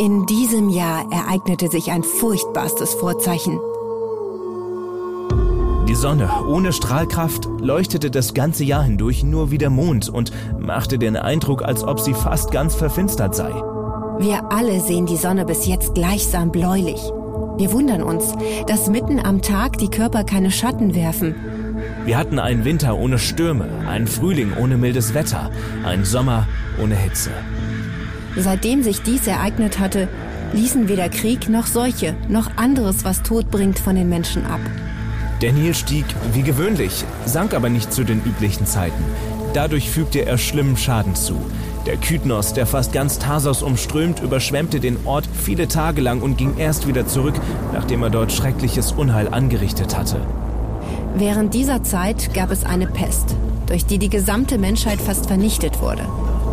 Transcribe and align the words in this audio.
In 0.00 0.24
diesem 0.24 0.70
Jahr 0.70 1.04
ereignete 1.12 1.68
sich 1.68 1.90
ein 1.90 2.02
furchtbarstes 2.02 2.94
Vorzeichen. 2.94 3.60
Die 5.86 5.94
Sonne 5.94 6.30
ohne 6.48 6.72
Strahlkraft 6.72 7.46
leuchtete 7.60 8.10
das 8.10 8.32
ganze 8.32 8.64
Jahr 8.64 8.82
hindurch 8.82 9.24
nur 9.24 9.50
wie 9.50 9.58
der 9.58 9.68
Mond 9.68 10.08
und 10.08 10.32
machte 10.58 10.98
den 10.98 11.18
Eindruck, 11.18 11.62
als 11.62 11.84
ob 11.84 12.00
sie 12.00 12.14
fast 12.14 12.50
ganz 12.50 12.74
verfinstert 12.74 13.34
sei. 13.34 13.50
Wir 14.18 14.50
alle 14.50 14.80
sehen 14.80 15.04
die 15.04 15.18
Sonne 15.18 15.44
bis 15.44 15.66
jetzt 15.66 15.94
gleichsam 15.94 16.50
bläulich. 16.50 17.02
Wir 17.58 17.70
wundern 17.70 18.02
uns, 18.02 18.32
dass 18.68 18.88
mitten 18.88 19.20
am 19.20 19.42
Tag 19.42 19.76
die 19.76 19.90
Körper 19.90 20.24
keine 20.24 20.50
Schatten 20.50 20.94
werfen. 20.94 21.34
Wir 22.06 22.16
hatten 22.16 22.38
einen 22.38 22.64
Winter 22.64 22.96
ohne 22.96 23.18
Stürme, 23.18 23.68
einen 23.86 24.06
Frühling 24.06 24.54
ohne 24.58 24.78
mildes 24.78 25.12
Wetter, 25.12 25.50
einen 25.84 26.06
Sommer 26.06 26.48
ohne 26.82 26.96
Hitze. 26.96 27.32
Seitdem 28.36 28.82
sich 28.82 29.02
dies 29.02 29.26
ereignet 29.26 29.78
hatte, 29.78 30.08
ließen 30.52 30.88
weder 30.88 31.08
Krieg 31.08 31.48
noch 31.48 31.66
Seuche 31.66 32.14
noch 32.28 32.56
anderes, 32.56 33.04
was 33.04 33.22
Tod 33.22 33.50
bringt, 33.50 33.78
von 33.78 33.96
den 33.96 34.08
Menschen 34.08 34.46
ab. 34.46 34.60
Der 35.40 35.52
Nil 35.52 35.74
stieg 35.74 36.04
wie 36.32 36.42
gewöhnlich, 36.42 37.04
sank 37.24 37.54
aber 37.54 37.70
nicht 37.70 37.92
zu 37.92 38.04
den 38.04 38.22
üblichen 38.22 38.66
Zeiten. 38.66 39.02
Dadurch 39.54 39.90
fügte 39.90 40.26
er 40.26 40.38
schlimmen 40.38 40.76
Schaden 40.76 41.14
zu. 41.14 41.34
Der 41.86 41.96
Kytnos, 41.96 42.52
der 42.52 42.66
fast 42.66 42.92
ganz 42.92 43.18
Tarsos 43.18 43.62
umströmt, 43.62 44.20
überschwemmte 44.20 44.80
den 44.80 44.98
Ort 45.06 45.26
viele 45.32 45.66
Tage 45.66 46.02
lang 46.02 46.20
und 46.20 46.36
ging 46.36 46.58
erst 46.58 46.86
wieder 46.86 47.06
zurück, 47.06 47.34
nachdem 47.72 48.02
er 48.02 48.10
dort 48.10 48.32
schreckliches 48.32 48.92
Unheil 48.92 49.28
angerichtet 49.28 49.96
hatte. 49.96 50.20
Während 51.16 51.54
dieser 51.54 51.82
Zeit 51.82 52.32
gab 52.34 52.50
es 52.50 52.64
eine 52.64 52.86
Pest, 52.86 53.34
durch 53.66 53.86
die 53.86 53.98
die 53.98 54.10
gesamte 54.10 54.58
Menschheit 54.58 55.00
fast 55.00 55.26
vernichtet 55.26 55.80
wurde. 55.80 56.06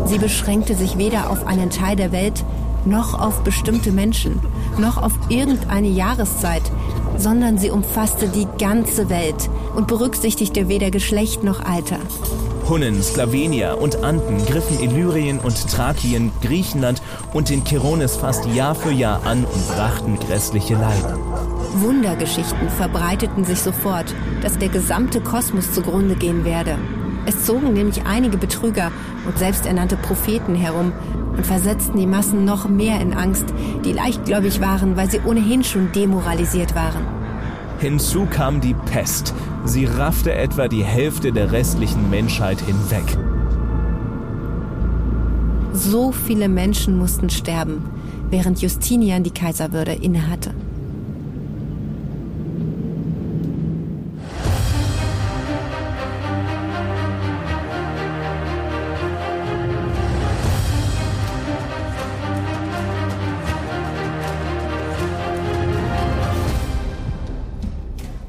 Sie 0.06 0.18
beschränkte 0.18 0.74
sich 0.74 0.98
weder 0.98 1.30
auf 1.30 1.46
einen 1.46 1.70
Teil 1.70 1.96
der 1.96 2.12
Welt, 2.12 2.44
noch 2.84 3.18
auf 3.18 3.42
bestimmte 3.42 3.92
Menschen, 3.92 4.40
noch 4.78 5.02
auf 5.02 5.12
irgendeine 5.28 5.88
Jahreszeit, 5.88 6.62
sondern 7.16 7.58
sie 7.58 7.70
umfasste 7.70 8.28
die 8.28 8.46
ganze 8.58 9.10
Welt 9.10 9.50
und 9.74 9.88
berücksichtigte 9.88 10.68
weder 10.68 10.90
Geschlecht 10.90 11.44
noch 11.44 11.64
Alter. 11.64 11.98
Hunnen, 12.68 13.02
Slawenier 13.02 13.78
und 13.80 14.04
Anden 14.04 14.44
griffen 14.44 14.78
Illyrien 14.80 15.38
und 15.38 15.70
Thrakien, 15.70 16.30
Griechenland 16.42 17.00
und 17.32 17.48
den 17.48 17.64
Cherones 17.64 18.16
fast 18.16 18.44
Jahr 18.46 18.74
für 18.74 18.92
Jahr 18.92 19.24
an 19.24 19.44
und 19.44 19.68
brachten 19.68 20.18
grässliche 20.18 20.74
Leiden. 20.74 21.18
Wundergeschichten 21.76 22.68
verbreiteten 22.68 23.44
sich 23.44 23.60
sofort, 23.60 24.14
dass 24.42 24.58
der 24.58 24.68
gesamte 24.68 25.20
Kosmos 25.20 25.72
zugrunde 25.72 26.14
gehen 26.14 26.44
werde. 26.44 26.78
Es 27.28 27.44
zogen 27.44 27.74
nämlich 27.74 28.06
einige 28.06 28.38
Betrüger 28.38 28.90
und 29.26 29.36
selbsternannte 29.36 29.96
Propheten 29.96 30.54
herum 30.54 30.92
und 31.36 31.44
versetzten 31.44 31.98
die 31.98 32.06
Massen 32.06 32.46
noch 32.46 32.70
mehr 32.70 33.02
in 33.02 33.12
Angst, 33.12 33.44
die 33.84 33.92
leichtgläubig 33.92 34.62
waren, 34.62 34.96
weil 34.96 35.10
sie 35.10 35.20
ohnehin 35.20 35.62
schon 35.62 35.92
demoralisiert 35.92 36.74
waren. 36.74 37.06
Hinzu 37.80 38.24
kam 38.24 38.62
die 38.62 38.72
Pest. 38.72 39.34
Sie 39.66 39.84
raffte 39.84 40.32
etwa 40.32 40.68
die 40.68 40.82
Hälfte 40.82 41.30
der 41.30 41.52
restlichen 41.52 42.08
Menschheit 42.08 42.62
hinweg. 42.62 43.18
So 45.74 46.12
viele 46.12 46.48
Menschen 46.48 46.96
mussten 46.96 47.28
sterben, 47.28 47.84
während 48.30 48.62
Justinian 48.62 49.22
die 49.22 49.32
Kaiserwürde 49.32 49.92
innehatte. 49.92 50.54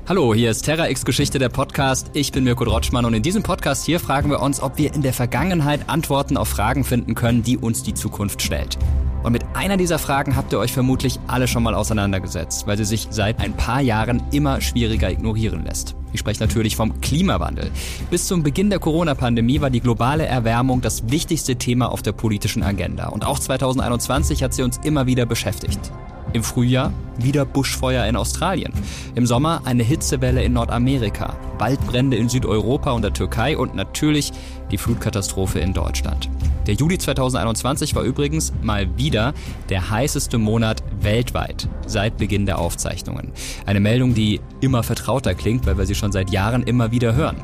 Hallo, 0.10 0.34
hier 0.34 0.50
ist 0.50 0.64
Terra 0.64 0.90
X 0.90 1.06
Geschichte 1.06 1.38
der 1.38 1.50
Podcast. 1.50 2.10
Ich 2.14 2.32
bin 2.32 2.44
Mirko 2.44 2.66
Drotschmann 2.66 3.06
und 3.06 3.14
in 3.14 3.22
diesem 3.22 3.44
Podcast 3.44 3.86
hier 3.86 4.00
fragen 4.00 4.32
wir 4.32 4.40
uns, 4.40 4.60
ob 4.60 4.80
wir 4.80 4.92
in 4.96 5.04
der 5.04 5.14
Vergangenheit 5.14 5.88
Antworten 5.88 6.36
auf 6.36 6.48
Fragen 6.48 6.84
finden 6.84 7.14
können, 7.14 7.44
die 7.44 7.60
uns 7.60 7.84
die 7.84 7.94
Zukunft 7.94 8.42
stellt. 8.42 8.80
Und 9.22 9.34
mit 9.34 9.44
einer 9.54 9.78
dieser 9.78 10.00
Fragen 10.00 10.36
habt 10.36 10.52
ihr 10.52 10.58
euch 10.58 10.74
vermutlich 10.74 11.20
alle 11.28 11.48
schon 11.48 11.62
mal 11.62 11.76
auseinandergesetzt, 11.76 12.66
weil 12.66 12.76
sie 12.76 12.86
sich 12.86 13.10
seit 13.12 13.40
ein 13.40 13.54
paar 13.56 13.82
Jahren 13.82 14.24
immer 14.32 14.62
schwieriger 14.62 15.12
ignorieren 15.12 15.64
lässt. 15.64 15.96
Ich 16.12 16.22
spreche 16.22 16.42
natürlich 16.42 16.76
vom 16.76 17.02
Klimawandel. 17.02 17.70
Bis 18.10 18.26
zum 18.26 18.42
Beginn 18.42 18.72
der 18.72 18.80
Corona-Pandemie 18.80 19.62
war 19.62 19.70
die 19.70 19.80
globale 19.80 20.26
Erwärmung 20.26 20.82
das 20.82 21.12
wichtigste 21.12 21.58
Thema 21.58 21.92
auf 21.92 22.02
der 22.02 22.14
politischen 22.14 22.64
Agenda. 22.64 23.10
Und 23.10 23.28
auch 23.28 23.38
2021 23.38 24.42
hat 24.42 24.56
sie 24.56 24.64
uns 24.64 24.80
immer 24.84 25.06
wieder 25.06 25.28
beschäftigt. 25.28 25.92
Im 26.34 26.44
Frühjahr 26.44 26.94
wieder 27.18 27.44
Buschfeuer 27.46 28.06
in 28.06 28.16
Australien. 28.16 28.72
Im 29.16 29.26
Sommer 29.26 29.62
eine 29.66 29.84
Hitzewelle 29.84 30.44
in 30.44 30.54
Nordamerika. 30.54 31.36
Waldbrände 31.58 32.18
in 32.18 32.30
Südeuropa 32.30 32.92
und 32.92 33.02
der 33.02 33.14
Türkei 33.14 33.58
und 33.58 33.76
natürlich 33.76 34.32
die 34.72 34.78
Flutkatastrophe 34.78 35.60
in 35.60 35.74
Deutschland. 35.74 36.30
Der 36.68 36.76
Juli 36.76 37.00
2021 37.00 37.96
war 37.96 38.04
übrigens 38.04 38.54
mal 38.62 38.96
wieder 38.98 39.34
der 39.70 39.90
heißeste 39.90 40.38
Monat 40.38 40.84
weltweit 41.02 41.68
seit 41.88 42.18
Beginn 42.18 42.46
der 42.46 42.60
Aufzeichnungen. 42.60 43.32
Eine 43.66 43.80
Meldung, 43.80 44.14
die 44.14 44.40
immer 44.62 44.84
vertrauter 44.84 45.34
klingt, 45.34 45.66
weil 45.66 45.78
wir 45.78 45.88
sie 45.88 45.96
schon 45.96 46.12
seit 46.12 46.30
Jahren 46.30 46.64
immer 46.64 46.92
wieder 46.92 47.16
hören. 47.16 47.38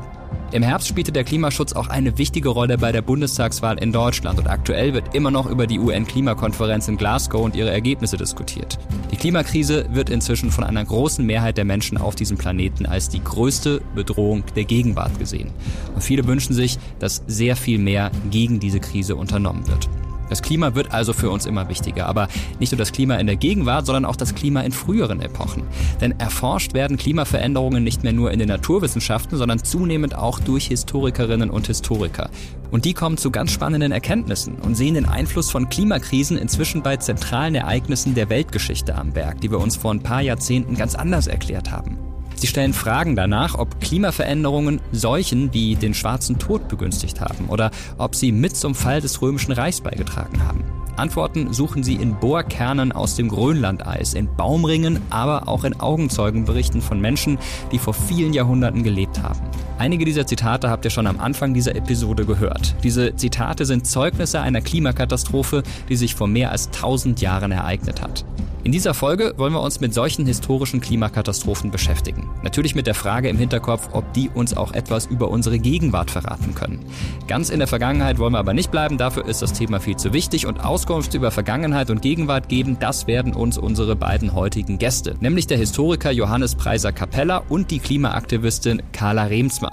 Im 0.52 0.62
Herbst 0.62 0.86
spielte 0.86 1.10
der 1.10 1.24
Klimaschutz 1.24 1.72
auch 1.72 1.88
eine 1.88 2.18
wichtige 2.18 2.50
Rolle 2.50 2.78
bei 2.78 2.92
der 2.92 3.02
Bundestagswahl 3.02 3.78
in 3.82 3.92
Deutschland 3.92 4.38
und 4.38 4.46
aktuell 4.46 4.94
wird 4.94 5.12
immer 5.12 5.32
noch 5.32 5.50
über 5.50 5.66
die 5.66 5.80
UN-Klimakonferenz 5.80 6.86
in 6.86 6.96
Glasgow 6.96 7.42
und 7.42 7.56
ihre 7.56 7.70
Ergebnisse 7.70 8.16
diskutiert. 8.16 8.78
Die 9.10 9.16
Klimakrise 9.16 9.86
wird 9.90 10.08
inzwischen 10.08 10.52
von 10.52 10.62
einer 10.62 10.84
großen 10.84 11.26
Mehrheit 11.26 11.56
der 11.56 11.64
Menschen 11.64 11.98
auf 11.98 12.14
diesem 12.14 12.38
Planeten 12.38 12.86
als 12.86 13.08
die 13.08 13.22
größte 13.22 13.82
Bedrohung 13.96 14.44
der 14.54 14.64
Gegenwart 14.64 15.18
gesehen. 15.18 15.50
Und 15.94 16.02
viele 16.02 16.26
wünschen 16.26 16.54
sich, 16.54 16.78
dass 17.00 17.24
sehr 17.26 17.56
viel 17.56 17.78
mehr 17.78 18.12
gegen 18.30 18.60
diese 18.60 18.78
Krise 18.78 19.16
unternommen 19.16 19.66
wird. 19.66 19.88
Das 20.28 20.42
Klima 20.42 20.74
wird 20.74 20.92
also 20.92 21.12
für 21.12 21.30
uns 21.30 21.46
immer 21.46 21.68
wichtiger, 21.68 22.06
aber 22.06 22.28
nicht 22.58 22.72
nur 22.72 22.78
das 22.78 22.92
Klima 22.92 23.16
in 23.16 23.26
der 23.26 23.36
Gegenwart, 23.36 23.86
sondern 23.86 24.04
auch 24.04 24.16
das 24.16 24.34
Klima 24.34 24.60
in 24.62 24.72
früheren 24.72 25.20
Epochen. 25.20 25.62
Denn 26.00 26.18
erforscht 26.18 26.74
werden 26.74 26.96
Klimaveränderungen 26.96 27.84
nicht 27.84 28.02
mehr 28.02 28.12
nur 28.12 28.30
in 28.30 28.38
den 28.38 28.48
Naturwissenschaften, 28.48 29.38
sondern 29.38 29.62
zunehmend 29.62 30.14
auch 30.14 30.40
durch 30.40 30.66
Historikerinnen 30.66 31.50
und 31.50 31.66
Historiker. 31.66 32.30
Und 32.70 32.84
die 32.84 32.94
kommen 32.94 33.16
zu 33.16 33.30
ganz 33.30 33.52
spannenden 33.52 33.92
Erkenntnissen 33.92 34.56
und 34.56 34.74
sehen 34.74 34.94
den 34.94 35.06
Einfluss 35.06 35.50
von 35.50 35.68
Klimakrisen 35.68 36.36
inzwischen 36.36 36.82
bei 36.82 36.96
zentralen 36.96 37.54
Ereignissen 37.54 38.14
der 38.14 38.28
Weltgeschichte 38.28 38.94
am 38.94 39.14
Werk, 39.14 39.40
die 39.40 39.50
wir 39.50 39.60
uns 39.60 39.76
vor 39.76 39.92
ein 39.92 40.02
paar 40.02 40.22
Jahrzehnten 40.22 40.74
ganz 40.74 40.94
anders 40.94 41.26
erklärt 41.26 41.70
haben. 41.70 42.05
Sie 42.36 42.46
stellen 42.46 42.74
Fragen 42.74 43.16
danach, 43.16 43.58
ob 43.58 43.80
Klimaveränderungen 43.80 44.80
Seuchen 44.92 45.52
wie 45.54 45.74
den 45.74 45.94
schwarzen 45.94 46.38
Tod 46.38 46.68
begünstigt 46.68 47.20
haben 47.20 47.46
oder 47.48 47.70
ob 47.96 48.14
sie 48.14 48.30
mit 48.30 48.56
zum 48.56 48.74
Fall 48.74 49.00
des 49.00 49.22
Römischen 49.22 49.52
Reichs 49.52 49.80
beigetragen 49.80 50.42
haben. 50.46 50.64
Antworten 50.96 51.52
suchen 51.52 51.82
sie 51.82 51.94
in 51.94 52.18
Bohrkernen 52.18 52.92
aus 52.92 53.16
dem 53.16 53.28
Grönlandeis, 53.28 54.14
in 54.14 54.34
Baumringen, 54.34 55.00
aber 55.10 55.48
auch 55.48 55.64
in 55.64 55.78
Augenzeugenberichten 55.78 56.80
von 56.80 57.00
Menschen, 57.00 57.38
die 57.72 57.78
vor 57.78 57.94
vielen 57.94 58.32
Jahrhunderten 58.32 58.82
gelebt 58.82 59.22
haben. 59.22 59.40
Einige 59.78 60.06
dieser 60.06 60.26
Zitate 60.26 60.70
habt 60.70 60.86
ihr 60.86 60.90
schon 60.90 61.06
am 61.06 61.20
Anfang 61.20 61.52
dieser 61.52 61.76
Episode 61.76 62.24
gehört. 62.24 62.74
Diese 62.82 63.14
Zitate 63.14 63.66
sind 63.66 63.86
Zeugnisse 63.86 64.40
einer 64.40 64.62
Klimakatastrophe, 64.62 65.62
die 65.88 65.96
sich 65.96 66.14
vor 66.14 66.28
mehr 66.28 66.50
als 66.50 66.68
1000 66.68 67.20
Jahren 67.20 67.52
ereignet 67.52 68.00
hat. 68.00 68.24
In 68.66 68.72
dieser 68.72 68.94
Folge 68.94 69.32
wollen 69.36 69.52
wir 69.52 69.62
uns 69.62 69.78
mit 69.78 69.94
solchen 69.94 70.26
historischen 70.26 70.80
Klimakatastrophen 70.80 71.70
beschäftigen. 71.70 72.28
Natürlich 72.42 72.74
mit 72.74 72.88
der 72.88 72.96
Frage 72.96 73.28
im 73.28 73.38
Hinterkopf, 73.38 73.90
ob 73.92 74.12
die 74.12 74.28
uns 74.28 74.56
auch 74.56 74.72
etwas 74.72 75.06
über 75.06 75.28
unsere 75.28 75.60
Gegenwart 75.60 76.10
verraten 76.10 76.52
können. 76.56 76.84
Ganz 77.28 77.50
in 77.50 77.60
der 77.60 77.68
Vergangenheit 77.68 78.18
wollen 78.18 78.32
wir 78.32 78.40
aber 78.40 78.54
nicht 78.54 78.72
bleiben, 78.72 78.98
dafür 78.98 79.28
ist 79.28 79.40
das 79.40 79.52
Thema 79.52 79.78
viel 79.78 79.94
zu 79.94 80.12
wichtig 80.12 80.46
und 80.46 80.64
Auskunft 80.64 81.14
über 81.14 81.30
Vergangenheit 81.30 81.90
und 81.90 82.02
Gegenwart 82.02 82.48
geben, 82.48 82.76
das 82.80 83.06
werden 83.06 83.34
uns 83.34 83.56
unsere 83.56 83.94
beiden 83.94 84.34
heutigen 84.34 84.78
Gäste, 84.78 85.14
nämlich 85.20 85.46
der 85.46 85.58
Historiker 85.58 86.10
Johannes 86.10 86.56
Preiser 86.56 86.90
Capella 86.90 87.44
und 87.48 87.70
die 87.70 87.78
Klimaaktivistin 87.78 88.82
Carla 88.90 89.26
Remsmar. 89.26 89.65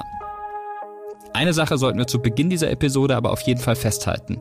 Eine 1.34 1.54
Sache 1.54 1.80
sollten 1.80 1.98
wir 1.98 2.06
zu 2.06 2.22
Beginn 2.22 2.52
dieser 2.52 2.70
Episode 2.70 3.16
aber 3.16 3.32
auf 3.32 3.42
jeden 3.42 3.60
Fall 3.60 3.76
festhalten. 3.76 4.40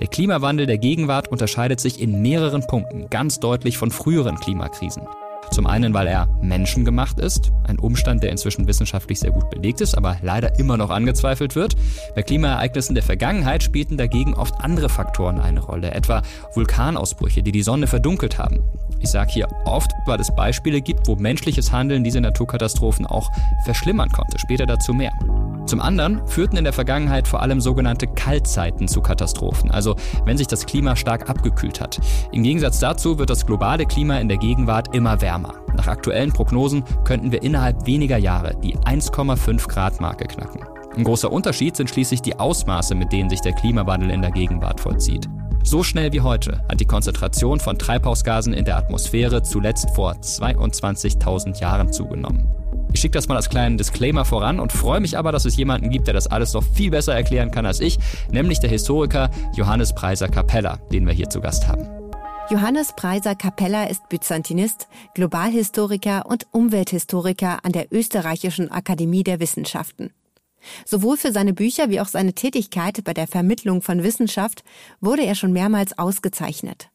Der 0.00 0.08
Klimawandel 0.08 0.66
der 0.66 0.78
Gegenwart 0.78 1.28
unterscheidet 1.28 1.78
sich 1.78 2.00
in 2.00 2.22
mehreren 2.22 2.66
Punkten 2.66 3.08
ganz 3.08 3.38
deutlich 3.38 3.78
von 3.78 3.92
früheren 3.92 4.36
Klimakrisen. 4.36 5.04
Zum 5.52 5.66
einen, 5.66 5.94
weil 5.94 6.08
er 6.08 6.26
menschengemacht 6.42 7.20
ist, 7.20 7.52
ein 7.66 7.78
Umstand, 7.78 8.22
der 8.22 8.32
inzwischen 8.32 8.66
wissenschaftlich 8.66 9.20
sehr 9.20 9.30
gut 9.30 9.48
belegt 9.48 9.80
ist, 9.80 9.96
aber 9.96 10.16
leider 10.20 10.58
immer 10.58 10.76
noch 10.76 10.90
angezweifelt 10.90 11.54
wird. 11.54 11.76
Bei 12.16 12.22
Klimaereignissen 12.22 12.94
der 12.94 13.04
Vergangenheit 13.04 13.62
spielten 13.62 13.96
dagegen 13.96 14.34
oft 14.34 14.54
andere 14.60 14.88
Faktoren 14.88 15.40
eine 15.40 15.60
Rolle, 15.60 15.92
etwa 15.92 16.22
Vulkanausbrüche, 16.54 17.42
die 17.44 17.52
die 17.52 17.62
Sonne 17.62 17.86
verdunkelt 17.86 18.38
haben. 18.38 18.60
Ich 18.98 19.10
sage 19.10 19.32
hier 19.32 19.48
oft, 19.64 19.90
weil 20.04 20.20
es 20.20 20.34
Beispiele 20.34 20.80
gibt, 20.80 21.06
wo 21.06 21.14
menschliches 21.14 21.72
Handeln 21.72 22.04
diese 22.04 22.20
Naturkatastrophen 22.20 23.06
auch 23.06 23.30
verschlimmern 23.64 24.10
konnte. 24.10 24.38
Später 24.38 24.66
dazu 24.66 24.92
mehr. 24.92 25.12
Zum 25.68 25.82
anderen 25.82 26.26
führten 26.26 26.56
in 26.56 26.64
der 26.64 26.72
Vergangenheit 26.72 27.28
vor 27.28 27.42
allem 27.42 27.60
sogenannte 27.60 28.06
Kaltzeiten 28.06 28.88
zu 28.88 29.02
Katastrophen, 29.02 29.70
also 29.70 29.96
wenn 30.24 30.38
sich 30.38 30.46
das 30.46 30.64
Klima 30.64 30.96
stark 30.96 31.28
abgekühlt 31.28 31.78
hat. 31.78 32.00
Im 32.32 32.42
Gegensatz 32.42 32.78
dazu 32.78 33.18
wird 33.18 33.28
das 33.28 33.44
globale 33.44 33.84
Klima 33.84 34.18
in 34.18 34.28
der 34.28 34.38
Gegenwart 34.38 34.94
immer 34.94 35.20
wärmer. 35.20 35.56
Nach 35.76 35.86
aktuellen 35.86 36.32
Prognosen 36.32 36.84
könnten 37.04 37.32
wir 37.32 37.42
innerhalb 37.42 37.84
weniger 37.84 38.16
Jahre 38.16 38.56
die 38.64 38.78
1,5 38.78 39.68
Grad 39.68 40.00
Marke 40.00 40.24
knacken. 40.24 40.64
Ein 40.96 41.04
großer 41.04 41.30
Unterschied 41.30 41.76
sind 41.76 41.90
schließlich 41.90 42.22
die 42.22 42.38
Ausmaße, 42.38 42.94
mit 42.94 43.12
denen 43.12 43.28
sich 43.28 43.42
der 43.42 43.52
Klimawandel 43.52 44.08
in 44.10 44.22
der 44.22 44.30
Gegenwart 44.30 44.80
vollzieht. 44.80 45.28
So 45.64 45.82
schnell 45.82 46.14
wie 46.14 46.22
heute 46.22 46.64
hat 46.70 46.80
die 46.80 46.86
Konzentration 46.86 47.60
von 47.60 47.78
Treibhausgasen 47.78 48.54
in 48.54 48.64
der 48.64 48.78
Atmosphäre 48.78 49.42
zuletzt 49.42 49.90
vor 49.90 50.12
22.000 50.12 51.60
Jahren 51.60 51.92
zugenommen. 51.92 52.57
Ich 52.98 53.02
schicke 53.02 53.16
das 53.16 53.28
mal 53.28 53.36
als 53.36 53.48
kleinen 53.48 53.78
Disclaimer 53.78 54.24
voran 54.24 54.58
und 54.58 54.72
freue 54.72 54.98
mich 54.98 55.16
aber, 55.16 55.30
dass 55.30 55.44
es 55.44 55.56
jemanden 55.56 55.88
gibt, 55.88 56.08
der 56.08 56.14
das 56.14 56.26
alles 56.26 56.52
noch 56.52 56.64
viel 56.64 56.90
besser 56.90 57.14
erklären 57.14 57.52
kann 57.52 57.64
als 57.64 57.78
ich, 57.78 57.96
nämlich 58.32 58.58
der 58.58 58.70
Historiker 58.70 59.30
Johannes 59.54 59.94
Preiser 59.94 60.26
Capella, 60.26 60.78
den 60.90 61.06
wir 61.06 61.12
hier 61.12 61.30
zu 61.30 61.40
Gast 61.40 61.68
haben. 61.68 61.86
Johannes 62.50 62.92
Preiser 62.96 63.36
Capella 63.36 63.84
ist 63.84 64.08
Byzantinist, 64.08 64.88
Globalhistoriker 65.14 66.26
und 66.26 66.48
Umwelthistoriker 66.50 67.64
an 67.64 67.70
der 67.70 67.86
Österreichischen 67.92 68.72
Akademie 68.72 69.22
der 69.22 69.38
Wissenschaften. 69.38 70.10
Sowohl 70.84 71.16
für 71.16 71.30
seine 71.30 71.52
Bücher 71.52 71.90
wie 71.90 72.00
auch 72.00 72.08
seine 72.08 72.32
Tätigkeit 72.32 73.04
bei 73.04 73.14
der 73.14 73.28
Vermittlung 73.28 73.80
von 73.80 74.02
Wissenschaft 74.02 74.64
wurde 75.00 75.22
er 75.22 75.36
schon 75.36 75.52
mehrmals 75.52 75.96
ausgezeichnet. 75.96 76.88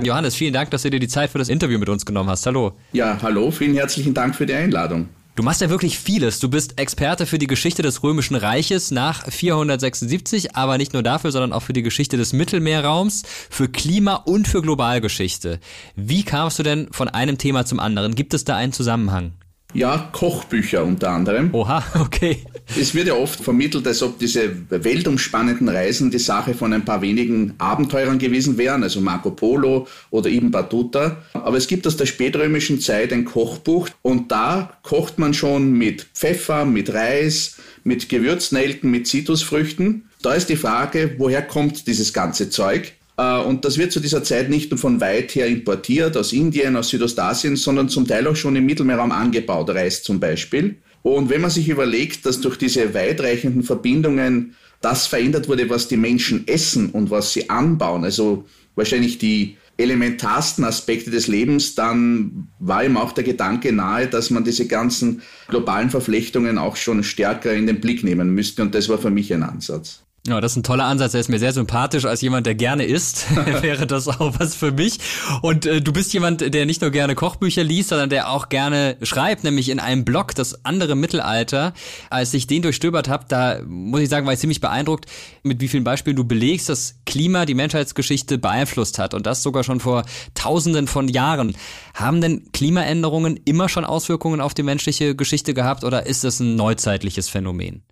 Johannes, 0.00 0.36
vielen 0.36 0.52
Dank, 0.52 0.70
dass 0.70 0.82
du 0.82 0.90
dir 0.90 1.00
die 1.00 1.08
Zeit 1.08 1.30
für 1.30 1.38
das 1.38 1.48
Interview 1.48 1.80
mit 1.80 1.88
uns 1.88 2.06
genommen 2.06 2.30
hast. 2.30 2.46
Hallo. 2.46 2.76
Ja, 2.92 3.18
hallo, 3.20 3.50
vielen 3.50 3.74
herzlichen 3.74 4.14
Dank 4.14 4.36
für 4.36 4.46
die 4.46 4.54
Einladung. 4.54 5.08
Du 5.36 5.44
machst 5.44 5.60
ja 5.60 5.70
wirklich 5.70 5.98
vieles. 5.98 6.40
Du 6.40 6.50
bist 6.50 6.78
Experte 6.78 7.24
für 7.24 7.38
die 7.38 7.46
Geschichte 7.46 7.82
des 7.82 8.02
Römischen 8.02 8.34
Reiches 8.34 8.90
nach 8.90 9.30
476, 9.30 10.56
aber 10.56 10.76
nicht 10.76 10.92
nur 10.92 11.02
dafür, 11.02 11.30
sondern 11.30 11.52
auch 11.52 11.62
für 11.62 11.72
die 11.72 11.82
Geschichte 11.82 12.16
des 12.16 12.32
Mittelmeerraums, 12.32 13.22
für 13.48 13.68
Klima 13.68 14.16
und 14.16 14.48
für 14.48 14.60
Globalgeschichte. 14.60 15.60
Wie 15.94 16.24
kamst 16.24 16.58
du 16.58 16.62
denn 16.62 16.88
von 16.92 17.08
einem 17.08 17.38
Thema 17.38 17.64
zum 17.64 17.78
anderen? 17.78 18.16
Gibt 18.16 18.34
es 18.34 18.44
da 18.44 18.56
einen 18.56 18.72
Zusammenhang? 18.72 19.32
Ja, 19.72 20.10
Kochbücher 20.12 20.84
unter 20.84 21.10
anderem. 21.10 21.54
Oha, 21.54 21.84
okay. 22.00 22.38
Es 22.78 22.94
wird 22.94 23.08
ja 23.08 23.14
oft 23.14 23.40
vermittelt, 23.40 23.86
als 23.86 24.02
ob 24.02 24.18
diese 24.18 24.50
weltumspannenden 24.70 25.68
Reisen 25.68 26.10
die 26.10 26.18
Sache 26.18 26.54
von 26.54 26.72
ein 26.72 26.84
paar 26.84 27.02
wenigen 27.02 27.54
Abenteurern 27.58 28.18
gewesen 28.18 28.58
wären, 28.58 28.82
also 28.82 29.00
Marco 29.00 29.30
Polo 29.30 29.86
oder 30.10 30.28
Ibn 30.30 30.50
Battuta. 30.50 31.18
Aber 31.32 31.56
es 31.56 31.66
gibt 31.66 31.86
aus 31.86 31.96
der 31.96 32.06
spätrömischen 32.06 32.80
Zeit 32.80 33.12
ein 33.12 33.24
Kochbuch 33.24 33.88
und 34.02 34.30
da 34.30 34.72
kocht 34.82 35.18
man 35.18 35.34
schon 35.34 35.72
mit 35.72 36.02
Pfeffer, 36.14 36.64
mit 36.64 36.92
Reis, 36.92 37.56
mit 37.84 38.08
Gewürznelken, 38.08 38.90
mit 38.90 39.06
Zitrusfrüchten. 39.06 40.08
Da 40.22 40.34
ist 40.34 40.48
die 40.48 40.56
Frage, 40.56 41.14
woher 41.18 41.42
kommt 41.42 41.86
dieses 41.86 42.12
ganze 42.12 42.50
Zeug? 42.50 42.92
Äh, 43.20 43.42
und 43.42 43.64
das 43.64 43.76
wird 43.76 43.92
zu 43.92 44.00
dieser 44.00 44.22
Zeit 44.24 44.48
nicht 44.48 44.70
nur 44.70 44.78
von 44.78 45.00
weit 45.00 45.34
her 45.34 45.46
importiert, 45.46 46.16
aus 46.16 46.32
Indien, 46.32 46.76
aus 46.76 46.88
Südostasien, 46.88 47.56
sondern 47.56 47.88
zum 47.88 48.06
Teil 48.06 48.26
auch 48.26 48.36
schon 48.36 48.56
im 48.56 48.66
Mittelmeerraum 48.66 49.12
angebaut, 49.12 49.70
Reis 49.70 50.02
zum 50.02 50.20
Beispiel. 50.20 50.76
Und 51.02 51.30
wenn 51.30 51.40
man 51.40 51.50
sich 51.50 51.68
überlegt, 51.68 52.26
dass 52.26 52.40
durch 52.40 52.56
diese 52.56 52.94
weitreichenden 52.94 53.62
Verbindungen 53.62 54.54
das 54.80 55.06
verändert 55.06 55.48
wurde, 55.48 55.68
was 55.68 55.88
die 55.88 55.96
Menschen 55.96 56.46
essen 56.48 56.90
und 56.90 57.10
was 57.10 57.32
sie 57.32 57.50
anbauen, 57.50 58.04
also 58.04 58.46
wahrscheinlich 58.74 59.18
die 59.18 59.56
elementarsten 59.76 60.64
Aspekte 60.64 61.10
des 61.10 61.26
Lebens, 61.26 61.74
dann 61.74 62.48
war 62.58 62.84
ihm 62.84 62.98
auch 62.98 63.12
der 63.12 63.24
Gedanke 63.24 63.72
nahe, 63.72 64.06
dass 64.08 64.30
man 64.30 64.44
diese 64.44 64.66
ganzen 64.66 65.22
globalen 65.48 65.88
Verflechtungen 65.88 66.58
auch 66.58 66.76
schon 66.76 67.02
stärker 67.02 67.54
in 67.54 67.66
den 67.66 67.80
Blick 67.80 68.04
nehmen 68.04 68.34
müsste. 68.34 68.62
Und 68.62 68.74
das 68.74 68.90
war 68.90 68.98
für 68.98 69.10
mich 69.10 69.32
ein 69.32 69.42
Ansatz. 69.42 70.02
Ja, 70.26 70.38
das 70.42 70.52
ist 70.52 70.56
ein 70.56 70.62
toller 70.64 70.84
Ansatz. 70.84 71.14
Er 71.14 71.20
ist 71.20 71.30
mir 71.30 71.38
sehr 71.38 71.54
sympathisch. 71.54 72.04
Als 72.04 72.20
jemand, 72.20 72.44
der 72.44 72.54
gerne 72.54 72.84
isst, 72.84 73.34
wäre 73.62 73.86
das 73.86 74.06
auch 74.06 74.38
was 74.38 74.54
für 74.54 74.70
mich. 74.70 74.98
Und 75.40 75.64
äh, 75.64 75.80
du 75.80 75.94
bist 75.94 76.12
jemand, 76.12 76.52
der 76.52 76.66
nicht 76.66 76.82
nur 76.82 76.90
gerne 76.90 77.14
Kochbücher 77.14 77.64
liest, 77.64 77.88
sondern 77.88 78.10
der 78.10 78.28
auch 78.28 78.50
gerne 78.50 78.98
schreibt, 79.00 79.44
nämlich 79.44 79.70
in 79.70 79.80
einem 79.80 80.04
Blog, 80.04 80.34
das 80.34 80.62
andere 80.66 80.94
Mittelalter. 80.94 81.72
Als 82.10 82.34
ich 82.34 82.46
den 82.46 82.60
durchstöbert 82.60 83.08
habe, 83.08 83.24
da 83.28 83.60
muss 83.66 84.02
ich 84.02 84.10
sagen, 84.10 84.26
war 84.26 84.34
ich 84.34 84.40
ziemlich 84.40 84.60
beeindruckt, 84.60 85.06
mit 85.42 85.62
wie 85.62 85.68
vielen 85.68 85.84
Beispielen 85.84 86.16
du 86.16 86.24
belegst, 86.24 86.68
dass 86.68 86.96
Klima 87.06 87.46
die 87.46 87.54
Menschheitsgeschichte 87.54 88.36
beeinflusst 88.36 88.98
hat. 88.98 89.14
Und 89.14 89.24
das 89.24 89.42
sogar 89.42 89.64
schon 89.64 89.80
vor 89.80 90.04
Tausenden 90.34 90.86
von 90.86 91.08
Jahren. 91.08 91.56
Haben 91.94 92.20
denn 92.20 92.52
Klimaänderungen 92.52 93.40
immer 93.46 93.70
schon 93.70 93.86
Auswirkungen 93.86 94.42
auf 94.42 94.52
die 94.52 94.64
menschliche 94.64 95.14
Geschichte 95.14 95.54
gehabt 95.54 95.82
oder 95.82 96.04
ist 96.04 96.24
das 96.24 96.40
ein 96.40 96.56
neuzeitliches 96.56 97.30
Phänomen? 97.30 97.84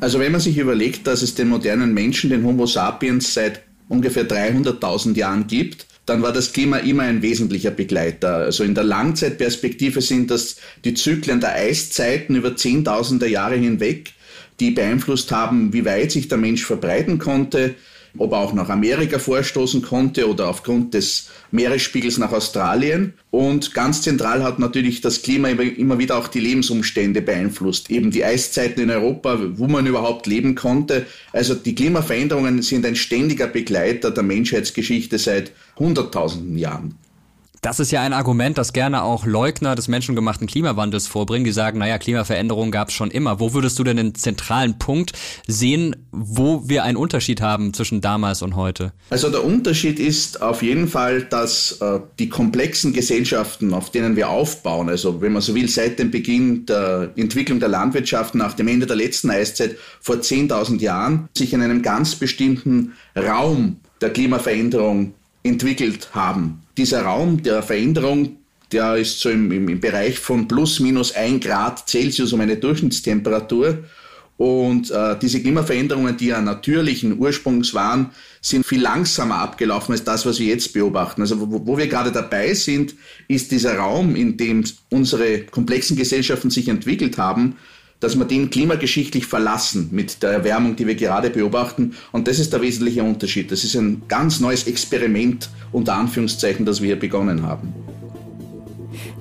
Also 0.00 0.20
wenn 0.20 0.32
man 0.32 0.40
sich 0.40 0.56
überlegt, 0.58 1.06
dass 1.06 1.22
es 1.22 1.34
den 1.34 1.48
modernen 1.48 1.92
Menschen, 1.92 2.30
den 2.30 2.44
Homo 2.44 2.66
sapiens, 2.66 3.34
seit 3.34 3.62
ungefähr 3.88 4.28
300.000 4.28 5.16
Jahren 5.16 5.46
gibt, 5.46 5.86
dann 6.06 6.22
war 6.22 6.32
das 6.32 6.52
Klima 6.52 6.78
immer 6.78 7.02
ein 7.02 7.20
wesentlicher 7.20 7.70
Begleiter. 7.70 8.36
Also 8.36 8.64
in 8.64 8.74
der 8.74 8.84
Langzeitperspektive 8.84 10.00
sind 10.00 10.30
das 10.30 10.56
die 10.84 10.94
Zyklen 10.94 11.40
der 11.40 11.54
Eiszeiten 11.54 12.36
über 12.36 12.56
Zehntausende 12.56 13.28
Jahre 13.28 13.56
hinweg, 13.56 14.12
die 14.60 14.70
beeinflusst 14.70 15.32
haben, 15.32 15.72
wie 15.72 15.84
weit 15.84 16.12
sich 16.12 16.28
der 16.28 16.38
Mensch 16.38 16.64
verbreiten 16.64 17.18
konnte, 17.18 17.74
ob 18.16 18.32
er 18.32 18.38
auch 18.38 18.52
nach 18.52 18.68
Amerika 18.68 19.18
vorstoßen 19.18 19.82
konnte 19.82 20.28
oder 20.28 20.48
aufgrund 20.48 20.94
des 20.94 21.28
Meeresspiegels 21.50 22.18
nach 22.18 22.32
Australien. 22.32 23.14
Und 23.30 23.74
ganz 23.74 24.02
zentral 24.02 24.42
hat 24.42 24.58
natürlich 24.58 25.00
das 25.00 25.22
Klima 25.22 25.48
immer 25.48 25.98
wieder 25.98 26.16
auch 26.16 26.28
die 26.28 26.40
Lebensumstände 26.40 27.20
beeinflusst. 27.20 27.90
Eben 27.90 28.10
die 28.10 28.24
Eiszeiten 28.24 28.82
in 28.82 28.90
Europa, 28.90 29.38
wo 29.56 29.66
man 29.66 29.86
überhaupt 29.86 30.26
leben 30.26 30.54
konnte. 30.54 31.06
Also 31.32 31.54
die 31.54 31.74
Klimaveränderungen 31.74 32.62
sind 32.62 32.86
ein 32.86 32.96
ständiger 32.96 33.46
Begleiter 33.46 34.10
der 34.10 34.22
Menschheitsgeschichte 34.22 35.18
seit 35.18 35.52
Hunderttausenden 35.78 36.56
Jahren. 36.56 36.94
Das 37.60 37.80
ist 37.80 37.90
ja 37.90 38.02
ein 38.02 38.12
Argument, 38.12 38.56
das 38.56 38.72
gerne 38.72 39.02
auch 39.02 39.26
Leugner 39.26 39.74
des 39.74 39.88
menschengemachten 39.88 40.46
Klimawandels 40.46 41.08
vorbringen, 41.08 41.44
die 41.44 41.50
sagen, 41.50 41.78
naja, 41.78 41.98
Klimaveränderungen 41.98 42.70
gab 42.70 42.88
es 42.88 42.94
schon 42.94 43.10
immer. 43.10 43.40
Wo 43.40 43.52
würdest 43.52 43.78
du 43.78 43.84
denn 43.84 43.96
den 43.96 44.14
zentralen 44.14 44.78
Punkt 44.78 45.12
sehen, 45.46 45.96
wo 46.12 46.68
wir 46.68 46.84
einen 46.84 46.96
Unterschied 46.96 47.40
haben 47.40 47.74
zwischen 47.74 48.00
damals 48.00 48.42
und 48.42 48.54
heute? 48.54 48.92
Also 49.10 49.28
der 49.28 49.44
Unterschied 49.44 49.98
ist 49.98 50.40
auf 50.40 50.62
jeden 50.62 50.86
Fall, 50.86 51.22
dass 51.22 51.80
äh, 51.80 51.98
die 52.18 52.28
komplexen 52.28 52.92
Gesellschaften, 52.92 53.74
auf 53.74 53.90
denen 53.90 54.14
wir 54.14 54.28
aufbauen, 54.28 54.88
also 54.88 55.20
wenn 55.20 55.32
man 55.32 55.42
so 55.42 55.54
will, 55.54 55.68
seit 55.68 55.98
dem 55.98 56.12
Beginn 56.12 56.64
der 56.66 57.10
Entwicklung 57.16 57.58
der 57.58 57.68
Landwirtschaft 57.68 58.36
nach 58.36 58.54
dem 58.54 58.68
Ende 58.68 58.86
der 58.86 58.96
letzten 58.96 59.30
Eiszeit 59.30 59.76
vor 60.00 60.16
10.000 60.16 60.80
Jahren, 60.80 61.28
sich 61.36 61.52
in 61.52 61.62
einem 61.62 61.82
ganz 61.82 62.14
bestimmten 62.14 62.92
Raum 63.16 63.80
der 64.00 64.10
Klimaveränderung 64.10 65.14
entwickelt 65.42 66.10
haben. 66.12 66.62
Dieser 66.78 67.02
Raum 67.02 67.42
der 67.42 67.64
Veränderung, 67.64 68.36
der 68.70 68.96
ist 68.96 69.18
so 69.18 69.30
im, 69.30 69.50
im, 69.50 69.80
Bereich 69.80 70.16
von 70.20 70.46
plus 70.46 70.78
minus 70.78 71.12
ein 71.12 71.40
Grad 71.40 71.88
Celsius 71.88 72.32
um 72.32 72.40
eine 72.40 72.56
Durchschnittstemperatur. 72.56 73.78
Und 74.36 74.92
äh, 74.92 75.18
diese 75.20 75.42
Klimaveränderungen, 75.42 76.16
die 76.16 76.26
ja 76.26 76.40
natürlichen 76.40 77.18
Ursprungs 77.18 77.74
waren, 77.74 78.10
sind 78.40 78.64
viel 78.64 78.80
langsamer 78.80 79.40
abgelaufen 79.40 79.90
als 79.90 80.04
das, 80.04 80.24
was 80.24 80.38
wir 80.38 80.46
jetzt 80.46 80.72
beobachten. 80.72 81.20
Also 81.20 81.40
wo, 81.40 81.66
wo 81.66 81.76
wir 81.76 81.88
gerade 81.88 82.12
dabei 82.12 82.54
sind, 82.54 82.94
ist 83.26 83.50
dieser 83.50 83.76
Raum, 83.76 84.14
in 84.14 84.36
dem 84.36 84.62
unsere 84.90 85.40
komplexen 85.40 85.96
Gesellschaften 85.96 86.50
sich 86.50 86.68
entwickelt 86.68 87.18
haben, 87.18 87.56
dass 88.00 88.16
wir 88.16 88.24
den 88.24 88.50
klimageschichtlich 88.50 89.26
verlassen 89.26 89.88
mit 89.90 90.22
der 90.22 90.30
Erwärmung, 90.30 90.76
die 90.76 90.86
wir 90.86 90.94
gerade 90.94 91.30
beobachten. 91.30 91.94
Und 92.12 92.28
das 92.28 92.38
ist 92.38 92.52
der 92.52 92.62
wesentliche 92.62 93.02
Unterschied. 93.02 93.50
Das 93.50 93.64
ist 93.64 93.74
ein 93.74 94.02
ganz 94.08 94.40
neues 94.40 94.66
Experiment, 94.66 95.50
unter 95.72 95.94
Anführungszeichen, 95.94 96.64
das 96.64 96.80
wir 96.80 96.88
hier 96.88 96.98
begonnen 96.98 97.42
haben. 97.42 97.72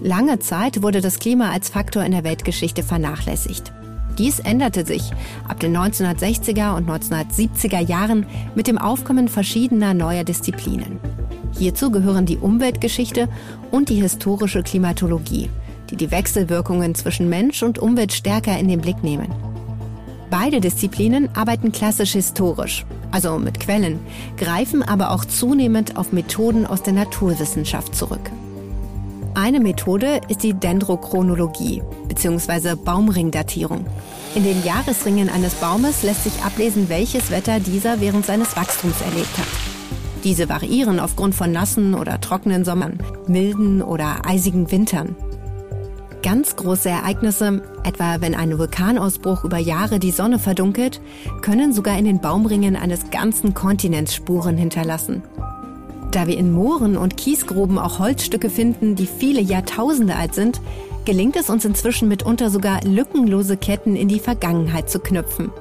Lange 0.02 0.40
Zeit 0.40 0.84
wurde 0.84 1.02
das 1.02 1.20
Klima 1.20 1.52
als 1.52 1.70
Faktor 1.70 2.04
in 2.04 2.12
der 2.12 2.24
Weltgeschichte 2.24 2.84
vernachlässigt. 2.84 3.74
Dies 4.18 4.40
änderte 4.40 4.86
sich 4.86 5.12
ab 5.48 5.60
den 5.60 5.76
1960er 5.78 6.76
und 6.76 6.90
1970er 6.90 7.80
Jahren 7.80 8.26
mit 8.56 8.68
dem 8.68 8.78
Aufkommen 8.78 9.28
verschiedener 9.28 9.94
neuer 9.94 10.24
Disziplinen. 10.24 11.00
Hierzu 11.58 11.92
gehören 11.92 12.26
die 12.26 12.38
Umweltgeschichte 12.38 13.28
und 13.72 13.90
die 13.90 14.02
historische 14.02 14.62
Klimatologie– 14.62 15.50
die 15.90 15.96
die 15.96 16.12
Wechselwirkungen 16.12 16.96
zwischen 16.96 17.30
Mensch 17.30 17.64
und 17.64 17.80
Umwelt 17.80 18.14
stärker 18.14 18.58
in 18.58 18.68
den 18.68 18.82
Blick 18.82 19.04
nehmen. 19.04 19.28
Beide 20.30 20.60
Disziplinen 20.60 21.30
arbeiten 21.36 21.72
klassisch 21.72 22.14
historisch, 22.14 22.86
also 23.12 23.40
mit 23.40 23.60
Quellen, 23.60 24.00
greifen 24.36 24.84
aber 24.84 25.12
auch 25.12 25.24
zunehmend 25.24 25.96
auf 25.96 26.12
Methoden 26.12 26.66
aus 26.66 26.84
der 26.84 26.94
Naturwissenschaft 26.94 27.96
zurück. 27.96 28.32
Eine 29.34 29.60
Methode 29.60 30.20
ist 30.30 30.44
die 30.44 30.54
Dendrochronologie 30.54 31.84
bzw. 32.08 32.76
Baumringdatierung. 32.76 33.86
In 34.36 34.44
den 34.44 34.64
Jahresringen 34.66 35.30
eines 35.30 35.54
Baumes 35.56 36.04
lässt 36.04 36.24
sich 36.24 36.44
ablesen, 36.44 36.90
welches 36.90 37.30
Wetter 37.30 37.60
dieser 37.60 38.02
während 38.02 38.26
seines 38.26 38.58
Wachstums 38.58 39.00
erlebt 39.02 39.38
hat. 39.38 39.48
Diese 40.24 40.50
variieren 40.50 41.00
aufgrund 41.00 41.36
von 41.36 41.52
nassen 41.52 41.94
oder 41.94 42.20
trockenen 42.20 42.66
Sommern, 42.66 43.00
milden 43.28 43.82
oder 43.82 44.26
eisigen 44.26 44.72
Wintern. 44.72 45.16
Ganz 46.24 46.56
große 46.56 46.90
Ereignisse, 46.90 47.62
etwa 47.84 48.22
wenn 48.22 48.36
ein 48.36 48.58
Vulkanausbruch 48.58 49.44
über 49.44 49.58
Jahre 49.58 50.00
die 50.00 50.12
Sonne 50.12 50.40
verdunkelt, 50.40 51.00
können 51.42 51.74
sogar 51.74 51.98
in 51.98 52.06
den 52.06 52.20
Baumringen 52.20 52.76
eines 52.76 53.12
ganzen 53.12 53.54
Kontinents 53.54 54.16
Spuren 54.16 54.58
hinterlassen. 54.58 55.22
Da 56.12 56.26
wir 56.26 56.38
in 56.38 56.52
Mooren 56.52 56.98
und 56.98 57.18
Kiesgruben 57.18 57.78
auch 57.78 58.00
Holzstücke 58.00 58.50
finden, 58.50 58.96
die 58.96 59.06
viele 59.06 59.42
Jahrtausende 59.42 60.16
alt 60.16 60.34
sind, 60.34 60.62
gelingt 61.06 61.36
es 61.36 61.50
uns 61.50 61.66
inzwischen 61.66 62.08
mitunter 62.08 62.50
sogar 62.50 62.84
lückenlose 62.84 63.56
Ketten 63.56 63.96
in 63.96 64.08
die 64.08 64.20
Vergangenheit 64.20 64.90
zu 64.90 65.00
knüpfen. 65.00 65.52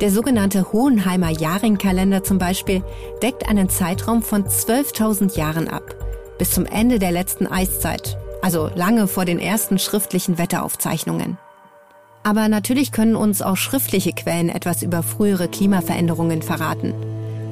Der 0.00 0.10
sogenannte 0.10 0.72
Hohenheimer 0.72 1.30
Jahrringkalender 1.30 2.22
zum 2.22 2.38
Beispiel 2.38 2.82
deckt 3.22 3.48
einen 3.48 3.68
Zeitraum 3.68 4.22
von 4.22 4.44
12.000 4.44 5.36
Jahren 5.36 5.68
ab, 5.68 5.94
bis 6.38 6.50
zum 6.50 6.66
Ende 6.66 6.98
der 6.98 7.12
letzten 7.12 7.46
Eiszeit, 7.46 8.18
also 8.42 8.70
lange 8.74 9.08
vor 9.08 9.24
den 9.24 9.38
ersten 9.38 9.78
schriftlichen 9.78 10.38
Wetteraufzeichnungen. 10.38 11.38
Aber 12.22 12.48
natürlich 12.48 12.90
können 12.90 13.14
uns 13.14 13.40
auch 13.40 13.56
schriftliche 13.56 14.12
Quellen 14.12 14.48
etwas 14.48 14.82
über 14.82 15.02
frühere 15.02 15.48
Klimaveränderungen 15.48 16.42
verraten. 16.42 16.92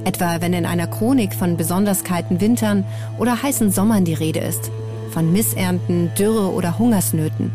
Etwa 0.05 0.41
wenn 0.41 0.53
in 0.53 0.67
einer 0.67 0.87
Chronik 0.87 1.33
von 1.35 1.57
besonders 1.57 2.05
kalten 2.05 2.41
Wintern 2.41 2.85
oder 3.19 3.43
heißen 3.43 3.71
Sommern 3.71 4.05
die 4.05 4.15
Rede 4.15 4.41
ist, 4.41 4.71
von 5.13 5.33
Missernten, 5.33 6.11
Dürre 6.19 6.53
oder 6.53 6.79
Hungersnöten. 6.79 7.53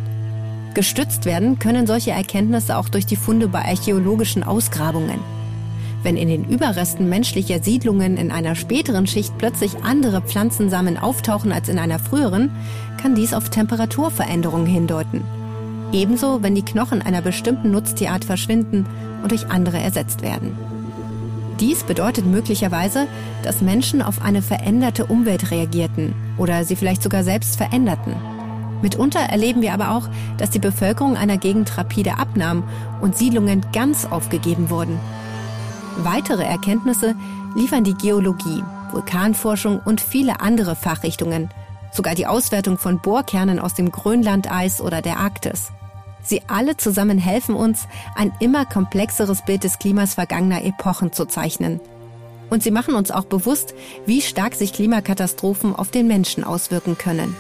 Gestützt 0.74 1.26
werden 1.26 1.60
können 1.60 1.88
solche 1.88 2.12
Erkenntnisse 2.12 2.78
auch 2.78 2.90
durch 2.90 3.06
die 3.06 3.18
Funde 3.18 3.48
bei 3.48 3.66
archäologischen 3.66 4.44
Ausgrabungen. 4.44 5.20
Wenn 6.02 6.16
in 6.16 6.30
den 6.30 6.46
Überresten 6.46 7.10
menschlicher 7.10 7.62
Siedlungen 7.62 8.16
in 8.16 8.32
einer 8.32 8.56
späteren 8.56 9.06
Schicht 9.06 9.38
plötzlich 9.38 9.84
andere 9.84 10.22
Pflanzensamen 10.22 10.98
auftauchen 10.98 11.52
als 11.52 11.68
in 11.68 11.78
einer 11.78 12.00
früheren, 12.00 12.52
kann 13.02 13.16
dies 13.16 13.34
auf 13.34 13.50
Temperaturveränderungen 13.50 14.68
hindeuten. 14.68 15.22
Ebenso, 15.92 16.42
wenn 16.42 16.56
die 16.56 16.64
Knochen 16.64 17.02
einer 17.02 17.22
bestimmten 17.22 17.72
Nutztierart 17.72 18.24
verschwinden 18.24 18.86
und 19.24 19.32
durch 19.32 19.48
andere 19.48 19.80
ersetzt 19.80 20.22
werden. 20.22 20.58
Dies 21.60 21.84
bedeutet 21.84 22.26
möglicherweise, 22.26 23.08
dass 23.44 23.62
Menschen 23.62 24.02
auf 24.02 24.22
eine 24.22 24.42
veränderte 24.42 25.06
Umwelt 25.06 25.52
reagierten 25.52 26.14
oder 26.38 26.64
sie 26.64 26.78
vielleicht 26.78 27.04
sogar 27.04 27.26
selbst 27.26 27.58
veränderten. 27.58 28.14
Mitunter 28.82 29.20
erleben 29.20 29.62
wir 29.62 29.74
aber 29.74 29.92
auch, 29.92 30.08
dass 30.38 30.52
die 30.52 30.60
Bevölkerung 30.60 31.18
einer 31.18 31.38
Gegend 31.38 31.78
rapide 31.78 32.18
abnahm 32.18 32.64
und 33.02 33.18
Siedlungen 33.18 33.66
ganz 33.74 34.06
aufgegeben 34.06 34.70
wurden. 34.70 34.98
Weitere 35.98 36.44
Erkenntnisse 36.44 37.16
liefern 37.56 37.84
die 37.84 37.96
Geologie, 37.96 38.64
Vulkanforschung 38.92 39.82
und 39.84 40.02
viele 40.02 40.40
andere 40.40 40.76
Fachrichtungen, 40.76 41.50
sogar 41.92 42.16
die 42.16 42.28
Auswertung 42.28 42.78
von 42.78 43.00
Bohrkernen 43.00 43.60
aus 43.60 43.74
dem 43.74 43.92
Grönlandeis 43.92 44.82
oder 44.82 45.02
der 45.02 45.18
Arktis. 45.18 45.72
Sie 46.24 46.42
alle 46.48 46.78
zusammen 46.78 47.18
helfen 47.18 47.56
uns, 47.56 47.88
ein 48.16 48.32
immer 48.40 48.66
komplexeres 48.66 49.44
Bild 49.44 49.64
des 49.64 49.80
Klimas 49.80 50.14
vergangener 50.14 50.64
Epochen 50.64 51.12
zu 51.12 51.26
zeichnen. 51.26 51.80
Und 52.50 52.64
sie 52.64 52.72
machen 52.72 52.96
uns 52.96 53.12
auch 53.12 53.26
bewusst, 53.26 53.74
wie 54.06 54.22
stark 54.22 54.56
sich 54.56 54.74
Klimakatastrophen 54.74 55.76
auf 55.76 55.92
den 55.92 56.08
Menschen 56.08 56.44
auswirken 56.44 56.98
können. 56.98 57.36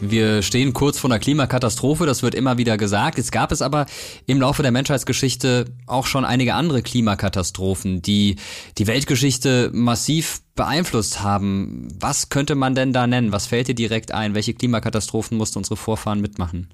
Wir 0.00 0.42
stehen 0.42 0.74
kurz 0.74 0.98
vor 0.98 1.10
einer 1.10 1.18
Klimakatastrophe, 1.18 2.06
das 2.06 2.22
wird 2.22 2.36
immer 2.36 2.56
wieder 2.56 2.76
gesagt. 2.76 3.18
Es 3.18 3.32
gab 3.32 3.50
es 3.50 3.62
aber 3.62 3.86
im 4.26 4.40
Laufe 4.40 4.62
der 4.62 4.70
Menschheitsgeschichte 4.70 5.64
auch 5.86 6.06
schon 6.06 6.24
einige 6.24 6.54
andere 6.54 6.82
Klimakatastrophen, 6.82 8.00
die 8.00 8.36
die 8.78 8.86
Weltgeschichte 8.86 9.70
massiv 9.72 10.40
beeinflusst 10.54 11.22
haben. 11.22 11.88
Was 11.98 12.28
könnte 12.28 12.54
man 12.54 12.76
denn 12.76 12.92
da 12.92 13.08
nennen? 13.08 13.32
Was 13.32 13.46
fällt 13.46 13.66
dir 13.66 13.74
direkt 13.74 14.12
ein? 14.12 14.34
Welche 14.34 14.54
Klimakatastrophen 14.54 15.36
mussten 15.36 15.58
unsere 15.58 15.76
Vorfahren 15.76 16.20
mitmachen? 16.20 16.68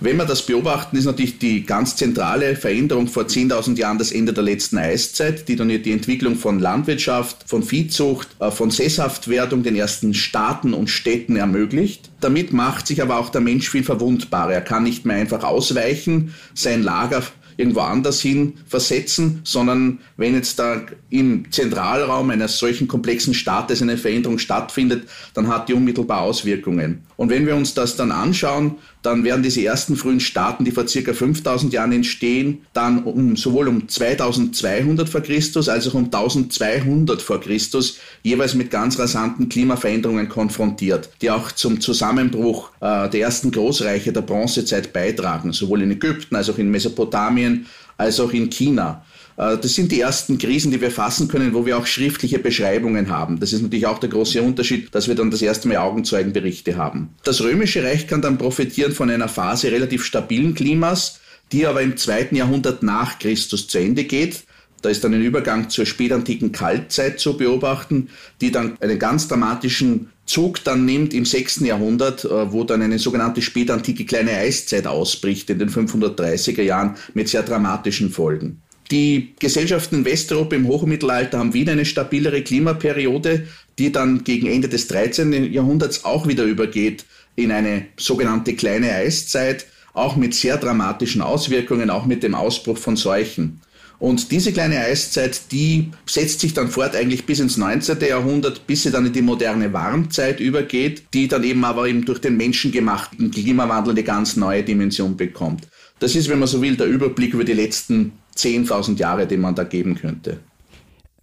Wenn 0.00 0.16
wir 0.16 0.26
das 0.26 0.46
beobachten, 0.46 0.96
ist 0.96 1.06
natürlich 1.06 1.40
die 1.40 1.66
ganz 1.66 1.96
zentrale 1.96 2.54
Veränderung 2.54 3.08
vor 3.08 3.24
10.000 3.24 3.76
Jahren 3.76 3.98
das 3.98 4.12
Ende 4.12 4.32
der 4.32 4.44
letzten 4.44 4.78
Eiszeit, 4.78 5.48
die 5.48 5.56
dann 5.56 5.68
die 5.68 5.90
Entwicklung 5.90 6.36
von 6.36 6.60
Landwirtschaft, 6.60 7.48
von 7.48 7.64
Viehzucht, 7.64 8.28
äh, 8.38 8.52
von 8.52 8.70
Sesshaftwerdung 8.70 9.64
den 9.64 9.74
ersten 9.74 10.14
Staaten 10.14 10.72
und 10.72 10.88
Städten 10.88 11.34
ermöglicht. 11.34 12.10
Damit 12.20 12.52
macht 12.52 12.86
sich 12.86 13.02
aber 13.02 13.18
auch 13.18 13.30
der 13.30 13.40
Mensch 13.40 13.68
viel 13.68 13.82
verwundbarer. 13.82 14.52
Er 14.52 14.60
kann 14.60 14.84
nicht 14.84 15.04
mehr 15.04 15.16
einfach 15.16 15.42
ausweichen, 15.42 16.32
sein 16.54 16.84
Lager 16.84 17.24
irgendwo 17.56 17.80
anders 17.80 18.20
hin 18.20 18.54
versetzen, 18.68 19.40
sondern 19.42 19.98
wenn 20.16 20.34
jetzt 20.34 20.60
da 20.60 20.80
im 21.10 21.50
Zentralraum 21.50 22.30
eines 22.30 22.58
solchen 22.58 22.86
komplexen 22.86 23.34
Staates 23.34 23.82
eine 23.82 23.98
Veränderung 23.98 24.38
stattfindet, 24.38 25.08
dann 25.34 25.48
hat 25.48 25.68
die 25.68 25.74
unmittelbar 25.74 26.20
Auswirkungen. 26.20 27.02
Und 27.18 27.30
wenn 27.30 27.46
wir 27.46 27.56
uns 27.56 27.74
das 27.74 27.96
dann 27.96 28.12
anschauen, 28.12 28.76
dann 29.02 29.24
werden 29.24 29.42
diese 29.42 29.64
ersten 29.64 29.96
frühen 29.96 30.20
Staaten, 30.20 30.64
die 30.64 30.70
vor 30.70 30.86
circa 30.86 31.12
5000 31.12 31.72
Jahren 31.72 31.90
entstehen, 31.90 32.62
dann 32.72 33.02
um, 33.02 33.34
sowohl 33.34 33.66
um 33.66 33.88
2200 33.88 35.08
vor 35.08 35.22
Christus 35.22 35.68
als 35.68 35.88
auch 35.88 35.94
um 35.94 36.04
1200 36.04 37.20
vor 37.20 37.40
Christus 37.40 37.98
jeweils 38.22 38.54
mit 38.54 38.70
ganz 38.70 39.00
rasanten 39.00 39.48
Klimaveränderungen 39.48 40.28
konfrontiert, 40.28 41.10
die 41.20 41.32
auch 41.32 41.50
zum 41.50 41.80
Zusammenbruch 41.80 42.70
äh, 42.80 43.10
der 43.10 43.22
ersten 43.22 43.50
Großreiche 43.50 44.12
der 44.12 44.22
Bronzezeit 44.22 44.92
beitragen, 44.92 45.52
sowohl 45.52 45.82
in 45.82 45.90
Ägypten 45.90 46.36
als 46.36 46.48
auch 46.48 46.58
in 46.58 46.70
Mesopotamien 46.70 47.66
als 47.96 48.20
auch 48.20 48.32
in 48.32 48.48
China. 48.48 49.02
Äh, 49.38 49.56
das 49.56 49.74
sind 49.74 49.92
die 49.92 50.00
ersten 50.00 50.36
Krisen, 50.36 50.70
die 50.70 50.80
wir 50.80 50.90
fassen 50.90 51.28
können, 51.28 51.54
wo 51.54 51.64
wir 51.64 51.78
auch 51.78 51.86
schriftliche 51.86 52.38
Beschreibungen 52.38 53.08
haben. 53.08 53.40
Das 53.40 53.52
ist 53.52 53.62
natürlich 53.62 53.86
auch 53.86 53.98
der 53.98 54.10
große 54.10 54.42
Unterschied, 54.42 54.94
dass 54.94 55.08
wir 55.08 55.14
dann 55.14 55.30
das 55.30 55.40
erste 55.40 55.68
Mal 55.68 55.78
Augenzeugenberichte 55.78 56.76
haben. 56.76 57.14
Das 57.24 57.40
Römische 57.40 57.82
Reich 57.82 58.06
kann 58.06 58.20
dann 58.20 58.36
profitieren 58.36 58.92
von 58.92 59.08
einer 59.08 59.28
Phase 59.28 59.70
relativ 59.70 60.04
stabilen 60.04 60.54
Klimas, 60.54 61.20
die 61.52 61.66
aber 61.66 61.80
im 61.80 61.96
zweiten 61.96 62.36
Jahrhundert 62.36 62.82
nach 62.82 63.18
Christus 63.18 63.68
zu 63.68 63.78
Ende 63.78 64.04
geht. 64.04 64.42
Da 64.82 64.90
ist 64.90 65.02
dann 65.02 65.14
ein 65.14 65.22
Übergang 65.22 65.70
zur 65.70 65.86
spätantiken 65.86 66.52
Kaltzeit 66.52 67.18
zu 67.18 67.36
beobachten, 67.36 68.10
die 68.40 68.52
dann 68.52 68.76
einen 68.80 68.98
ganz 68.98 69.26
dramatischen 69.26 70.10
Zug 70.24 70.62
dann 70.62 70.84
nimmt 70.84 71.14
im 71.14 71.24
6. 71.24 71.60
Jahrhundert, 71.60 72.24
äh, 72.24 72.52
wo 72.52 72.62
dann 72.62 72.82
eine 72.82 72.98
sogenannte 72.98 73.42
spätantike 73.42 74.04
kleine 74.04 74.32
Eiszeit 74.32 74.86
ausbricht 74.86 75.48
in 75.50 75.58
den 75.58 75.70
530er 75.70 76.62
Jahren 76.62 76.96
mit 77.14 77.28
sehr 77.28 77.42
dramatischen 77.42 78.10
Folgen. 78.10 78.62
Die 78.90 79.34
Gesellschaften 79.38 79.96
in 79.96 80.04
Westeuropa 80.04 80.56
im 80.56 80.66
Hochmittelalter 80.66 81.38
haben 81.38 81.52
wieder 81.52 81.72
eine 81.72 81.84
stabilere 81.84 82.42
Klimaperiode, 82.42 83.46
die 83.78 83.92
dann 83.92 84.24
gegen 84.24 84.46
Ende 84.46 84.68
des 84.68 84.88
13. 84.88 85.52
Jahrhunderts 85.52 86.04
auch 86.04 86.26
wieder 86.26 86.44
übergeht 86.44 87.04
in 87.36 87.52
eine 87.52 87.86
sogenannte 87.96 88.54
kleine 88.54 88.92
Eiszeit, 88.92 89.66
auch 89.92 90.16
mit 90.16 90.34
sehr 90.34 90.56
dramatischen 90.56 91.20
Auswirkungen, 91.20 91.90
auch 91.90 92.06
mit 92.06 92.22
dem 92.22 92.34
Ausbruch 92.34 92.78
von 92.78 92.96
Seuchen. 92.96 93.60
Und 93.98 94.30
diese 94.30 94.52
kleine 94.52 94.78
Eiszeit, 94.78 95.40
die 95.50 95.90
setzt 96.06 96.40
sich 96.40 96.54
dann 96.54 96.68
fort 96.68 96.94
eigentlich 96.94 97.26
bis 97.26 97.40
ins 97.40 97.56
19. 97.56 97.98
Jahrhundert, 98.00 98.66
bis 98.66 98.84
sie 98.84 98.92
dann 98.92 99.06
in 99.06 99.12
die 99.12 99.22
moderne 99.22 99.72
Warmzeit 99.72 100.38
übergeht, 100.38 101.02
die 101.12 101.26
dann 101.26 101.42
eben 101.42 101.64
aber 101.64 101.88
eben 101.88 102.04
durch 102.04 102.20
den 102.20 102.36
menschengemachten 102.36 103.32
Klimawandel 103.32 103.92
eine 103.92 104.04
ganz 104.04 104.36
neue 104.36 104.62
Dimension 104.62 105.16
bekommt. 105.16 105.66
Das 105.98 106.14
ist, 106.14 106.28
wenn 106.28 106.38
man 106.38 106.46
so 106.46 106.62
will, 106.62 106.76
der 106.76 106.86
Überblick 106.86 107.34
über 107.34 107.42
die 107.42 107.54
letzten 107.54 108.12
10.000 108.38 108.96
Jahre, 108.96 109.26
den 109.26 109.40
man 109.40 109.54
da 109.54 109.64
geben 109.64 109.94
könnte. 109.94 110.40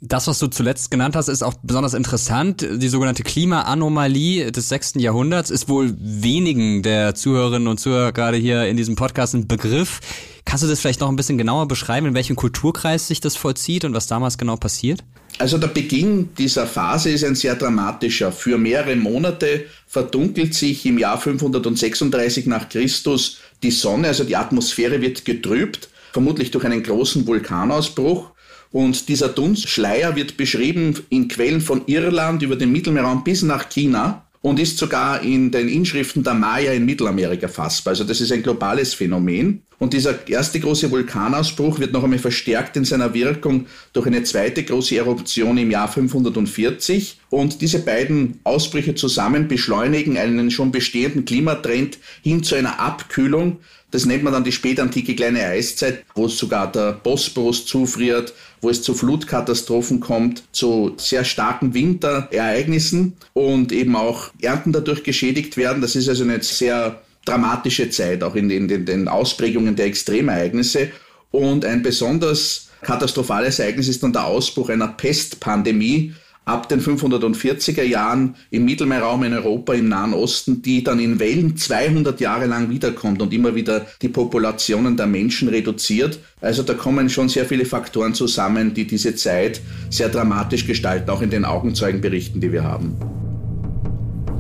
Das, 0.02 0.28
was 0.28 0.40
du 0.40 0.48
zuletzt 0.48 0.92
genannt 0.92 1.16
hast, 1.16 1.30
ist 1.30 1.42
auch 1.42 1.54
besonders 1.64 1.94
interessant. 1.94 2.68
Die 2.70 2.90
sogenannte 2.90 3.24
Klimaanomalie 3.24 4.52
des 4.52 4.70
sechsten 4.70 5.00
Jahrhunderts 5.00 5.50
ist 5.50 5.70
wohl 5.70 5.96
wenigen 5.98 6.84
der 6.84 7.16
Zuhörerinnen 7.16 7.68
und 7.68 7.80
Zuhörer 7.80 8.12
gerade 8.12 8.38
hier 8.38 8.66
in 8.66 8.78
diesem 8.78 8.96
Podcast 8.96 9.34
ein 9.34 9.48
Begriff. 9.48 10.02
Kannst 10.44 10.64
du 10.64 10.68
das 10.68 10.80
vielleicht 10.80 11.00
noch 11.00 11.10
ein 11.10 11.16
bisschen 11.16 11.38
genauer 11.38 11.68
beschreiben, 11.68 12.08
in 12.08 12.14
welchem 12.14 12.36
Kulturkreis 12.36 13.08
sich 13.08 13.20
das 13.20 13.36
vollzieht 13.36 13.86
und 13.86 13.94
was 13.94 14.06
damals 14.06 14.38
genau 14.38 14.58
passiert? 14.58 15.04
Also 15.38 15.58
der 15.58 15.68
Beginn 15.68 16.30
dieser 16.38 16.68
Phase 16.68 17.10
ist 17.10 17.24
ein 17.24 17.36
sehr 17.36 17.56
dramatischer. 17.56 18.32
Für 18.32 18.58
mehrere 18.58 18.96
Monate 18.96 19.66
verdunkelt 19.88 20.54
sich 20.54 20.86
im 20.86 20.98
Jahr 20.98 21.20
536 21.20 22.46
nach 22.46 22.70
Christus 22.70 23.40
die 23.64 23.72
Sonne, 23.72 24.10
also 24.10 24.24
die 24.24 24.36
Atmosphäre 24.36 25.02
wird 25.02 25.26
getrübt, 25.26 25.90
vermutlich 26.16 26.50
durch 26.50 26.64
einen 26.64 26.82
großen 26.82 27.28
Vulkanausbruch. 27.28 28.32
Und 28.72 29.10
dieser 29.10 29.28
Dunstschleier 29.28 30.16
wird 30.16 30.38
beschrieben 30.38 30.96
in 31.10 31.28
Quellen 31.28 31.60
von 31.60 31.82
Irland 31.88 32.42
über 32.42 32.56
den 32.56 32.72
Mittelmeerraum 32.72 33.26
bis 33.26 33.42
nach 33.42 33.68
China 33.68 34.26
und 34.40 34.58
ist 34.58 34.78
sogar 34.78 35.22
in 35.24 35.52
den 35.52 35.68
Inschriften 35.68 36.24
der 36.24 36.34
Maya 36.34 36.72
in 36.72 36.86
Mittelamerika 36.86 37.50
fassbar. 37.50 37.92
Also 37.92 38.06
das 38.06 38.22
ist 38.22 38.32
ein 38.32 38.44
globales 38.44 38.94
Phänomen. 38.94 39.65
Und 39.77 39.94
dieser 39.94 40.27
erste 40.27 40.60
große 40.60 40.89
Vulkanausbruch 40.89 41.79
wird 41.79 41.91
noch 41.91 42.03
einmal 42.03 42.20
verstärkt 42.20 42.77
in 42.77 42.86
seiner 42.86 43.13
Wirkung 43.13 43.67
durch 43.94 44.08
eine 44.08 44.24
zweite 44.24 44.63
große 44.63 44.96
Eruption 44.96 45.58
im 45.58 45.72
Jahr 45.72 45.88
540. 45.88 47.20
Und 47.29 47.62
diese 47.62 47.79
beiden 47.79 48.39
Ausbrüche 48.44 48.96
zusammen 48.96 49.48
beschleunigen 49.48 50.17
einen 50.17 50.50
schon 50.51 50.72
bestehenden 50.72 51.25
Klimatrend 51.25 51.98
hin 52.24 52.44
zu 52.44 52.55
einer 52.55 52.79
Abkühlung. 52.79 53.58
Das 53.91 54.05
nennt 54.05 54.24
man 54.24 54.34
dann 54.34 54.44
die 54.44 54.51
spätantike 54.51 55.15
kleine 55.15 55.46
Eiszeit, 55.46 56.03
wo 56.15 56.27
sogar 56.27 56.72
der 56.72 56.94
Bosporus 56.94 57.65
zufriert, 57.65 58.34
wo 58.62 58.70
es 58.70 58.82
zu 58.82 58.94
Flutkatastrophen 58.94 60.00
kommt, 60.00 60.44
zu 60.51 60.96
sehr 60.98 61.24
starken 61.24 61.74
Winterereignissen 61.74 63.13
und 63.34 63.72
eben 63.72 63.96
auch 63.96 64.32
Ernten 64.41 64.74
dadurch 64.74 65.03
geschädigt 65.03 65.55
werden. 65.55 65.82
Das 65.82 65.96
ist 65.96 66.10
also 66.10 66.24
eine 66.24 66.41
sehr 66.41 67.01
dramatische 67.25 67.89
Zeit, 67.89 68.24
auch 68.24 68.36
in 68.36 68.50
den, 68.50 68.70
in 68.70 68.86
den 68.86 69.08
Ausprägungen 69.08 69.75
der 69.75 69.88
Extremereignisse. 69.88 70.89
Und 71.32 71.65
ein 71.65 71.82
besonders 71.82 72.70
katastrophales 72.82 73.60
Ereignis 73.60 73.88
ist 73.88 74.03
dann 74.03 74.13
der 74.13 74.25
Ausbruch 74.25 74.70
einer 74.70 74.88
Pestpandemie 74.88 76.13
ab 76.46 76.70
den 76.70 76.79
540er 76.79 77.84
Jahren 77.84 78.36
im 78.51 78.65
Mittelmeerraum 78.65 79.24
in 79.24 79.34
Europa, 79.34 79.74
im 79.74 79.89
Nahen 79.89 80.13
Osten, 80.13 80.62
die 80.62 80.84
dann 80.84 81.00
in 81.00 81.20
Wellen 81.20 81.58
200 81.58 82.22
Jahre 82.22 82.46
lang 82.46 82.70
wiederkommt 82.70 83.22
und 83.22 83.34
immer 83.34 83.55
wieder 83.55 83.86
die 84.01 84.10
Populationen 84.10 84.96
der 84.96 85.08
Menschen 85.08 85.50
reduziert. 85.50 86.20
Also 86.41 86.62
da 86.63 86.75
kommen 86.75 87.10
schon 87.10 87.29
sehr 87.29 87.46
viele 87.46 87.65
Faktoren 87.65 88.13
zusammen, 88.13 88.74
die 88.75 88.86
diese 88.86 89.15
Zeit 89.15 89.60
sehr 89.89 90.10
dramatisch 90.10 90.67
gestalten, 90.67 91.10
auch 91.10 91.24
in 91.24 91.32
den 91.32 91.46
Augenzeugenberichten, 91.46 92.39
die 92.39 92.51
wir 92.51 92.63
haben. 92.63 93.25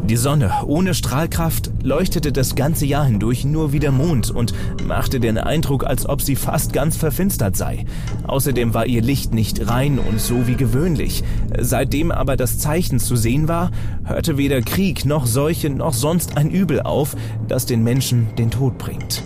Die 0.07 0.17
Sonne 0.17 0.51
ohne 0.67 0.93
Strahlkraft 0.93 1.71
leuchtete 1.81 2.31
das 2.31 2.53
ganze 2.53 2.85
Jahr 2.85 3.05
hindurch 3.05 3.43
nur 3.43 3.73
wie 3.73 3.79
der 3.79 3.91
Mond 3.91 4.29
und 4.29 4.53
machte 4.85 5.19
den 5.19 5.39
Eindruck, 5.39 5.83
als 5.83 6.07
ob 6.07 6.21
sie 6.21 6.35
fast 6.35 6.73
ganz 6.73 6.95
verfinstert 6.95 7.55
sei. 7.57 7.85
Außerdem 8.27 8.75
war 8.75 8.85
ihr 8.85 9.01
Licht 9.01 9.33
nicht 9.33 9.67
rein 9.67 9.97
und 9.97 10.21
so 10.21 10.45
wie 10.45 10.53
gewöhnlich. 10.53 11.23
Seitdem 11.59 12.11
aber 12.11 12.37
das 12.37 12.59
Zeichen 12.59 12.99
zu 12.99 13.15
sehen 13.15 13.47
war, 13.47 13.71
hörte 14.03 14.37
weder 14.37 14.61
Krieg 14.61 15.05
noch 15.05 15.25
Seuche 15.25 15.71
noch 15.71 15.93
sonst 15.93 16.37
ein 16.37 16.51
Übel 16.51 16.81
auf, 16.81 17.15
das 17.47 17.65
den 17.65 17.83
Menschen 17.83 18.27
den 18.37 18.51
Tod 18.51 18.77
bringt. 18.77 19.23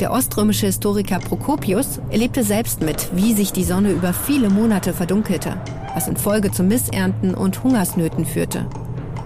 Der 0.00 0.12
oströmische 0.12 0.64
Historiker 0.64 1.18
Prokopius 1.18 2.00
erlebte 2.08 2.42
selbst 2.42 2.80
mit, 2.80 3.10
wie 3.14 3.34
sich 3.34 3.52
die 3.52 3.64
Sonne 3.64 3.90
über 3.90 4.14
viele 4.14 4.48
Monate 4.48 4.94
verdunkelte, 4.94 5.60
was 5.92 6.08
in 6.08 6.16
Folge 6.16 6.50
zu 6.50 6.62
Missernten 6.62 7.34
und 7.34 7.62
Hungersnöten 7.62 8.24
führte. 8.24 8.64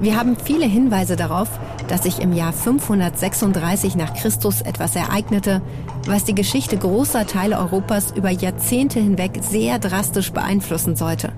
Wir 0.01 0.17
haben 0.19 0.37
viele 0.37 0.67
Hinweise 0.67 1.17
darauf, 1.17 1.49
dass 1.89 2.03
sich 2.03 2.21
im 2.21 2.33
Jahr 2.33 2.53
536 2.53 3.95
nach 3.97 4.15
Christus 4.15 4.61
etwas 4.61 4.97
ereignete, 4.97 5.63
was 6.07 6.25
die 6.25 6.35
Geschichte 6.35 6.77
großer 6.77 7.27
Teile 7.27 7.59
Europas 7.59 8.13
über 8.17 8.31
Jahrzehnte 8.31 8.99
hinweg 8.99 9.39
sehr 9.41 9.79
drastisch 9.79 10.33
beeinflussen 10.33 10.97
sollte. 10.97 11.33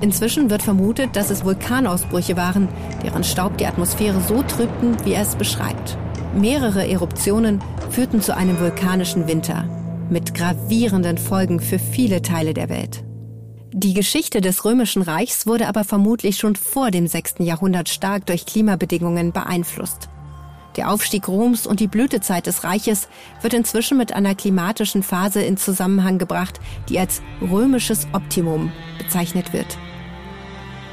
Inzwischen 0.00 0.48
wird 0.48 0.62
vermutet, 0.62 1.14
dass 1.14 1.30
es 1.30 1.44
Vulkanausbrüche 1.44 2.36
waren, 2.36 2.68
deren 3.02 3.24
Staub 3.24 3.58
die 3.58 3.66
Atmosphäre 3.66 4.20
so 4.20 4.42
trübten, 4.42 4.96
wie 5.04 5.12
er 5.12 5.22
es 5.22 5.34
beschreibt. 5.34 5.98
Mehrere 6.34 6.88
Eruptionen 6.88 7.60
führten 7.90 8.22
zu 8.22 8.36
einem 8.36 8.58
vulkanischen 8.60 9.26
Winter 9.26 9.64
mit 10.10 10.34
gravierenden 10.34 11.18
Folgen 11.18 11.60
für 11.60 11.78
viele 11.78 12.22
Teile 12.22 12.54
der 12.54 12.68
Welt. 12.68 13.04
Die 13.72 13.94
Geschichte 13.94 14.40
des 14.40 14.64
Römischen 14.64 15.02
Reichs 15.02 15.46
wurde 15.46 15.68
aber 15.68 15.84
vermutlich 15.84 16.38
schon 16.38 16.56
vor 16.56 16.90
dem 16.90 17.06
6. 17.06 17.34
Jahrhundert 17.38 17.88
stark 17.88 18.26
durch 18.26 18.44
Klimabedingungen 18.44 19.30
beeinflusst. 19.30 20.08
Der 20.76 20.90
Aufstieg 20.90 21.28
Roms 21.28 21.68
und 21.68 21.78
die 21.78 21.86
Blütezeit 21.86 22.46
des 22.46 22.64
Reiches 22.64 23.08
wird 23.42 23.54
inzwischen 23.54 23.96
mit 23.96 24.12
einer 24.12 24.34
klimatischen 24.34 25.04
Phase 25.04 25.42
in 25.42 25.56
Zusammenhang 25.56 26.18
gebracht, 26.18 26.58
die 26.88 26.98
als 26.98 27.22
römisches 27.40 28.08
Optimum 28.12 28.72
bezeichnet 28.98 29.52
wird. 29.52 29.78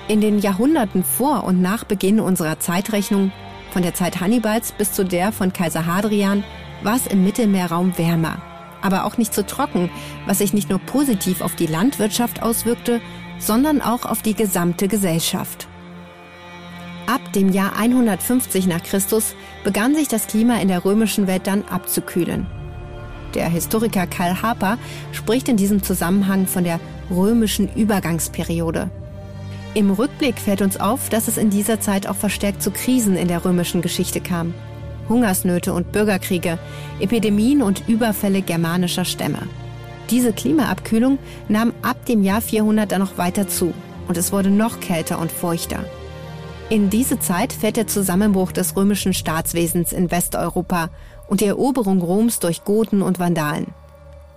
In 0.07 0.21
den 0.21 0.37
Jahrhunderten 0.37 1.03
vor 1.03 1.45
und 1.45 1.59
nach 1.59 1.83
Beginn 1.83 2.19
unserer 2.19 2.59
Zeitrechnung, 2.59 3.31
von 3.71 3.81
der 3.81 3.95
Zeit 3.95 4.19
Hannibals 4.19 4.71
bis 4.71 4.91
zu 4.91 5.03
der 5.03 5.31
von 5.31 5.51
Kaiser 5.51 5.87
Hadrian, 5.87 6.43
war 6.83 6.95
es 6.95 7.07
im 7.07 7.23
Mittelmeerraum 7.23 7.97
wärmer 7.97 8.39
aber 8.87 9.03
auch 9.03 9.17
nicht 9.17 9.33
zu 9.33 9.45
trocken, 9.45 9.91
was 10.25 10.37
sich 10.37 10.53
nicht 10.53 10.69
nur 10.69 10.79
positiv 10.79 11.41
auf 11.41 11.55
die 11.55 11.67
Landwirtschaft 11.67 12.41
auswirkte, 12.41 13.01
sondern 13.37 13.81
auch 13.81 14.05
auf 14.05 14.21
die 14.21 14.33
gesamte 14.33 14.87
Gesellschaft. 14.87 15.67
Ab 17.05 17.33
dem 17.33 17.49
Jahr 17.51 17.77
150 17.77 18.65
nach 18.65 18.81
Christus 18.81 19.35
begann 19.65 19.93
sich 19.93 20.07
das 20.07 20.27
Klima 20.27 20.55
in 20.55 20.69
der 20.69 20.85
römischen 20.85 21.27
Welt 21.27 21.47
dann 21.47 21.63
abzukühlen. 21.65 22.47
Der 23.33 23.49
Historiker 23.49 24.07
Karl 24.07 24.41
Harper 24.41 24.77
spricht 25.11 25.49
in 25.49 25.57
diesem 25.57 25.83
Zusammenhang 25.83 26.47
von 26.47 26.63
der 26.63 26.79
römischen 27.11 27.73
Übergangsperiode. 27.75 28.89
Im 29.73 29.91
Rückblick 29.91 30.39
fällt 30.39 30.61
uns 30.61 30.79
auf, 30.79 31.09
dass 31.09 31.27
es 31.27 31.37
in 31.37 31.49
dieser 31.49 31.81
Zeit 31.81 32.07
auch 32.07 32.15
verstärkt 32.15 32.63
zu 32.63 32.71
Krisen 32.71 33.17
in 33.17 33.27
der 33.27 33.43
römischen 33.43 33.81
Geschichte 33.81 34.21
kam. 34.21 34.53
Hungersnöte 35.09 35.73
und 35.73 35.91
Bürgerkriege, 35.91 36.57
Epidemien 36.99 37.61
und 37.61 37.87
Überfälle 37.87 38.41
germanischer 38.41 39.05
Stämme. 39.05 39.39
Diese 40.09 40.33
Klimaabkühlung 40.33 41.19
nahm 41.49 41.73
ab 41.81 42.05
dem 42.05 42.23
Jahr 42.23 42.41
400 42.41 42.91
dann 42.91 43.01
noch 43.01 43.17
weiter 43.17 43.47
zu 43.47 43.73
und 44.07 44.17
es 44.17 44.31
wurde 44.31 44.49
noch 44.49 44.79
kälter 44.79 45.19
und 45.19 45.31
feuchter. 45.31 45.83
In 46.69 46.89
diese 46.89 47.19
Zeit 47.19 47.53
fällt 47.53 47.77
der 47.77 47.87
Zusammenbruch 47.87 48.51
des 48.51 48.75
römischen 48.75 49.13
Staatswesens 49.13 49.93
in 49.93 50.11
Westeuropa 50.11 50.89
und 51.27 51.41
die 51.41 51.45
Eroberung 51.45 52.01
Roms 52.01 52.39
durch 52.39 52.63
Goten 52.63 53.01
und 53.01 53.19
Vandalen. 53.19 53.67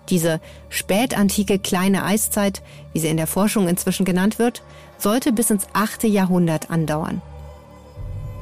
Diese 0.09 0.41
spätantike 0.69 1.59
kleine 1.59 2.05
Eiszeit, 2.05 2.63
wie 2.93 2.99
sie 2.99 3.09
in 3.09 3.17
der 3.17 3.27
Forschung 3.27 3.69
inzwischen 3.69 4.05
genannt 4.05 4.39
wird, 4.39 4.63
sollte 4.99 5.33
bis 5.33 5.51
ins 5.51 5.67
8. 5.73 6.05
Jahrhundert 6.05 6.71
andauern. 6.71 7.23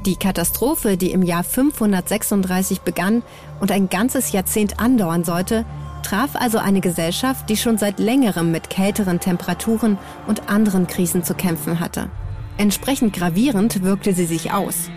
Die 0.07 0.17
Katastrophe, 0.17 0.97
die 0.97 1.11
im 1.11 1.23
Jahr 1.23 1.43
536 1.43 2.83
begann 2.83 3.23
und 3.61 3.73
ein 3.73 3.89
ganzes 3.89 4.33
Jahrzehnt 4.33 4.79
andauern 4.81 5.25
sollte, 5.25 5.65
traf 6.03 6.37
also 6.37 6.59
eine 6.59 6.81
Gesellschaft, 6.81 7.51
die 7.51 7.57
schon 7.57 7.79
seit 7.79 7.99
längerem 7.99 8.51
mit 8.53 8.71
kälteren 8.71 9.21
Temperaturen 9.21 9.99
und 10.27 10.49
anderen 10.49 10.87
Krisen 10.87 11.25
zu 11.25 11.35
kämpfen 11.35 11.81
hatte. 11.81 12.11
Entsprechend 12.57 13.13
gravierend 13.13 13.83
wirkte 13.83 14.15
sie 14.15 14.27
sich 14.27 14.53
aus. 14.53 14.91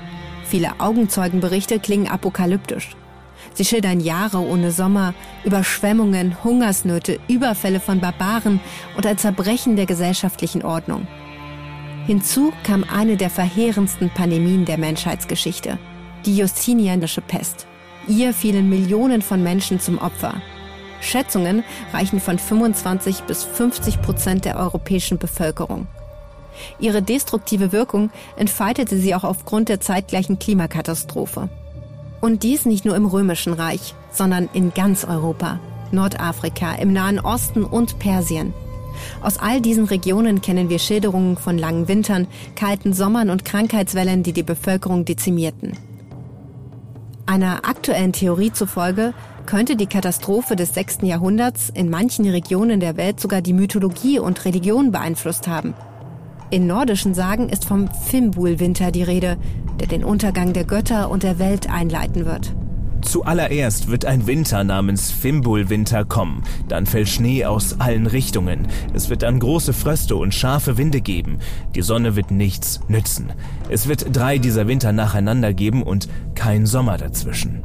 Viele 0.46 0.80
Augenzeugenberichte 0.80 1.80
klingen 1.80 2.08
apokalyptisch. 2.08 2.96
Sie 3.54 3.66
schildern 3.66 4.00
Jahre 4.00 4.40
ohne 4.40 4.72
Sommer, 4.72 5.14
Überschwemmungen, 5.44 6.44
Hungersnöte, 6.44 7.20
Überfälle 7.28 7.80
von 7.80 8.00
Barbaren 8.00 8.60
und 8.96 9.06
ein 9.06 9.18
Zerbrechen 9.18 9.76
der 9.76 9.88
gesellschaftlichen 9.88 10.64
Ordnung. 10.64 11.08
Hinzu 12.08 12.52
kam 12.64 12.84
eine 12.84 13.16
der 13.16 13.30
verheerendsten 13.30 14.10
Pandemien 14.10 14.66
der 14.66 14.78
Menschheitsgeschichte, 14.78 15.78
die 16.26 16.36
Justinianische 16.36 17.22
Pest. 17.22 17.68
Ihr 18.08 18.34
fielen 18.34 18.70
Millionen 18.70 19.22
von 19.22 19.44
Menschen 19.44 19.80
zum 19.80 20.00
Opfer. 20.00 20.42
Schätzungen 21.00 21.64
reichen 21.94 22.20
von 22.20 22.40
25 22.40 23.22
bis 23.22 23.44
50 23.44 24.02
Prozent 24.02 24.46
der 24.46 24.58
europäischen 24.58 25.20
Bevölkerung. 25.20 25.88
Ihre 26.80 27.02
destruktive 27.02 27.72
Wirkung 27.72 28.10
entfaltete 28.36 28.98
sie 28.98 29.16
auch 29.16 29.24
aufgrund 29.24 29.70
der 29.70 29.80
zeitgleichen 29.80 30.40
Klimakatastrophe. 30.40 31.50
Und 32.20 32.44
dies 32.44 32.66
nicht 32.66 32.86
nur 32.86 32.96
im 32.96 33.06
Römischen 33.06 33.54
Reich, 33.54 33.96
sondern 34.12 34.50
in 34.54 34.74
ganz 34.74 35.06
Europa, 35.06 35.60
Nordafrika, 35.92 36.74
im 36.74 36.94
Nahen 36.94 37.20
Osten 37.20 37.64
und 37.64 38.00
Persien. 38.00 38.54
Aus 39.22 39.38
all 39.38 39.62
diesen 39.62 39.86
Regionen 39.86 40.42
kennen 40.42 40.70
wir 40.70 40.80
Schilderungen 40.80 41.38
von 41.38 41.58
langen 41.58 41.88
Wintern, 41.88 42.28
kalten 42.56 42.94
Sommern 42.94 43.30
und 43.30 43.46
Krankheitswellen, 43.46 44.24
die 44.24 44.34
die 44.34 44.44
Bevölkerung 44.44 45.06
dezimierten. 45.06 45.74
Einer 47.26 47.66
aktuellen 47.66 48.14
Theorie 48.14 48.52
zufolge 48.52 49.14
könnte 49.46 49.76
die 49.76 49.88
Katastrophe 49.88 50.56
des 50.56 50.74
6. 50.74 51.00
Jahrhunderts 51.04 51.70
in 51.70 51.90
manchen 51.90 52.28
Regionen 52.30 52.80
der 52.80 52.98
Welt 52.98 53.20
sogar 53.20 53.42
die 53.42 53.54
Mythologie 53.54 54.20
und 54.20 54.44
Religion 54.46 54.92
beeinflusst 54.92 55.48
haben. 55.48 55.74
In 56.50 56.68
nordischen 56.68 57.14
Sagen 57.14 57.48
ist 57.48 57.64
vom 57.64 57.88
Fimbul-Winter 57.88 58.92
die 58.92 59.04
Rede, 59.04 59.38
der 59.80 59.88
den 59.88 60.04
Untergang 60.04 60.52
der 60.52 60.66
Götter 60.66 61.10
und 61.10 61.24
der 61.24 61.40
Welt 61.40 61.70
einleiten 61.70 62.26
wird. 62.26 62.54
Zuallererst 63.02 63.90
wird 63.90 64.06
ein 64.06 64.28
Winter 64.28 64.64
namens 64.64 65.12
Fimbul-Winter 65.12 66.06
kommen. 66.06 66.44
Dann 66.68 66.86
fällt 66.86 67.10
Schnee 67.10 67.46
aus 67.46 67.80
allen 67.80 68.08
Richtungen. 68.08 68.68
Es 68.94 69.10
wird 69.10 69.24
dann 69.24 69.40
große 69.40 69.74
Fröste 69.74 70.16
und 70.16 70.34
scharfe 70.34 70.78
Winde 70.78 71.02
geben. 71.02 71.40
Die 71.76 71.82
Sonne 71.82 72.16
wird 72.16 72.32
nichts 72.32 72.80
nützen. 72.88 73.34
Es 73.70 73.88
wird 73.88 74.16
drei 74.16 74.38
dieser 74.38 74.68
Winter 74.68 74.92
nacheinander 74.92 75.54
geben 75.54 75.84
und 75.84 76.08
kein 76.36 76.66
Sommer 76.66 76.98
dazwischen. 76.98 77.64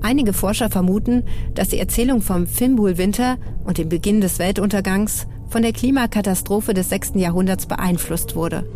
Einige 0.00 0.32
Forscher 0.32 0.70
vermuten, 0.70 1.24
dass 1.54 1.68
die 1.68 1.78
Erzählung 1.78 2.22
vom 2.22 2.46
Fimbul-Winter 2.46 3.36
und 3.64 3.78
dem 3.78 3.88
Beginn 3.88 4.20
des 4.20 4.38
Weltuntergangs 4.38 5.26
von 5.48 5.62
der 5.62 5.72
Klimakatastrophe 5.72 6.74
des 6.74 6.88
6. 6.90 7.12
Jahrhunderts 7.14 7.66
beeinflusst 7.66 8.36
wurde. 8.36 8.68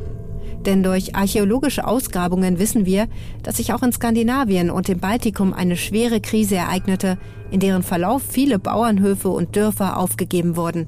Denn 0.67 0.83
durch 0.83 1.17
archäologische 1.17 1.87
Ausgrabungen 1.87 2.59
wissen 2.59 2.87
wir, 2.87 3.09
dass 3.43 3.57
sich 3.57 3.73
auch 3.73 3.83
in 3.83 3.93
Skandinavien 3.93 4.71
und 4.71 4.89
dem 4.89 5.01
Baltikum 5.01 5.53
eine 5.53 5.77
schwere 5.77 6.21
Krise 6.21 6.57
ereignete, 6.57 7.19
in 7.51 7.61
deren 7.61 7.83
Verlauf 7.83 8.23
viele 8.29 8.59
Bauernhöfe 8.59 9.29
und 9.29 9.57
Dörfer 9.57 9.99
aufgegeben 9.99 10.57
wurden. 10.57 10.87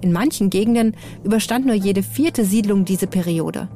In 0.00 0.12
manchen 0.12 0.50
Gegenden 0.50 0.94
überstand 1.24 1.66
nur 1.66 1.74
jede 1.74 2.02
vierte 2.02 2.44
Siedlung 2.44 2.84
diese 2.84 3.08
Periode. 3.08 3.68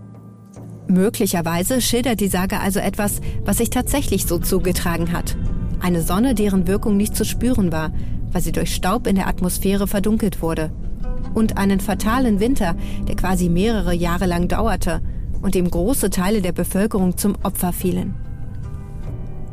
Möglicherweise 0.87 1.81
schildert 1.81 2.21
die 2.21 2.29
Sage 2.29 2.61
also 2.61 2.79
etwas, 2.79 3.21
was 3.45 3.59
sich 3.59 3.71
tatsächlich 3.71 4.27
so 4.27 4.39
zugetragen 4.39 5.13
hat. 5.13 5.37
Eine 5.81 6.03
Sonne, 6.03 6.35
deren 6.35 6.67
Wirkung 6.67 6.97
nicht 6.97 7.17
zu 7.17 7.25
spüren 7.25 7.73
war, 7.73 7.93
weil 8.33 8.43
sie 8.43 8.53
durch 8.53 8.75
Staub 8.75 9.07
in 9.07 9.17
der 9.17 9.27
Atmosphäre 9.27 9.87
verdunkelt 9.87 10.43
wurde. 10.43 10.71
Und 11.35 11.59
einen 11.59 11.81
fatalen 11.81 12.39
Winter, 12.39 12.77
der 13.09 13.17
quasi 13.17 13.49
mehrere 13.49 13.95
Jahre 13.95 14.27
lang 14.27 14.49
dauerte 14.49 15.01
und 15.43 15.55
dem 15.55 15.71
große 15.71 16.11
Teile 16.11 16.43
der 16.43 16.53
Bevölkerung 16.53 17.17
zum 17.17 17.37
Opfer 17.43 17.73
fielen. 17.73 18.15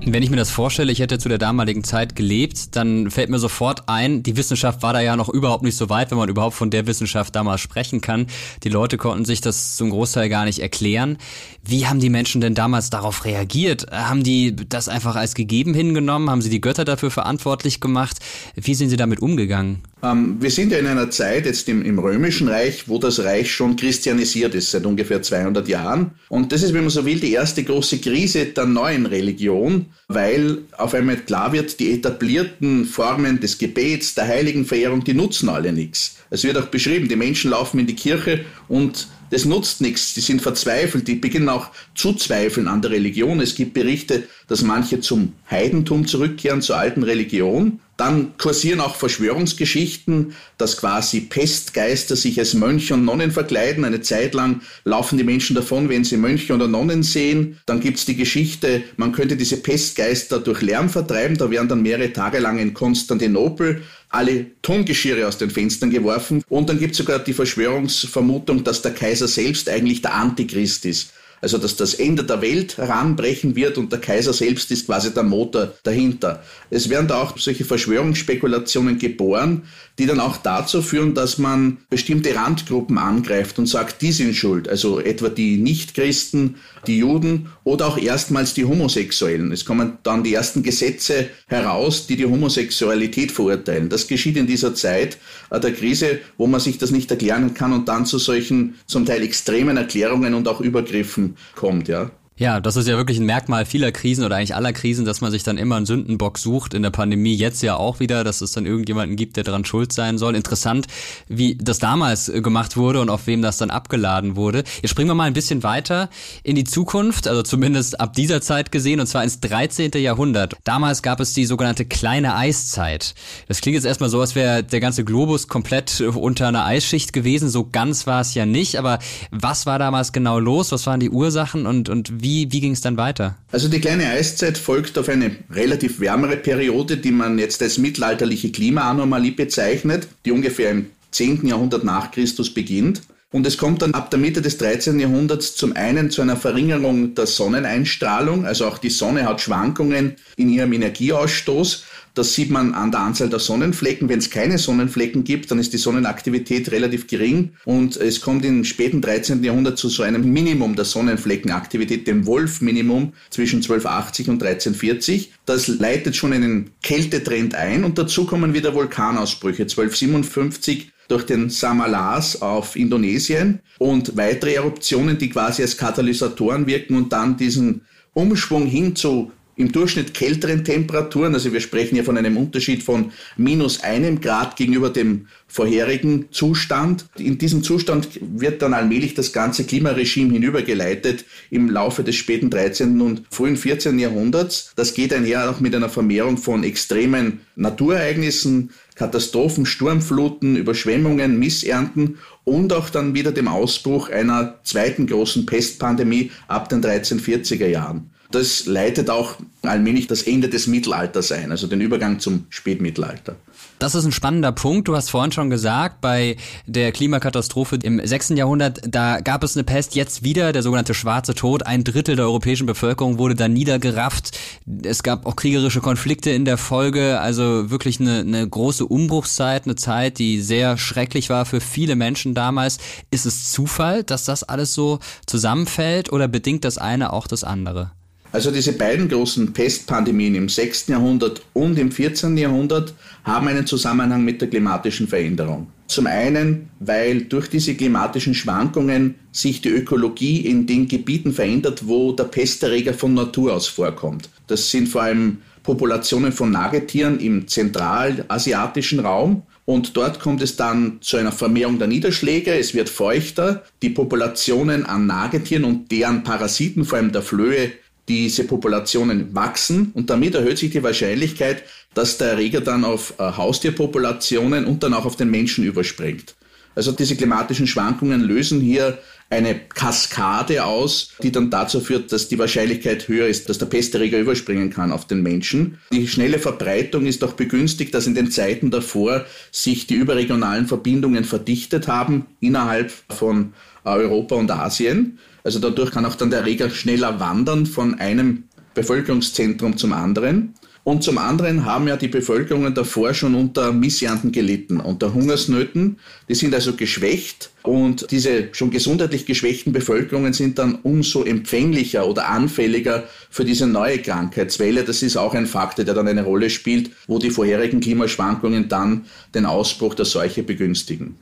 Wenn 0.05 0.23
ich 0.23 0.29
mir 0.29 0.37
das 0.37 0.51
vorstelle, 0.51 0.91
ich 0.91 0.99
hätte 0.99 1.19
zu 1.19 1.27
der 1.27 1.37
damaligen 1.37 1.83
Zeit 1.83 2.15
gelebt, 2.15 2.77
dann 2.77 3.11
fällt 3.11 3.29
mir 3.29 3.39
sofort 3.39 3.89
ein, 3.89 4.23
die 4.23 4.37
Wissenschaft 4.37 4.81
war 4.81 4.93
da 4.93 5.01
ja 5.01 5.17
noch 5.17 5.27
überhaupt 5.27 5.63
nicht 5.63 5.75
so 5.75 5.89
weit, 5.89 6.11
wenn 6.11 6.17
man 6.17 6.29
überhaupt 6.29 6.55
von 6.55 6.69
der 6.69 6.87
Wissenschaft 6.87 7.35
damals 7.35 7.59
sprechen 7.59 7.99
kann. 7.99 8.27
Die 8.63 8.69
Leute 8.69 8.97
konnten 8.97 9.25
sich 9.25 9.41
das 9.41 9.75
zum 9.75 9.89
Großteil 9.89 10.29
gar 10.29 10.45
nicht 10.45 10.59
erklären. 10.59 11.17
Wie 11.63 11.87
haben 11.87 11.99
die 11.99 12.09
Menschen 12.09 12.39
denn 12.39 12.55
damals 12.55 12.89
darauf 12.89 13.25
reagiert? 13.25 13.91
Haben 13.91 14.23
die 14.23 14.55
das 14.55 14.87
einfach 14.87 15.15
als 15.15 15.33
gegeben 15.33 15.73
hingenommen? 15.73 16.29
Haben 16.29 16.41
sie 16.41 16.49
die 16.49 16.61
Götter 16.61 16.85
dafür 16.85 17.11
verantwortlich 17.11 17.81
gemacht? 17.81 18.19
Wie 18.55 18.75
sind 18.75 18.89
sie 18.89 18.97
damit 18.97 19.21
umgegangen? 19.21 19.81
Ähm, 20.03 20.37
wir 20.39 20.51
sind 20.51 20.71
ja 20.71 20.77
in 20.77 20.85
einer 20.85 21.09
Zeit 21.09 21.45
jetzt 21.45 21.67
im, 21.69 21.83
im, 21.83 21.97
Römischen 21.97 22.47
Reich, 22.47 22.87
wo 22.87 22.99
das 22.99 23.23
Reich 23.23 23.51
schon 23.51 23.75
christianisiert 23.75 24.53
ist, 24.53 24.69
seit 24.69 24.85
ungefähr 24.85 25.21
200 25.21 25.67
Jahren. 25.67 26.11
Und 26.29 26.51
das 26.51 26.61
ist, 26.61 26.73
wenn 26.73 26.81
man 26.81 26.91
so 26.91 27.05
will, 27.05 27.19
die 27.19 27.31
erste 27.31 27.63
große 27.63 27.97
Krise 27.99 28.45
der 28.45 28.65
neuen 28.65 29.07
Religion, 29.07 29.87
weil 30.07 30.59
auf 30.77 30.93
einmal 30.93 31.17
klar 31.17 31.51
wird, 31.51 31.79
die 31.79 31.93
etablierten 31.93 32.85
Formen 32.85 33.39
des 33.39 33.57
Gebets, 33.57 34.13
der 34.13 34.27
Heiligenverehrung, 34.27 35.03
die 35.03 35.15
nutzen 35.15 35.49
alle 35.49 35.73
nichts. 35.73 36.17
Es 36.29 36.43
wird 36.43 36.57
auch 36.57 36.67
beschrieben, 36.67 37.07
die 37.07 37.15
Menschen 37.15 37.51
laufen 37.51 37.79
in 37.79 37.87
die 37.87 37.95
Kirche 37.95 38.45
und 38.67 39.07
das 39.29 39.45
nutzt 39.45 39.81
nichts. 39.81 40.13
Die 40.13 40.21
sind 40.21 40.41
verzweifelt, 40.41 41.07
die 41.07 41.15
beginnen 41.15 41.49
auch 41.49 41.69
zu 41.95 42.13
zweifeln 42.13 42.67
an 42.67 42.81
der 42.81 42.91
Religion. 42.91 43.39
Es 43.39 43.55
gibt 43.55 43.73
Berichte, 43.73 44.23
dass 44.47 44.61
manche 44.61 44.99
zum 44.99 45.33
Heidentum 45.49 46.07
zurückkehren, 46.07 46.61
zur 46.61 46.77
alten 46.77 47.03
Religion. 47.03 47.79
Dann 47.97 48.37
kursieren 48.37 48.79
auch 48.79 48.95
Verschwörungsgeschichten, 48.95 50.33
dass 50.59 50.77
quasi 50.77 51.21
Pestgeister 51.21 52.15
sich 52.15 52.39
als 52.39 52.53
Mönche 52.53 52.93
und 52.93 53.05
Nonnen 53.05 53.31
verkleiden. 53.31 53.83
Eine 53.83 54.01
Zeit 54.01 54.35
lang 54.35 54.61
laufen 54.83 55.17
die 55.17 55.23
Menschen 55.23 55.55
davon, 55.55 55.89
wenn 55.89 56.03
sie 56.03 56.17
Mönche 56.17 56.53
oder 56.53 56.67
Nonnen 56.67 57.01
sehen. 57.01 57.57
Dann 57.65 57.79
gibt's 57.79 58.05
die 58.05 58.15
Geschichte, 58.15 58.83
man 58.97 59.13
könnte 59.13 59.35
diese 59.35 59.57
Pestgeister 59.57 60.39
durch 60.39 60.61
Lärm 60.61 60.89
vertreiben. 60.89 61.37
Da 61.37 61.49
werden 61.49 61.69
dann 61.69 61.81
mehrere 61.81 62.13
Tage 62.13 62.37
lang 62.37 62.59
in 62.59 62.75
Konstantinopel 62.75 63.81
alle 64.09 64.45
Tongeschirre 64.61 65.27
aus 65.27 65.39
den 65.39 65.49
Fenstern 65.49 65.89
geworfen. 65.89 66.43
Und 66.49 66.69
dann 66.69 66.79
gibt's 66.79 66.97
sogar 66.97 67.19
die 67.19 67.33
Verschwörungsvermutung, 67.33 68.63
dass 68.63 68.83
der 68.83 68.93
Kaiser 68.93 69.27
selbst 69.27 69.69
eigentlich 69.69 70.03
der 70.03 70.13
Antichrist 70.13 70.85
ist. 70.85 71.13
Also 71.41 71.57
dass 71.57 71.75
das 71.75 71.93
Ende 71.93 72.23
der 72.23 72.41
Welt 72.41 72.77
heranbrechen 72.77 73.55
wird 73.55 73.77
und 73.77 73.91
der 73.91 73.99
Kaiser 73.99 74.33
selbst 74.33 74.71
ist 74.71 74.87
quasi 74.87 75.13
der 75.13 75.23
Motor 75.23 75.73
dahinter. 75.83 76.43
Es 76.69 76.89
werden 76.89 77.07
da 77.07 77.21
auch 77.21 77.37
solche 77.37 77.65
Verschwörungsspekulationen 77.65 78.97
geboren, 78.97 79.63
die 79.99 80.05
dann 80.05 80.19
auch 80.19 80.37
dazu 80.37 80.81
führen, 80.81 81.13
dass 81.13 81.37
man 81.37 81.77
bestimmte 81.89 82.35
Randgruppen 82.35 82.97
angreift 82.97 83.57
und 83.59 83.67
sagt, 83.67 84.01
die 84.01 84.11
sind 84.11 84.35
schuld. 84.35 84.67
Also 84.69 84.99
etwa 84.99 85.29
die 85.29 85.57
Nichtchristen, 85.57 86.55
die 86.85 86.99
Juden 86.99 87.49
oder 87.63 87.87
auch 87.87 87.97
erstmals 87.97 88.53
die 88.53 88.65
Homosexuellen. 88.65 89.51
Es 89.51 89.65
kommen 89.65 89.97
dann 90.03 90.23
die 90.23 90.33
ersten 90.33 90.63
Gesetze 90.63 91.27
heraus, 91.47 92.07
die 92.07 92.15
die 92.15 92.25
Homosexualität 92.25 93.31
verurteilen. 93.31 93.89
Das 93.89 94.07
geschieht 94.07 94.37
in 94.37 94.47
dieser 94.47 94.75
Zeit 94.75 95.17
der 95.51 95.73
Krise, 95.73 96.19
wo 96.37 96.47
man 96.47 96.59
sich 96.59 96.77
das 96.77 96.91
nicht 96.91 97.09
erklären 97.09 97.53
kann 97.53 97.73
und 97.73 97.87
dann 97.87 98.05
zu 98.05 98.19
solchen 98.19 98.75
zum 98.85 99.05
Teil 99.05 99.23
extremen 99.23 99.77
Erklärungen 99.77 100.33
und 100.33 100.47
auch 100.47 100.61
Übergriffen 100.61 101.26
kommt, 101.55 101.87
ja. 101.87 102.11
Ja, 102.39 102.61
das 102.61 102.75
ist 102.75 102.87
ja 102.87 102.97
wirklich 102.97 103.17
ein 103.17 103.25
Merkmal 103.25 103.65
vieler 103.65 103.91
Krisen 103.91 104.23
oder 104.23 104.35
eigentlich 104.35 104.53
aller 104.53 104.71
Krisen, 104.71 105.05
dass 105.05 105.21
man 105.21 105.31
sich 105.31 105.41
dann 105.41 105.57
immer 105.57 105.75
einen 105.75 105.87
Sündenbock 105.87 106.37
sucht. 106.37 106.75
In 106.75 106.83
der 106.83 106.91
Pandemie 106.91 107.33
jetzt 107.33 107.63
ja 107.63 107.75
auch 107.75 107.99
wieder, 107.99 108.23
dass 108.23 108.41
es 108.41 108.51
dann 108.51 108.67
irgendjemanden 108.67 109.15
gibt, 109.15 109.37
der 109.37 109.43
daran 109.43 109.65
schuld 109.65 109.91
sein 109.91 110.19
soll. 110.19 110.35
Interessant, 110.35 110.85
wie 111.27 111.55
das 111.55 111.79
damals 111.79 112.29
äh, 112.29 112.41
gemacht 112.41 112.77
wurde 112.77 113.01
und 113.01 113.09
auf 113.09 113.25
wem 113.25 113.41
das 113.41 113.57
dann 113.57 113.71
abgeladen 113.71 114.35
wurde. 114.35 114.63
Jetzt 114.83 114.91
springen 114.91 115.09
wir 115.09 115.15
mal 115.15 115.23
ein 115.23 115.33
bisschen 115.33 115.63
weiter 115.63 116.11
in 116.43 116.55
die 116.55 116.63
Zukunft, 116.63 117.27
also 117.27 117.41
zumindest 117.41 117.99
ab 117.99 118.13
dieser 118.13 118.39
Zeit 118.39 118.71
gesehen, 118.71 118.99
und 118.99 119.07
zwar 119.07 119.23
ins 119.23 119.39
13. 119.39 119.93
Jahrhundert. 119.95 120.57
Damals 120.63 121.01
gab 121.01 121.19
es 121.19 121.33
die 121.33 121.45
sogenannte 121.45 121.85
kleine 121.85 122.35
Eiszeit. 122.35 123.15
Das 123.47 123.61
klingt 123.61 123.73
jetzt 123.73 123.85
erstmal 123.85 124.11
so, 124.11 124.21
als 124.21 124.35
wäre 124.35 124.63
der 124.63 124.79
ganze 124.79 125.03
Globus 125.03 125.47
komplett 125.47 126.01
unter 126.01 126.49
einer 126.49 126.65
Eisschicht 126.65 127.13
gewesen. 127.13 127.49
So 127.49 127.67
ganz 127.67 128.05
war 128.05 128.21
es 128.21 128.35
ja 128.35 128.45
nicht, 128.45 128.75
aber 128.75 128.99
was 129.31 129.65
war 129.65 129.79
damals 129.79 130.11
genau 130.11 130.37
los? 130.37 130.71
Was 130.71 130.85
waren 130.85 130.99
die 130.99 131.09
Ursachen 131.09 131.65
und, 131.65 131.89
und 131.89 132.21
wie 132.21 132.26
wie, 132.27 132.51
wie 132.51 132.59
ging 132.59 132.73
es 132.73 132.81
dann 132.81 132.97
weiter? 132.97 133.37
Also 133.53 133.69
die 133.69 133.79
kleine 133.79 134.09
Eiszeit 134.09 134.57
folgt 134.57 134.97
auf 134.97 135.07
eine 135.07 135.31
relativ 135.49 136.01
wärmere 136.01 136.35
Periode, 136.35 136.97
die 136.97 137.11
man 137.11 137.39
jetzt 137.39 137.61
als 137.61 137.77
mittelalterliche 137.77 138.51
Klimaanomalie 138.51 139.31
bezeichnet, 139.31 140.09
die 140.25 140.31
ungefähr 140.31 140.71
im 140.71 140.87
10. 141.11 141.47
Jahrhundert 141.47 141.85
nach 141.85 142.11
Christus 142.11 142.53
beginnt. 142.53 143.01
Und 143.31 143.47
es 143.47 143.57
kommt 143.57 143.81
dann 143.81 143.93
ab 143.93 144.09
der 144.09 144.19
Mitte 144.19 144.41
des 144.41 144.57
13. 144.57 144.99
Jahrhunderts 144.99 145.55
zum 145.55 145.75
einen 145.75 146.09
zu 146.09 146.21
einer 146.21 146.35
Verringerung 146.35 147.15
der 147.15 147.27
Sonneneinstrahlung, 147.27 148.45
also 148.45 148.67
auch 148.67 148.77
die 148.77 148.89
Sonne 148.89 149.25
hat 149.25 149.41
Schwankungen 149.41 150.15
in 150.35 150.49
ihrem 150.49 150.73
Energieausstoß. 150.73 151.83
Das 152.17 152.33
sieht 152.33 152.49
man 152.49 152.73
an 152.73 152.91
der 152.91 153.01
Anzahl 153.01 153.29
der 153.29 153.37
Sonnenflecken. 153.37 154.09
Wenn 154.09 154.17
es 154.17 154.31
keine 154.31 154.57
Sonnenflecken 154.57 155.23
gibt, 155.23 155.51
dann 155.51 155.59
ist 155.59 155.71
die 155.73 155.77
Sonnenaktivität 155.77 156.71
relativ 156.71 157.05
gering 157.05 157.51
und 157.63 157.95
es 157.95 158.21
kommt 158.21 158.43
im 158.43 158.63
späten 158.63 159.01
13. 159.01 159.43
Jahrhundert 159.43 159.77
zu 159.77 159.87
so 159.87 160.01
einem 160.01 160.33
Minimum 160.33 160.75
der 160.75 160.85
Sonnenfleckenaktivität, 160.85 162.07
dem 162.07 162.25
Wolf-Minimum 162.25 163.13
zwischen 163.29 163.57
1280 163.57 164.29
und 164.29 164.41
1340. 164.41 165.31
Das 165.45 165.67
leitet 165.67 166.15
schon 166.15 166.33
einen 166.33 166.71
Kältetrend 166.81 167.53
ein 167.53 167.83
und 167.83 167.99
dazu 167.99 168.25
kommen 168.25 168.55
wieder 168.55 168.73
Vulkanausbrüche. 168.73 169.63
1257 169.63 170.91
durch 171.07 171.23
den 171.23 171.49
Samalas 171.51 172.41
auf 172.41 172.75
Indonesien 172.75 173.59
und 173.77 174.17
weitere 174.17 174.55
Eruptionen, 174.55 175.19
die 175.19 175.29
quasi 175.29 175.61
als 175.61 175.77
Katalysatoren 175.77 176.65
wirken 176.65 176.95
und 176.95 177.13
dann 177.13 177.37
diesen 177.37 177.81
Umschwung 178.13 178.65
hin 178.65 178.95
zu 178.95 179.31
im 179.57 179.71
Durchschnitt 179.71 180.13
kälteren 180.13 180.63
Temperaturen. 180.63 181.33
Also 181.33 181.51
wir 181.51 181.59
sprechen 181.59 181.95
hier 181.95 182.03
von 182.03 182.17
einem 182.17 182.37
Unterschied 182.37 182.83
von 182.83 183.11
minus 183.35 183.83
einem 183.83 184.21
Grad 184.21 184.55
gegenüber 184.55 184.89
dem 184.91 185.27
vorherigen 185.47 186.27
Zustand. 186.31 187.05
In 187.17 187.37
diesem 187.37 187.63
Zustand 187.63 188.07
wird 188.21 188.61
dann 188.61 188.73
allmählich 188.73 189.15
das 189.15 189.33
ganze 189.33 189.63
Klimaregime 189.63 190.33
hinübergeleitet 190.33 191.25
im 191.49 191.69
Laufe 191.69 192.03
des 192.03 192.15
späten 192.15 192.49
13. 192.49 193.01
und 193.01 193.23
frühen 193.31 193.57
14. 193.57 193.97
Jahrhunderts. 193.97 194.73
Das 194.75 194.93
geht 194.93 195.11
einher 195.11 195.49
auch 195.49 195.59
mit 195.59 195.73
einer 195.73 195.89
Vermehrung 195.89 196.37
von 196.37 196.63
extremen 196.63 197.41
Naturereignissen, 197.55 198.69
Katastrophen, 198.93 199.65
Sturmfluten, 199.65 200.55
Überschwemmungen, 200.55 201.39
Missernten 201.39 202.19
und 202.43 202.73
auch 202.73 202.89
dann 202.89 203.15
wieder 203.15 203.31
dem 203.31 203.47
Ausbruch 203.47 204.09
einer 204.09 204.59
zweiten 204.63 205.07
großen 205.07 205.45
Pestpandemie 205.45 206.31
ab 206.47 206.69
den 206.69 206.83
1340er 206.83 207.67
Jahren. 207.67 208.11
Das 208.31 208.65
leitet 208.65 209.09
auch 209.09 209.35
allmählich 209.61 210.07
das 210.07 210.23
Ende 210.23 210.49
des 210.49 210.67
Mittelalters 210.67 211.31
ein, 211.31 211.51
also 211.51 211.67
den 211.67 211.81
Übergang 211.81 212.19
zum 212.19 212.45
Spätmittelalter. 212.49 213.35
Das 213.79 213.95
ist 213.95 214.05
ein 214.05 214.11
spannender 214.11 214.51
Punkt. 214.51 214.87
Du 214.87 214.95
hast 214.95 215.11
vorhin 215.11 215.31
schon 215.31 215.49
gesagt, 215.49 216.01
bei 216.01 216.35
der 216.65 216.91
Klimakatastrophe 216.91 217.77
im 217.83 218.01
6. 218.03 218.29
Jahrhundert, 218.29 218.81
da 218.87 219.21
gab 219.21 219.43
es 219.43 219.55
eine 219.55 219.63
Pest, 219.63 219.95
jetzt 219.95 220.23
wieder 220.23 220.51
der 220.51 220.63
sogenannte 220.63 220.93
Schwarze 220.93 221.35
Tod. 221.35 221.65
Ein 221.65 221.83
Drittel 221.83 222.15
der 222.15 222.25
europäischen 222.25 222.65
Bevölkerung 222.65 223.17
wurde 223.17 223.35
da 223.35 223.47
niedergerafft. 223.47 224.37
Es 224.83 225.03
gab 225.03 225.25
auch 225.25 225.35
kriegerische 225.35 225.81
Konflikte 225.81 226.31
in 226.31 226.43
der 226.43 226.57
Folge, 226.57 227.19
also 227.19 227.69
wirklich 227.69 227.99
eine, 227.99 228.19
eine 228.19 228.47
große 228.47 228.85
Umbruchszeit, 228.85 229.65
eine 229.65 229.75
Zeit, 229.75 230.17
die 230.17 230.41
sehr 230.41 230.77
schrecklich 230.77 231.29
war 231.29 231.45
für 231.45 231.61
viele 231.61 231.95
Menschen 231.95 232.33
damals. 232.33 232.79
Ist 233.11 233.25
es 233.25 233.51
Zufall, 233.51 234.03
dass 234.03 234.25
das 234.25 234.43
alles 234.43 234.73
so 234.73 234.99
zusammenfällt 235.27 236.11
oder 236.11 236.27
bedingt 236.27 236.65
das 236.65 236.77
eine 236.77 237.13
auch 237.13 237.27
das 237.27 237.43
andere? 237.43 237.91
Also 238.37 238.51
diese 238.51 238.73
beiden 238.73 239.09
großen 239.09 239.51
Pestpandemien 239.51 240.35
im 240.35 240.47
6. 240.47 240.89
Jahrhundert 240.89 241.41
und 241.53 241.79
im 241.79 241.91
14. 241.91 242.37
Jahrhundert 242.37 242.93
haben 243.23 243.47
einen 243.47 243.65
Zusammenhang 243.65 244.23
mit 244.23 244.39
der 244.39 244.47
klimatischen 244.47 245.07
Veränderung. 245.07 245.65
Zum 245.87 246.05
einen, 246.05 246.69
weil 246.79 247.21
durch 247.21 247.49
diese 247.49 247.73
klimatischen 247.73 248.35
Schwankungen 248.35 249.15
sich 249.31 249.61
die 249.61 249.69
Ökologie 249.69 250.41
in 250.41 250.67
den 250.67 250.87
Gebieten 250.87 251.33
verändert, 251.33 251.87
wo 251.87 252.11
der 252.11 252.25
Pesterreger 252.25 252.93
von 252.93 253.15
Natur 253.15 253.55
aus 253.55 253.65
vorkommt. 253.65 254.29
Das 254.45 254.69
sind 254.69 254.87
vor 254.87 255.01
allem 255.01 255.39
Populationen 255.63 256.31
von 256.31 256.51
Nagetieren 256.51 257.19
im 257.19 257.47
zentralasiatischen 257.47 258.99
Raum 258.99 259.41
Und 259.65 259.97
dort 259.97 260.19
kommt 260.19 260.43
es 260.43 260.55
dann 260.55 260.99
zu 261.01 261.17
einer 261.17 261.33
Vermehrung 261.33 261.79
der 261.79 261.89
Niederschläge. 261.89 262.53
Es 262.53 262.75
wird 262.75 262.87
feuchter. 262.87 263.63
Die 263.81 263.89
Populationen 263.89 264.85
an 264.85 265.07
Nagetieren 265.07 265.65
und 265.65 265.91
deren 265.91 266.23
Parasiten, 266.23 266.85
vor 266.85 266.99
allem 266.99 267.11
der 267.11 267.23
Flöhe, 267.23 267.71
diese 268.07 268.45
Populationen 268.45 269.35
wachsen 269.35 269.91
und 269.93 270.09
damit 270.09 270.35
erhöht 270.35 270.57
sich 270.57 270.71
die 270.71 270.83
Wahrscheinlichkeit, 270.83 271.63
dass 271.93 272.17
der 272.17 272.29
Erreger 272.29 272.61
dann 272.61 272.85
auf 272.85 273.13
äh, 273.17 273.23
Haustierpopulationen 273.23 274.65
und 274.65 274.83
dann 274.83 274.93
auch 274.93 275.05
auf 275.05 275.15
den 275.15 275.29
Menschen 275.29 275.63
überspringt. 275.63 276.35
Also 276.75 276.91
diese 276.91 277.15
klimatischen 277.15 277.65
Schwankungen 277.65 278.21
lösen 278.21 278.61
hier 278.61 278.99
eine 279.29 279.59
Kaskade 279.59 280.63
aus, 280.63 281.13
die 281.21 281.31
dann 281.31 281.49
dazu 281.49 281.81
führt, 281.81 282.11
dass 282.11 282.29
die 282.29 282.39
Wahrscheinlichkeit 282.39 283.07
höher 283.07 283.27
ist, 283.27 283.49
dass 283.49 283.57
der 283.57 283.65
Pesterreger 283.65 284.19
überspringen 284.19 284.69
kann 284.69 284.91
auf 284.91 285.05
den 285.05 285.21
Menschen. 285.21 285.79
Die 285.91 286.07
schnelle 286.07 286.39
Verbreitung 286.39 287.05
ist 287.05 287.23
auch 287.23 287.33
begünstigt, 287.33 287.93
dass 287.93 288.07
in 288.07 288.15
den 288.15 288.31
Zeiten 288.31 288.71
davor 288.71 289.25
sich 289.51 289.87
die 289.87 289.95
überregionalen 289.95 290.67
Verbindungen 290.67 291.25
verdichtet 291.25 291.87
haben 291.87 292.27
innerhalb 292.39 292.93
von 293.09 293.53
Europa 293.95 294.35
und 294.35 294.51
Asien. 294.51 295.19
Also 295.43 295.59
dadurch 295.59 295.91
kann 295.91 296.05
auch 296.05 296.15
dann 296.15 296.29
der 296.29 296.39
Erreger 296.39 296.69
schneller 296.69 297.19
wandern 297.19 297.65
von 297.65 297.95
einem 297.95 298.43
Bevölkerungszentrum 298.73 299.77
zum 299.77 299.93
anderen. 299.93 300.53
Und 300.87 301.03
zum 301.03 301.17
anderen 301.17 301.65
haben 301.65 301.89
ja 301.89 301.97
die 301.97 302.07
Bevölkerungen 302.07 302.73
davor 302.73 303.13
schon 303.13 303.35
unter 303.35 303.73
Missernten 303.73 304.31
gelitten, 304.31 304.79
unter 304.79 305.13
Hungersnöten. 305.13 305.99
Die 306.29 306.33
sind 306.33 306.53
also 306.53 306.77
geschwächt 306.77 307.49
und 307.63 308.09
diese 308.09 308.47
schon 308.53 308.71
gesundheitlich 308.71 309.25
geschwächten 309.25 309.73
Bevölkerungen 309.73 310.31
sind 310.31 310.59
dann 310.59 310.79
umso 310.83 311.25
empfänglicher 311.25 312.07
oder 312.07 312.29
anfälliger 312.29 313.03
für 313.29 313.43
diese 313.43 313.67
neue 313.67 313.99
Krankheitswelle. 313.99 314.85
Das 314.85 315.03
ist 315.03 315.17
auch 315.17 315.33
ein 315.33 315.45
Faktor, 315.45 315.83
der 315.83 315.93
dann 315.93 316.07
eine 316.07 316.23
Rolle 316.23 316.49
spielt, 316.49 316.91
wo 317.05 317.19
die 317.19 317.31
vorherigen 317.31 317.81
Klimaschwankungen 317.81 318.69
dann 318.69 319.07
den 319.35 319.45
Ausbruch 319.45 319.93
der 319.93 320.05
Seuche 320.05 320.41
begünstigen. 320.41 321.17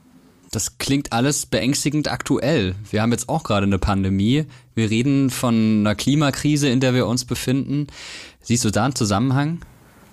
Das 0.56 0.78
klingt 0.78 1.12
alles 1.12 1.46
beängstigend 1.46 2.10
aktuell. 2.10 2.76
Wir 2.90 3.02
haben 3.02 3.12
jetzt 3.12 3.28
auch 3.28 3.44
gerade 3.44 3.66
eine 3.66 3.78
Pandemie. 3.78 4.46
Wir 4.74 4.90
reden 4.90 5.30
von 5.30 5.82
einer 5.82 5.96
Klimakrise, 5.96 6.70
in 6.70 6.80
der 6.80 6.94
wir 6.94 7.08
uns 7.08 7.26
befinden. 7.26 7.88
Siehst 8.42 8.64
du 8.64 8.72
da 8.72 8.86
einen 8.86 8.96
Zusammenhang? 8.96 9.60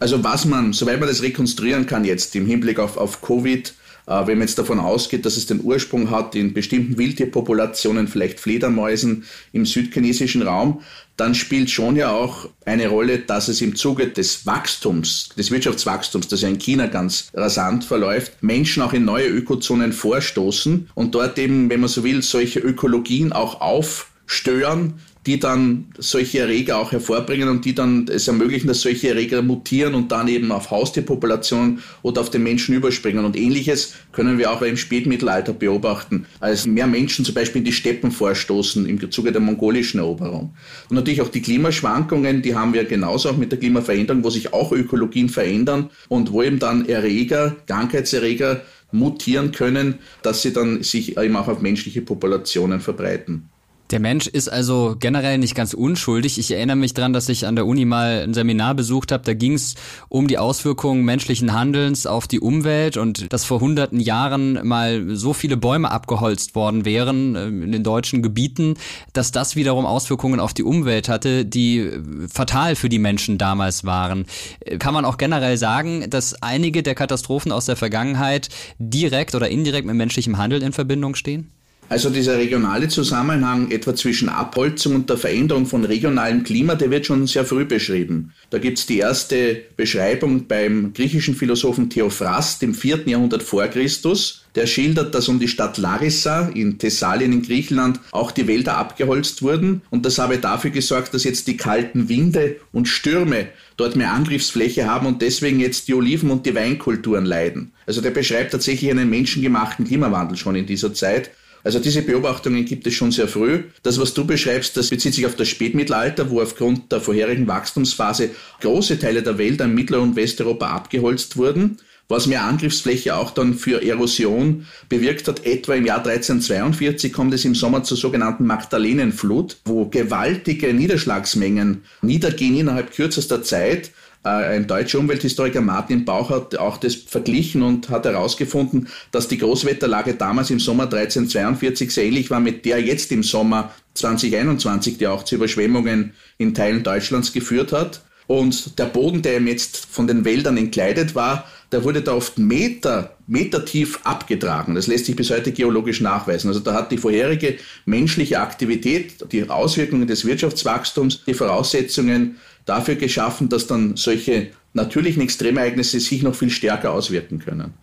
Also 0.00 0.24
was 0.24 0.44
man, 0.44 0.72
soweit 0.72 0.98
man 0.98 1.08
das 1.08 1.22
rekonstruieren 1.22 1.86
kann 1.86 2.04
jetzt 2.04 2.34
im 2.34 2.44
Hinblick 2.44 2.80
auf, 2.80 2.96
auf 2.96 3.22
Covid, 3.22 3.72
wenn 4.06 4.38
man 4.38 4.48
jetzt 4.48 4.58
davon 4.58 4.80
ausgeht, 4.80 5.24
dass 5.24 5.36
es 5.36 5.46
den 5.46 5.62
Ursprung 5.62 6.10
hat 6.10 6.34
in 6.34 6.52
bestimmten 6.52 6.98
Wildtierpopulationen, 6.98 8.08
vielleicht 8.08 8.40
Fledermäusen 8.40 9.24
im 9.52 9.64
südchinesischen 9.64 10.42
Raum, 10.42 10.82
dann 11.16 11.34
spielt 11.34 11.70
schon 11.70 11.96
ja 11.96 12.10
auch 12.10 12.48
eine 12.64 12.88
Rolle, 12.88 13.18
dass 13.18 13.48
es 13.48 13.60
im 13.60 13.76
Zuge 13.76 14.08
des 14.08 14.46
Wachstums, 14.46 15.28
des 15.36 15.50
Wirtschaftswachstums, 15.50 16.28
das 16.28 16.40
ja 16.40 16.48
in 16.48 16.58
China 16.58 16.86
ganz 16.86 17.30
rasant 17.34 17.84
verläuft, 17.84 18.42
Menschen 18.42 18.82
auch 18.82 18.92
in 18.92 19.04
neue 19.04 19.28
Ökozonen 19.28 19.92
vorstoßen 19.92 20.88
und 20.94 21.14
dort 21.14 21.38
eben, 21.38 21.70
wenn 21.70 21.80
man 21.80 21.88
so 21.88 22.02
will, 22.02 22.22
solche 22.22 22.60
Ökologien 22.60 23.32
auch 23.32 23.60
aufstören, 23.60 24.94
die 25.26 25.38
dann 25.38 25.86
solche 25.98 26.40
Erreger 26.40 26.78
auch 26.78 26.90
hervorbringen 26.90 27.48
und 27.48 27.64
die 27.64 27.74
dann 27.74 28.08
es 28.08 28.26
ermöglichen, 28.26 28.66
dass 28.66 28.80
solche 28.80 29.08
Erreger 29.08 29.42
mutieren 29.42 29.94
und 29.94 30.10
dann 30.10 30.26
eben 30.26 30.50
auf 30.50 30.70
Haustierpopulationen 30.70 31.80
oder 32.02 32.20
auf 32.20 32.30
den 32.30 32.42
Menschen 32.42 32.74
überspringen. 32.74 33.24
Und 33.24 33.36
ähnliches 33.36 33.94
können 34.10 34.38
wir 34.38 34.50
auch 34.50 34.62
im 34.62 34.76
Spätmittelalter 34.76 35.52
beobachten, 35.52 36.26
als 36.40 36.66
mehr 36.66 36.88
Menschen 36.88 37.24
zum 37.24 37.34
Beispiel 37.34 37.60
in 37.60 37.66
die 37.66 37.72
Steppen 37.72 38.10
vorstoßen 38.10 38.86
im 38.86 39.10
Zuge 39.12 39.30
der 39.30 39.40
mongolischen 39.40 40.00
Eroberung. 40.00 40.54
Und 40.88 40.96
natürlich 40.96 41.22
auch 41.22 41.28
die 41.28 41.42
Klimaschwankungen, 41.42 42.42
die 42.42 42.56
haben 42.56 42.74
wir 42.74 42.84
genauso 42.84 43.30
auch 43.30 43.36
mit 43.36 43.52
der 43.52 43.60
Klimaveränderung, 43.60 44.24
wo 44.24 44.30
sich 44.30 44.52
auch 44.52 44.72
Ökologien 44.72 45.28
verändern 45.28 45.90
und 46.08 46.32
wo 46.32 46.42
eben 46.42 46.58
dann 46.58 46.88
Erreger, 46.88 47.56
Krankheitserreger 47.66 48.62
mutieren 48.90 49.52
können, 49.52 50.00
dass 50.22 50.42
sie 50.42 50.52
dann 50.52 50.82
sich 50.82 51.16
eben 51.16 51.36
auch 51.36 51.48
auf 51.48 51.62
menschliche 51.62 52.02
Populationen 52.02 52.80
verbreiten. 52.80 53.51
Der 53.92 54.00
Mensch 54.00 54.26
ist 54.26 54.48
also 54.48 54.96
generell 54.98 55.36
nicht 55.36 55.54
ganz 55.54 55.74
unschuldig. 55.74 56.38
Ich 56.38 56.50
erinnere 56.50 56.76
mich 56.76 56.94
dran, 56.94 57.12
dass 57.12 57.28
ich 57.28 57.46
an 57.46 57.56
der 57.56 57.66
Uni 57.66 57.84
mal 57.84 58.22
ein 58.22 58.32
Seminar 58.32 58.74
besucht 58.74 59.12
habe. 59.12 59.22
Da 59.22 59.34
ging 59.34 59.52
es 59.52 59.74
um 60.08 60.28
die 60.28 60.38
Auswirkungen 60.38 61.04
menschlichen 61.04 61.52
Handelns 61.52 62.06
auf 62.06 62.26
die 62.26 62.40
Umwelt 62.40 62.96
und 62.96 63.30
dass 63.30 63.44
vor 63.44 63.60
hunderten 63.60 64.00
Jahren 64.00 64.66
mal 64.66 65.14
so 65.14 65.34
viele 65.34 65.58
Bäume 65.58 65.90
abgeholzt 65.90 66.54
worden 66.54 66.86
wären 66.86 67.36
äh, 67.36 67.48
in 67.48 67.70
den 67.70 67.84
deutschen 67.84 68.22
Gebieten, 68.22 68.76
dass 69.12 69.30
das 69.30 69.56
wiederum 69.56 69.84
Auswirkungen 69.84 70.40
auf 70.40 70.54
die 70.54 70.64
Umwelt 70.64 71.10
hatte, 71.10 71.44
die 71.44 71.90
fatal 72.32 72.76
für 72.76 72.88
die 72.88 72.98
Menschen 72.98 73.36
damals 73.36 73.84
waren. 73.84 74.24
Äh, 74.60 74.78
kann 74.78 74.94
man 74.94 75.04
auch 75.04 75.18
generell 75.18 75.58
sagen, 75.58 76.08
dass 76.08 76.42
einige 76.42 76.82
der 76.82 76.94
Katastrophen 76.94 77.52
aus 77.52 77.66
der 77.66 77.76
Vergangenheit 77.76 78.48
direkt 78.78 79.34
oder 79.34 79.50
indirekt 79.50 79.86
mit 79.86 79.96
menschlichem 79.96 80.38
Handeln 80.38 80.62
in 80.62 80.72
Verbindung 80.72 81.14
stehen? 81.14 81.50
Also 81.92 82.08
dieser 82.08 82.38
regionale 82.38 82.88
Zusammenhang 82.88 83.70
etwa 83.70 83.94
zwischen 83.94 84.30
Abholzung 84.30 84.94
und 84.94 85.10
der 85.10 85.18
Veränderung 85.18 85.66
von 85.66 85.84
regionalem 85.84 86.42
Klima, 86.42 86.74
der 86.74 86.90
wird 86.90 87.04
schon 87.04 87.26
sehr 87.26 87.44
früh 87.44 87.66
beschrieben. 87.66 88.32
Da 88.48 88.56
gibt 88.56 88.78
es 88.78 88.86
die 88.86 88.96
erste 88.96 89.60
Beschreibung 89.76 90.46
beim 90.46 90.94
griechischen 90.94 91.34
Philosophen 91.34 91.90
Theophrast 91.90 92.62
im 92.62 92.72
4. 92.72 93.00
Jahrhundert 93.04 93.42
vor 93.42 93.66
Christus. 93.66 94.46
Der 94.54 94.66
schildert, 94.66 95.14
dass 95.14 95.28
um 95.28 95.38
die 95.38 95.48
Stadt 95.48 95.76
Larissa 95.76 96.48
in 96.54 96.78
Thessalien 96.78 97.30
in 97.30 97.42
Griechenland 97.42 98.00
auch 98.10 98.30
die 98.30 98.46
Wälder 98.46 98.78
abgeholzt 98.78 99.42
wurden 99.42 99.82
und 99.90 100.06
das 100.06 100.18
habe 100.18 100.38
dafür 100.38 100.70
gesorgt, 100.70 101.12
dass 101.12 101.24
jetzt 101.24 101.46
die 101.46 101.58
kalten 101.58 102.08
Winde 102.08 102.56
und 102.72 102.88
Stürme 102.88 103.48
dort 103.76 103.96
mehr 103.96 104.12
Angriffsfläche 104.12 104.86
haben 104.86 105.06
und 105.06 105.20
deswegen 105.20 105.60
jetzt 105.60 105.88
die 105.88 105.94
Oliven- 105.94 106.30
und 106.30 106.46
die 106.46 106.54
Weinkulturen 106.54 107.26
leiden. 107.26 107.72
Also 107.84 108.00
der 108.00 108.12
beschreibt 108.12 108.52
tatsächlich 108.52 108.90
einen 108.90 109.10
menschengemachten 109.10 109.86
Klimawandel 109.86 110.38
schon 110.38 110.54
in 110.54 110.64
dieser 110.64 110.94
Zeit 110.94 111.30
also 111.64 111.78
diese 111.78 112.02
Beobachtungen 112.02 112.64
gibt 112.64 112.86
es 112.86 112.94
schon 112.94 113.12
sehr 113.12 113.28
früh. 113.28 113.64
Das, 113.82 114.00
was 114.00 114.14
du 114.14 114.24
beschreibst, 114.24 114.76
das 114.76 114.90
bezieht 114.90 115.14
sich 115.14 115.26
auf 115.26 115.36
das 115.36 115.48
Spätmittelalter, 115.48 116.30
wo 116.30 116.40
aufgrund 116.40 116.90
der 116.90 117.00
vorherigen 117.00 117.46
Wachstumsphase 117.46 118.30
große 118.60 118.98
Teile 118.98 119.22
der 119.22 119.38
Welt 119.38 119.60
in 119.60 119.74
Mittel- 119.74 119.98
und 119.98 120.16
Westeuropa 120.16 120.68
abgeholzt 120.68 121.36
wurden 121.36 121.78
was 122.12 122.26
mehr 122.26 122.44
Angriffsfläche 122.44 123.16
auch 123.16 123.30
dann 123.30 123.54
für 123.54 123.82
Erosion 123.82 124.66
bewirkt 124.88 125.28
hat. 125.28 125.46
Etwa 125.46 125.74
im 125.74 125.86
Jahr 125.86 126.04
1342 126.06 127.12
kommt 127.12 127.34
es 127.34 127.44
im 127.44 127.54
Sommer 127.54 127.82
zur 127.84 127.96
sogenannten 127.96 128.46
Magdalenenflut, 128.46 129.56
wo 129.64 129.86
gewaltige 129.86 130.74
Niederschlagsmengen 130.74 131.82
niedergehen 132.02 132.56
innerhalb 132.56 132.92
kürzester 132.92 133.42
Zeit 133.42 133.90
ein 134.24 134.68
deutscher 134.68 135.00
Umwelthistoriker 135.00 135.60
Martin 135.60 136.04
Bauch 136.04 136.30
hat 136.30 136.56
auch 136.56 136.76
das 136.76 136.94
verglichen 136.94 137.62
und 137.62 137.88
hat 137.88 138.04
herausgefunden, 138.04 138.88
dass 139.10 139.26
die 139.26 139.38
Großwetterlage 139.38 140.14
damals 140.14 140.50
im 140.50 140.60
Sommer 140.60 140.84
1342 140.84 141.90
sehr 141.92 142.04
ähnlich 142.04 142.30
war 142.30 142.38
mit 142.38 142.64
der 142.64 142.80
jetzt 142.80 143.10
im 143.10 143.24
Sommer 143.24 143.72
2021, 143.94 144.98
die 144.98 145.08
auch 145.08 145.24
zu 145.24 145.34
Überschwemmungen 145.34 146.12
in 146.38 146.54
Teilen 146.54 146.84
Deutschlands 146.84 147.32
geführt 147.32 147.72
hat. 147.72 148.02
Und 148.28 148.78
der 148.78 148.86
Boden, 148.86 149.22
der 149.22 149.38
ihm 149.38 149.48
jetzt 149.48 149.86
von 149.86 150.06
den 150.06 150.24
Wäldern 150.24 150.56
entkleidet 150.56 151.16
war, 151.16 151.44
der 151.72 151.82
wurde 151.84 152.02
da 152.02 152.14
oft 152.14 152.38
Meter, 152.38 153.16
Meter 153.26 153.64
tief 153.64 153.98
abgetragen. 154.04 154.74
Das 154.74 154.86
lässt 154.86 155.06
sich 155.06 155.16
bis 155.16 155.30
heute 155.30 155.52
geologisch 155.52 156.00
nachweisen. 156.00 156.48
Also 156.48 156.60
da 156.60 156.74
hat 156.74 156.92
die 156.92 156.98
vorherige 156.98 157.56
menschliche 157.86 158.40
Aktivität, 158.40 159.32
die 159.32 159.48
Auswirkungen 159.48 160.06
des 160.06 160.24
Wirtschaftswachstums, 160.24 161.24
die 161.26 161.34
Voraussetzungen 161.34 162.36
dafür 162.64 162.96
geschaffen, 162.96 163.48
dass 163.48 163.66
dann 163.66 163.96
solche 163.96 164.48
natürlichen 164.74 165.22
Extremereignisse 165.22 166.00
sich 166.00 166.22
noch 166.22 166.34
viel 166.34 166.50
stärker 166.50 166.92
auswirken 166.92 167.38
können. 167.38 167.74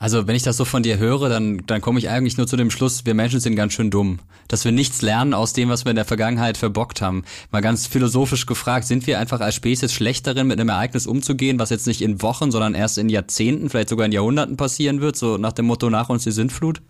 Also 0.00 0.28
wenn 0.28 0.36
ich 0.36 0.44
das 0.44 0.56
so 0.56 0.64
von 0.64 0.84
dir 0.84 0.98
höre, 0.98 1.28
dann, 1.28 1.62
dann 1.66 1.80
komme 1.80 1.98
ich 1.98 2.08
eigentlich 2.08 2.36
nur 2.36 2.46
zu 2.46 2.56
dem 2.56 2.70
Schluss, 2.70 3.04
wir 3.04 3.14
Menschen 3.14 3.40
sind 3.40 3.56
ganz 3.56 3.72
schön 3.72 3.90
dumm. 3.90 4.20
Dass 4.46 4.64
wir 4.64 4.70
nichts 4.70 5.02
lernen 5.02 5.34
aus 5.34 5.54
dem, 5.54 5.68
was 5.68 5.84
wir 5.84 5.90
in 5.90 5.96
der 5.96 6.04
Vergangenheit 6.04 6.56
verbockt 6.56 7.02
haben. 7.02 7.24
Mal 7.50 7.62
ganz 7.62 7.88
philosophisch 7.88 8.46
gefragt, 8.46 8.86
sind 8.86 9.06
wir 9.08 9.18
einfach 9.18 9.40
als 9.40 9.56
Spezies 9.56 9.92
schlecht 9.92 10.26
darin, 10.26 10.46
mit 10.46 10.60
einem 10.60 10.68
Ereignis 10.68 11.06
umzugehen, 11.06 11.58
was 11.58 11.70
jetzt 11.70 11.88
nicht 11.88 12.00
in 12.00 12.22
Wochen, 12.22 12.52
sondern 12.52 12.74
erst 12.74 12.96
in 12.96 13.08
Jahrzehnten, 13.08 13.70
vielleicht 13.70 13.88
sogar 13.88 14.06
in 14.06 14.12
Jahrhunderten 14.12 14.56
passieren 14.56 15.00
wird, 15.00 15.16
so 15.16 15.36
nach 15.36 15.52
dem 15.52 15.66
Motto 15.66 15.90
nach 15.90 16.08
uns 16.08 16.22
die 16.22 16.32
Sintflut? 16.32 16.80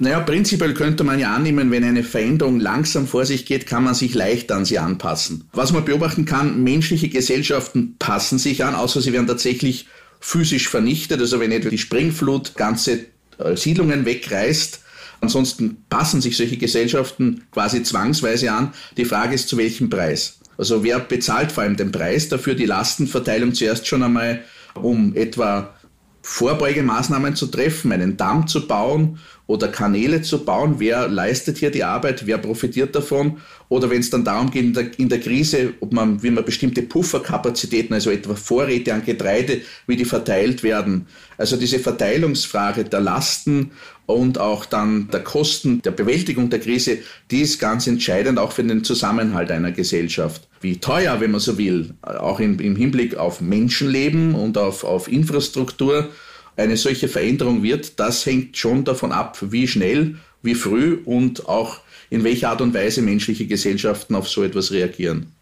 Naja, 0.00 0.20
prinzipiell 0.20 0.74
könnte 0.74 1.02
man 1.02 1.18
ja 1.18 1.34
annehmen, 1.34 1.72
wenn 1.72 1.82
eine 1.82 2.04
Veränderung 2.04 2.60
langsam 2.60 3.08
vor 3.08 3.26
sich 3.26 3.46
geht, 3.46 3.66
kann 3.66 3.82
man 3.82 3.94
sich 3.94 4.14
leicht 4.14 4.52
an 4.52 4.64
sie 4.64 4.78
anpassen. 4.78 5.48
Was 5.52 5.72
man 5.72 5.84
beobachten 5.84 6.24
kann, 6.24 6.62
menschliche 6.62 7.08
Gesellschaften 7.08 7.96
passen 7.98 8.38
sich 8.38 8.64
an, 8.64 8.76
außer 8.76 9.00
sie 9.00 9.12
werden 9.12 9.26
tatsächlich 9.26 9.86
physisch 10.20 10.68
vernichtet. 10.68 11.20
Also 11.20 11.40
wenn 11.40 11.50
etwa 11.50 11.68
die 11.68 11.78
Springflut 11.78 12.54
ganze 12.54 13.06
äh, 13.38 13.56
Siedlungen 13.56 14.04
wegreißt, 14.04 14.80
ansonsten 15.20 15.78
passen 15.90 16.20
sich 16.20 16.36
solche 16.36 16.58
Gesellschaften 16.58 17.42
quasi 17.50 17.82
zwangsweise 17.82 18.52
an. 18.52 18.72
Die 18.96 19.04
Frage 19.04 19.34
ist, 19.34 19.48
zu 19.48 19.56
welchem 19.56 19.90
Preis? 19.90 20.38
Also 20.56 20.84
wer 20.84 21.00
bezahlt 21.00 21.50
vor 21.50 21.64
allem 21.64 21.76
den 21.76 21.90
Preis 21.90 22.28
dafür? 22.28 22.54
Die 22.54 22.66
Lastenverteilung 22.66 23.52
zuerst 23.52 23.88
schon 23.88 24.04
einmal 24.04 24.44
um 24.74 25.16
etwa 25.16 25.74
Vorbeugemaßnahmen 26.22 27.36
zu 27.36 27.46
treffen, 27.46 27.92
einen 27.92 28.16
Damm 28.16 28.46
zu 28.46 28.66
bauen 28.66 29.18
oder 29.46 29.68
Kanäle 29.68 30.22
zu 30.22 30.44
bauen. 30.44 30.76
Wer 30.78 31.08
leistet 31.08 31.58
hier 31.58 31.70
die 31.70 31.84
Arbeit? 31.84 32.26
Wer 32.26 32.38
profitiert 32.38 32.94
davon? 32.94 33.38
Oder 33.68 33.90
wenn 33.90 34.00
es 34.00 34.08
dann 34.08 34.24
darum 34.24 34.50
geht, 34.50 34.64
in 34.64 34.72
der, 34.72 34.98
in 34.98 35.08
der, 35.08 35.20
Krise, 35.20 35.74
ob 35.80 35.92
man, 35.92 36.22
wie 36.22 36.30
man 36.30 36.44
bestimmte 36.44 36.82
Pufferkapazitäten, 36.82 37.92
also 37.92 38.10
etwa 38.10 38.34
Vorräte 38.34 38.94
an 38.94 39.04
Getreide, 39.04 39.60
wie 39.86 39.96
die 39.96 40.06
verteilt 40.06 40.62
werden. 40.62 41.06
Also 41.36 41.56
diese 41.56 41.78
Verteilungsfrage 41.78 42.84
der 42.84 43.00
Lasten 43.00 43.72
und 44.06 44.38
auch 44.38 44.64
dann 44.64 45.08
der 45.12 45.22
Kosten 45.22 45.82
der 45.82 45.90
Bewältigung 45.90 46.48
der 46.48 46.60
Krise, 46.60 46.98
die 47.30 47.42
ist 47.42 47.58
ganz 47.58 47.86
entscheidend 47.86 48.38
auch 48.38 48.52
für 48.52 48.64
den 48.64 48.84
Zusammenhalt 48.84 49.50
einer 49.50 49.72
Gesellschaft. 49.72 50.48
Wie 50.62 50.78
teuer, 50.78 51.20
wenn 51.20 51.32
man 51.32 51.40
so 51.40 51.58
will, 51.58 51.92
auch 52.00 52.40
im, 52.40 52.58
im 52.60 52.74
Hinblick 52.74 53.16
auf 53.16 53.42
Menschenleben 53.42 54.34
und 54.34 54.56
auf, 54.56 54.82
auf 54.82 55.08
Infrastruktur 55.12 56.08
eine 56.56 56.78
solche 56.78 57.06
Veränderung 57.06 57.62
wird, 57.62 58.00
das 58.00 58.24
hängt 58.24 58.56
schon 58.56 58.84
davon 58.84 59.12
ab, 59.12 59.38
wie 59.42 59.68
schnell, 59.68 60.16
wie 60.42 60.54
früh 60.54 60.98
und 61.04 61.46
auch 61.48 61.80
in 62.10 62.24
welcher 62.24 62.50
Art 62.50 62.60
und 62.60 62.74
Weise 62.74 63.02
menschliche 63.02 63.46
Gesellschaften 63.46 64.14
auf 64.14 64.28
so 64.28 64.42
etwas 64.42 64.70
reagieren. 64.70 65.32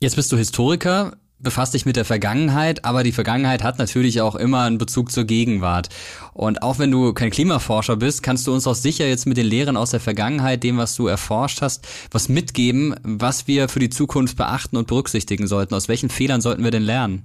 Jetzt 0.00 0.16
bist 0.16 0.30
du 0.30 0.36
Historiker, 0.36 1.16
befasst 1.38 1.74
dich 1.74 1.86
mit 1.86 1.96
der 1.96 2.04
Vergangenheit, 2.04 2.84
aber 2.84 3.02
die 3.02 3.12
Vergangenheit 3.12 3.62
hat 3.62 3.78
natürlich 3.78 4.20
auch 4.20 4.34
immer 4.34 4.62
einen 4.62 4.78
Bezug 4.78 5.10
zur 5.10 5.24
Gegenwart. 5.24 5.88
Und 6.32 6.62
auch 6.62 6.78
wenn 6.78 6.90
du 6.90 7.12
kein 7.12 7.30
Klimaforscher 7.30 7.96
bist, 7.96 8.22
kannst 8.22 8.46
du 8.46 8.52
uns 8.52 8.66
auch 8.66 8.74
sicher 8.74 9.06
jetzt 9.06 9.26
mit 9.26 9.36
den 9.36 9.46
Lehren 9.46 9.76
aus 9.76 9.90
der 9.90 10.00
Vergangenheit, 10.00 10.62
dem, 10.62 10.78
was 10.78 10.96
du 10.96 11.06
erforscht 11.06 11.62
hast, 11.62 11.86
was 12.10 12.28
mitgeben, 12.28 12.94
was 13.02 13.46
wir 13.46 13.68
für 13.68 13.80
die 13.80 13.90
Zukunft 13.90 14.36
beachten 14.36 14.76
und 14.76 14.86
berücksichtigen 14.86 15.46
sollten. 15.46 15.74
Aus 15.74 15.88
welchen 15.88 16.08
Fehlern 16.08 16.40
sollten 16.40 16.64
wir 16.64 16.70
denn 16.70 16.82
lernen? 16.82 17.24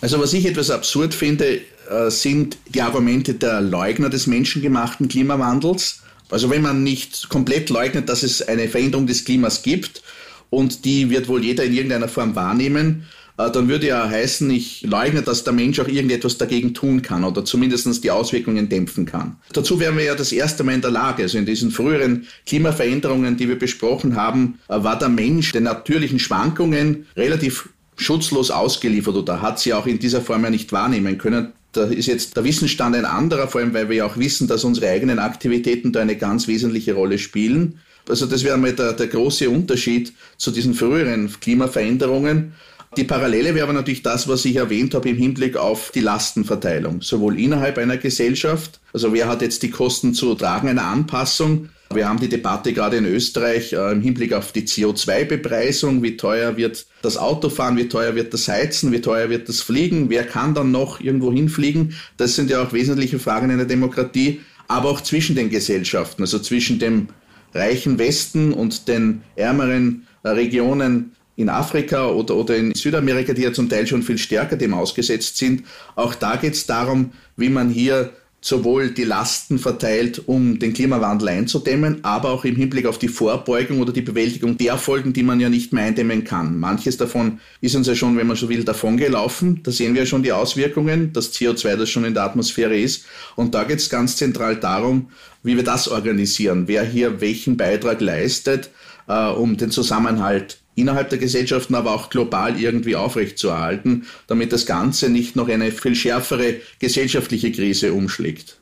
Also 0.00 0.20
was 0.20 0.32
ich 0.34 0.46
etwas 0.46 0.70
absurd 0.70 1.14
finde, 1.14 1.60
äh, 1.90 2.10
sind 2.10 2.58
die 2.68 2.82
Argumente 2.82 3.34
der 3.34 3.60
Leugner 3.60 4.10
des 4.10 4.26
menschengemachten 4.26 5.08
Klimawandels. 5.08 6.02
Also 6.30 6.50
wenn 6.50 6.62
man 6.62 6.82
nicht 6.82 7.28
komplett 7.28 7.70
leugnet, 7.70 8.08
dass 8.08 8.22
es 8.22 8.42
eine 8.46 8.68
Veränderung 8.68 9.06
des 9.06 9.24
Klimas 9.24 9.62
gibt 9.62 10.02
und 10.50 10.84
die 10.84 11.10
wird 11.10 11.28
wohl 11.28 11.44
jeder 11.44 11.64
in 11.64 11.72
irgendeiner 11.72 12.08
Form 12.08 12.34
wahrnehmen, 12.34 13.04
äh, 13.38 13.50
dann 13.50 13.68
würde 13.68 13.88
ja 13.88 14.08
heißen, 14.08 14.48
ich 14.50 14.82
leugne, 14.82 15.22
dass 15.22 15.44
der 15.44 15.52
Mensch 15.52 15.78
auch 15.78 15.88
irgendetwas 15.88 16.38
dagegen 16.38 16.74
tun 16.74 17.02
kann 17.02 17.24
oder 17.24 17.44
zumindest 17.44 18.02
die 18.02 18.10
Auswirkungen 18.10 18.68
dämpfen 18.68 19.06
kann. 19.06 19.36
Dazu 19.52 19.78
wären 19.78 19.96
wir 19.96 20.04
ja 20.04 20.14
das 20.14 20.32
erste 20.32 20.64
Mal 20.64 20.74
in 20.74 20.80
der 20.80 20.90
Lage. 20.90 21.22
Also 21.22 21.38
in 21.38 21.46
diesen 21.46 21.70
früheren 21.70 22.26
Klimaveränderungen, 22.46 23.36
die 23.36 23.48
wir 23.48 23.58
besprochen 23.58 24.16
haben, 24.16 24.58
äh, 24.68 24.82
war 24.82 24.98
der 24.98 25.08
Mensch 25.08 25.52
den 25.52 25.64
natürlichen 25.64 26.18
Schwankungen 26.18 27.06
relativ 27.16 27.68
schutzlos 27.96 28.50
ausgeliefert 28.50 29.14
oder 29.16 29.40
hat 29.40 29.58
sie 29.58 29.72
auch 29.72 29.86
in 29.86 29.98
dieser 29.98 30.20
Form 30.20 30.44
ja 30.44 30.50
nicht 30.50 30.72
wahrnehmen 30.72 31.18
können. 31.18 31.52
Da 31.76 31.84
ist 31.84 32.06
jetzt 32.06 32.36
der 32.36 32.44
Wissensstand 32.44 32.96
ein 32.96 33.04
anderer, 33.04 33.48
vor 33.48 33.60
allem 33.60 33.74
weil 33.74 33.88
wir 33.88 33.96
ja 33.96 34.06
auch 34.06 34.16
wissen, 34.16 34.48
dass 34.48 34.64
unsere 34.64 34.88
eigenen 34.88 35.18
Aktivitäten 35.18 35.92
da 35.92 36.00
eine 36.00 36.16
ganz 36.16 36.48
wesentliche 36.48 36.94
Rolle 36.94 37.18
spielen. 37.18 37.80
Also 38.08 38.26
das 38.26 38.44
wäre 38.44 38.56
mal 38.56 38.72
der, 38.72 38.94
der 38.94 39.08
große 39.08 39.50
Unterschied 39.50 40.12
zu 40.38 40.50
diesen 40.50 40.74
früheren 40.74 41.30
Klimaveränderungen. 41.40 42.54
Die 42.96 43.04
Parallele 43.04 43.54
wäre 43.54 43.64
aber 43.64 43.74
natürlich 43.74 44.02
das, 44.02 44.26
was 44.26 44.44
ich 44.46 44.56
erwähnt 44.56 44.94
habe 44.94 45.10
im 45.10 45.16
Hinblick 45.16 45.56
auf 45.56 45.90
die 45.94 46.00
Lastenverteilung, 46.00 47.02
sowohl 47.02 47.38
innerhalb 47.38 47.76
einer 47.76 47.98
Gesellschaft, 47.98 48.80
also 48.94 49.12
wer 49.12 49.28
hat 49.28 49.42
jetzt 49.42 49.62
die 49.62 49.70
Kosten 49.70 50.14
zu 50.14 50.34
tragen 50.34 50.68
einer 50.68 50.84
Anpassung, 50.84 51.68
wir 51.92 52.08
haben 52.08 52.18
die 52.18 52.28
Debatte 52.28 52.72
gerade 52.72 52.96
in 52.96 53.04
Österreich 53.04 53.72
äh, 53.72 53.92
im 53.92 54.00
Hinblick 54.00 54.32
auf 54.32 54.52
die 54.52 54.62
CO2-Bepreisung. 54.62 56.02
Wie 56.02 56.16
teuer 56.16 56.56
wird 56.56 56.86
das 57.02 57.16
Autofahren? 57.16 57.76
Wie 57.76 57.88
teuer 57.88 58.14
wird 58.14 58.34
das 58.34 58.48
Heizen? 58.48 58.92
Wie 58.92 59.00
teuer 59.00 59.30
wird 59.30 59.48
das 59.48 59.60
Fliegen? 59.60 60.10
Wer 60.10 60.24
kann 60.24 60.54
dann 60.54 60.72
noch 60.72 61.00
irgendwo 61.00 61.32
hinfliegen? 61.32 61.94
Das 62.16 62.34
sind 62.34 62.50
ja 62.50 62.62
auch 62.62 62.72
wesentliche 62.72 63.18
Fragen 63.18 63.50
in 63.50 63.58
der 63.58 63.66
Demokratie, 63.66 64.40
aber 64.68 64.90
auch 64.90 65.00
zwischen 65.00 65.36
den 65.36 65.48
Gesellschaften, 65.48 66.22
also 66.22 66.38
zwischen 66.40 66.78
dem 66.78 67.08
reichen 67.54 67.98
Westen 67.98 68.52
und 68.52 68.88
den 68.88 69.22
ärmeren 69.36 70.06
äh, 70.24 70.30
Regionen 70.30 71.12
in 71.36 71.48
Afrika 71.48 72.08
oder, 72.08 72.34
oder 72.34 72.56
in 72.56 72.74
Südamerika, 72.74 73.32
die 73.32 73.42
ja 73.42 73.52
zum 73.52 73.68
Teil 73.68 73.86
schon 73.86 74.02
viel 74.02 74.18
stärker 74.18 74.56
dem 74.56 74.74
ausgesetzt 74.74 75.36
sind. 75.36 75.64
Auch 75.94 76.14
da 76.14 76.36
geht 76.36 76.54
es 76.54 76.66
darum, 76.66 77.12
wie 77.36 77.50
man 77.50 77.70
hier 77.70 78.12
sowohl 78.40 78.90
die 78.90 79.04
Lasten 79.04 79.58
verteilt, 79.58 80.22
um 80.26 80.58
den 80.58 80.72
Klimawandel 80.72 81.28
einzudämmen, 81.28 82.04
aber 82.04 82.30
auch 82.30 82.44
im 82.44 82.54
Hinblick 82.54 82.86
auf 82.86 82.98
die 82.98 83.08
Vorbeugung 83.08 83.80
oder 83.80 83.92
die 83.92 84.02
Bewältigung 84.02 84.56
der 84.56 84.78
Folgen, 84.78 85.12
die 85.12 85.22
man 85.22 85.40
ja 85.40 85.48
nicht 85.48 85.72
mehr 85.72 85.84
eindämmen 85.84 86.22
kann. 86.22 86.58
Manches 86.58 86.96
davon 86.96 87.40
ist 87.60 87.74
uns 87.74 87.86
ja 87.86 87.94
schon, 87.94 88.16
wenn 88.16 88.26
man 88.26 88.36
so 88.36 88.48
will, 88.48 88.62
davongelaufen. 88.62 89.62
Da 89.62 89.72
sehen 89.72 89.94
wir 89.94 90.02
ja 90.02 90.06
schon 90.06 90.22
die 90.22 90.32
Auswirkungen, 90.32 91.12
das 91.12 91.32
CO2, 91.32 91.76
das 91.76 91.90
schon 91.90 92.04
in 92.04 92.14
der 92.14 92.24
Atmosphäre 92.24 92.78
ist. 92.78 93.06
Und 93.34 93.54
da 93.54 93.64
geht 93.64 93.78
es 93.78 93.90
ganz 93.90 94.16
zentral 94.16 94.56
darum, 94.56 95.08
wie 95.42 95.56
wir 95.56 95.64
das 95.64 95.88
organisieren, 95.88 96.68
wer 96.68 96.84
hier 96.84 97.20
welchen 97.20 97.56
Beitrag 97.56 98.00
leistet, 98.00 98.70
äh, 99.08 99.28
um 99.28 99.56
den 99.56 99.70
Zusammenhalt 99.70 100.60
innerhalb 100.76 101.08
der 101.08 101.18
Gesellschaften, 101.18 101.74
aber 101.74 101.92
auch 101.92 102.10
global 102.10 102.60
irgendwie 102.60 102.94
aufrechtzuerhalten, 102.94 104.06
damit 104.28 104.52
das 104.52 104.66
Ganze 104.66 105.08
nicht 105.08 105.34
noch 105.34 105.48
eine 105.48 105.72
viel 105.72 105.96
schärfere 105.96 106.60
gesellschaftliche 106.78 107.50
Krise 107.50 107.92
umschlägt. 107.92 108.58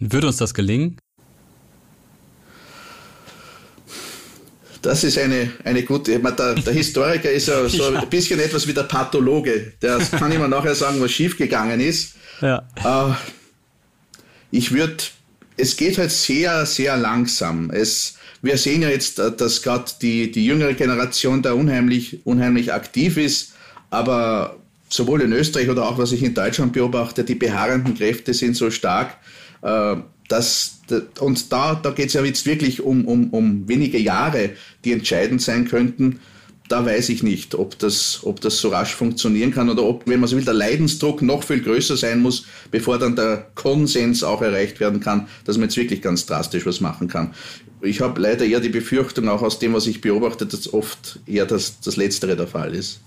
Würde 0.00 0.26
uns 0.26 0.38
das 0.38 0.54
gelingen? 0.54 0.96
Das 4.80 5.04
ist 5.04 5.16
eine, 5.16 5.52
eine 5.62 5.84
gute, 5.84 6.18
der, 6.18 6.54
der 6.54 6.72
Historiker 6.72 7.30
ist 7.30 7.46
ja 7.46 7.68
so 7.68 7.84
ein 7.84 8.10
bisschen 8.10 8.40
etwas 8.40 8.66
wie 8.66 8.74
der 8.74 8.82
Pathologe. 8.82 9.74
Der 9.80 9.98
kann 10.10 10.32
immer 10.32 10.48
nachher 10.48 10.74
sagen, 10.74 11.00
was 11.00 11.12
schiefgegangen 11.12 11.78
ist. 11.80 12.14
Ja. 12.40 12.66
Äh, 12.82 13.14
ich 14.50 14.72
würde, 14.72 14.96
es 15.56 15.76
geht 15.76 15.98
halt 15.98 16.10
sehr, 16.10 16.66
sehr 16.66 16.96
langsam. 16.96 17.70
Es, 17.70 18.14
wir 18.42 18.58
sehen 18.58 18.82
ja 18.82 18.90
jetzt, 18.90 19.18
äh, 19.18 19.32
dass 19.32 19.62
gerade 19.62 19.90
die, 20.02 20.30
die 20.30 20.44
jüngere 20.44 20.74
Generation 20.74 21.42
da 21.42 21.52
unheimlich, 21.52 22.20
unheimlich 22.24 22.72
aktiv 22.72 23.16
ist, 23.16 23.54
aber 23.90 24.56
sowohl 24.88 25.22
in 25.22 25.32
Österreich 25.32 25.70
oder 25.70 25.88
auch 25.88 25.96
was 25.96 26.12
ich 26.12 26.22
in 26.22 26.34
Deutschland 26.34 26.72
beobachte, 26.72 27.24
die 27.24 27.34
beharrenden 27.34 27.94
Kräfte 27.94 28.34
sind 28.34 28.56
so 28.56 28.70
stark, 28.70 29.16
äh, 29.62 29.96
dass, 30.28 30.80
und 31.20 31.52
da, 31.52 31.74
da 31.74 31.90
geht 31.90 32.08
es 32.08 32.14
ja 32.14 32.24
jetzt 32.24 32.46
wirklich 32.46 32.80
um, 32.80 33.06
um, 33.06 33.30
um 33.30 33.68
wenige 33.68 33.98
Jahre, 33.98 34.50
die 34.84 34.92
entscheidend 34.92 35.42
sein 35.42 35.68
könnten, 35.68 36.20
da 36.72 36.86
weiß 36.86 37.10
ich 37.10 37.22
nicht, 37.22 37.54
ob 37.54 37.78
das, 37.78 38.20
ob 38.22 38.40
das 38.40 38.58
so 38.58 38.70
rasch 38.70 38.94
funktionieren 38.94 39.52
kann 39.52 39.68
oder 39.68 39.82
ob, 39.82 40.08
wenn 40.08 40.20
man 40.20 40.28
so 40.28 40.36
will, 40.36 40.44
der 40.44 40.54
Leidensdruck 40.54 41.20
noch 41.20 41.42
viel 41.42 41.60
größer 41.60 41.98
sein 41.98 42.20
muss, 42.20 42.46
bevor 42.70 42.98
dann 42.98 43.14
der 43.14 43.46
Konsens 43.54 44.24
auch 44.24 44.40
erreicht 44.40 44.80
werden 44.80 44.98
kann, 45.00 45.28
dass 45.44 45.58
man 45.58 45.64
jetzt 45.64 45.76
wirklich 45.76 46.00
ganz 46.00 46.24
drastisch 46.24 46.64
was 46.64 46.80
machen 46.80 47.08
kann. 47.08 47.34
Ich 47.82 48.00
habe 48.00 48.18
leider 48.18 48.46
eher 48.46 48.60
die 48.60 48.70
Befürchtung, 48.70 49.28
auch 49.28 49.42
aus 49.42 49.58
dem, 49.58 49.74
was 49.74 49.86
ich 49.86 50.00
beobachte, 50.00 50.46
dass 50.46 50.72
oft 50.72 51.20
eher 51.26 51.44
das, 51.44 51.78
das 51.80 51.96
Letztere 51.96 52.36
der 52.36 52.46
Fall 52.46 52.74
ist. 52.74 53.00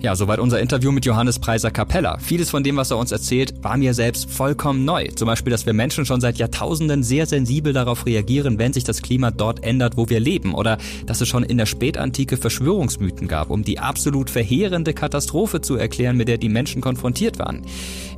Ja, 0.00 0.14
soweit 0.14 0.38
unser 0.38 0.60
Interview 0.60 0.92
mit 0.92 1.04
Johannes 1.06 1.40
Preiser 1.40 1.72
Capella. 1.72 2.18
Vieles 2.18 2.50
von 2.50 2.62
dem, 2.62 2.76
was 2.76 2.92
er 2.92 2.98
uns 2.98 3.10
erzählt, 3.10 3.64
war 3.64 3.76
mir 3.76 3.94
selbst 3.94 4.30
vollkommen 4.30 4.84
neu. 4.84 5.08
Zum 5.08 5.26
Beispiel, 5.26 5.50
dass 5.50 5.66
wir 5.66 5.72
Menschen 5.72 6.06
schon 6.06 6.20
seit 6.20 6.38
Jahrtausenden 6.38 7.02
sehr 7.02 7.26
sensibel 7.26 7.72
darauf 7.72 8.06
reagieren, 8.06 8.60
wenn 8.60 8.72
sich 8.72 8.84
das 8.84 9.02
Klima 9.02 9.32
dort 9.32 9.64
ändert, 9.64 9.96
wo 9.96 10.08
wir 10.08 10.20
leben. 10.20 10.54
Oder 10.54 10.78
dass 11.06 11.20
es 11.20 11.26
schon 11.26 11.42
in 11.42 11.58
der 11.58 11.66
Spätantike 11.66 12.36
Verschwörungsmythen 12.36 13.26
gab, 13.26 13.50
um 13.50 13.64
die 13.64 13.80
absolut 13.80 14.30
verheerende 14.30 14.94
Katastrophe 14.94 15.62
zu 15.62 15.74
erklären, 15.74 16.16
mit 16.16 16.28
der 16.28 16.38
die 16.38 16.48
Menschen 16.48 16.80
konfrontiert 16.80 17.40
waren. 17.40 17.62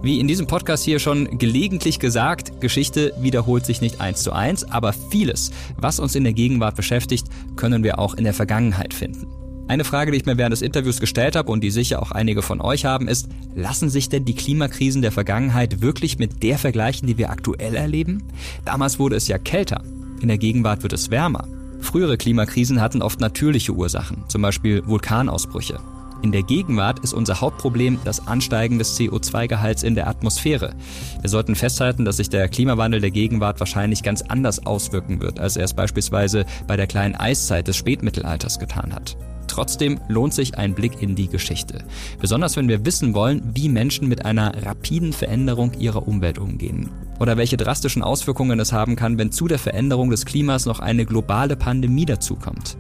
Wie 0.03 0.21
in 0.21 0.29
diesem 0.29 0.47
Podcast 0.47 0.85
hier 0.85 0.99
schon 0.99 1.39
gelegentlich 1.39 1.99
gesagt, 1.99 2.61
Geschichte 2.61 3.15
wiederholt 3.21 3.65
sich 3.65 3.81
nicht 3.81 4.03
eins 4.03 4.23
zu 4.23 4.33
eins, 4.33 4.65
aber 4.65 4.93
vieles, 4.93 5.51
was 5.79 5.99
uns 5.99 6.15
in 6.15 6.25
der 6.25 6.35
Gegenwart 6.35 6.77
beschäftigt, 6.77 7.27
können 7.57 7.85
wir 7.85 7.99
auch 7.99 8.13
in 8.13 8.25
der 8.25 8.35
Vergangenheit 8.35 8.93
finden. 8.93 9.40
Eine 9.71 9.85
Frage, 9.85 10.11
die 10.11 10.17
ich 10.17 10.27
mir 10.27 10.37
während 10.37 10.53
des 10.53 10.63
Interviews 10.63 10.99
gestellt 10.99 11.37
habe 11.37 11.53
und 11.53 11.63
die 11.63 11.71
sicher 11.71 12.03
auch 12.03 12.11
einige 12.11 12.43
von 12.43 12.61
euch 12.61 12.87
haben, 12.87 13.07
ist, 13.07 13.29
lassen 13.55 13.89
sich 13.89 14.09
denn 14.09 14.25
die 14.25 14.35
Klimakrisen 14.35 15.01
der 15.01 15.13
Vergangenheit 15.13 15.81
wirklich 15.81 16.19
mit 16.19 16.43
der 16.43 16.59
vergleichen, 16.59 17.07
die 17.07 17.19
wir 17.19 17.31
aktuell 17.31 17.77
erleben? 17.77 18.25
Damals 18.65 18.99
wurde 18.99 19.15
es 19.15 19.29
ja 19.29 19.39
kälter, 19.39 19.85
in 20.21 20.27
der 20.27 20.39
Gegenwart 20.39 20.83
wird 20.83 20.93
es 20.93 21.13
wärmer. 21.13 21.47
Frühere 21.81 22.17
Klimakrisen 22.17 22.81
hatten 22.81 23.01
oft 23.01 23.21
natürliche 23.21 23.71
Ursachen, 23.71 24.25
zum 24.27 24.43
Beispiel 24.43 24.85
Vulkanausbrüche. 24.89 25.79
In 26.23 26.33
der 26.33 26.43
Gegenwart 26.43 26.99
ist 26.99 27.15
unser 27.15 27.41
Hauptproblem 27.41 28.01
das 28.05 28.27
Ansteigen 28.27 28.81
des 28.81 28.99
CO2-Gehalts 28.99 29.85
in 29.85 29.95
der 29.95 30.09
Atmosphäre. 30.09 30.75
Wir 31.21 31.31
sollten 31.31 31.55
festhalten, 31.55 32.05
dass 32.05 32.17
sich 32.17 32.29
der 32.29 32.49
Klimawandel 32.49 33.01
der 33.01 33.13
Gegenwart 33.13 33.61
wahrscheinlich 33.61 34.03
ganz 34.03 34.23
anders 34.23 34.67
auswirken 34.67 35.21
wird, 35.21 35.39
als 35.39 35.57
er 35.57 35.65
es 35.65 35.75
beispielsweise 35.75 36.45
bei 36.67 36.77
der 36.77 36.89
kleinen 36.89 37.15
Eiszeit 37.15 37.69
des 37.69 37.77
Spätmittelalters 37.77 38.59
getan 38.59 38.93
hat. 38.93 39.17
Trotzdem 39.51 39.99
lohnt 40.07 40.33
sich 40.33 40.57
ein 40.57 40.75
Blick 40.75 41.03
in 41.03 41.17
die 41.17 41.27
Geschichte. 41.27 41.83
Besonders 42.21 42.57
wenn 42.57 42.69
wir 42.69 42.85
wissen 42.85 43.15
wollen, 43.15 43.43
wie 43.53 43.69
Menschen 43.69 44.07
mit 44.07 44.25
einer 44.25 44.65
rapiden 44.65 45.13
Veränderung 45.13 45.73
ihrer 45.77 46.07
Umwelt 46.07 46.39
umgehen. 46.39 46.89
Oder 47.19 47.37
welche 47.37 47.57
drastischen 47.57 48.03
Auswirkungen 48.05 48.61
es 48.61 48.73
haben 48.73 48.95
kann, 48.95 49.19
wenn 49.19 49.33
zu 49.33 49.49
der 49.49 49.59
Veränderung 49.59 50.09
des 50.09 50.25
Klimas 50.25 50.67
noch 50.67 50.79
eine 50.79 51.05
globale 51.05 51.57
Pandemie 51.57 52.07
dazukommt. 52.07 52.77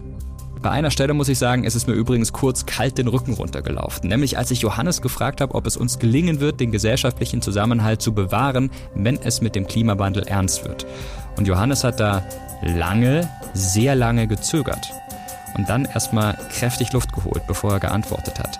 Bei 0.62 0.70
einer 0.70 0.92
Stelle 0.92 1.12
muss 1.12 1.28
ich 1.28 1.38
sagen, 1.38 1.64
ist 1.64 1.74
es 1.74 1.88
mir 1.88 1.94
übrigens 1.94 2.32
kurz 2.32 2.66
kalt 2.66 2.98
den 2.98 3.08
Rücken 3.08 3.32
runtergelaufen. 3.32 4.08
Nämlich 4.08 4.38
als 4.38 4.52
ich 4.52 4.60
Johannes 4.60 5.02
gefragt 5.02 5.40
habe, 5.40 5.56
ob 5.56 5.66
es 5.66 5.76
uns 5.76 5.98
gelingen 5.98 6.38
wird, 6.38 6.60
den 6.60 6.70
gesellschaftlichen 6.70 7.42
Zusammenhalt 7.42 8.00
zu 8.00 8.14
bewahren, 8.14 8.70
wenn 8.94 9.16
es 9.16 9.40
mit 9.40 9.56
dem 9.56 9.66
Klimawandel 9.66 10.22
ernst 10.22 10.64
wird. 10.64 10.86
Und 11.36 11.48
Johannes 11.48 11.82
hat 11.82 11.98
da 11.98 12.22
lange, 12.62 13.28
sehr 13.54 13.96
lange 13.96 14.28
gezögert. 14.28 14.92
Und 15.56 15.68
dann 15.68 15.84
erstmal 15.84 16.36
kräftig 16.52 16.92
Luft 16.92 17.12
geholt, 17.12 17.46
bevor 17.46 17.72
er 17.72 17.80
geantwortet 17.80 18.38
hat. 18.38 18.58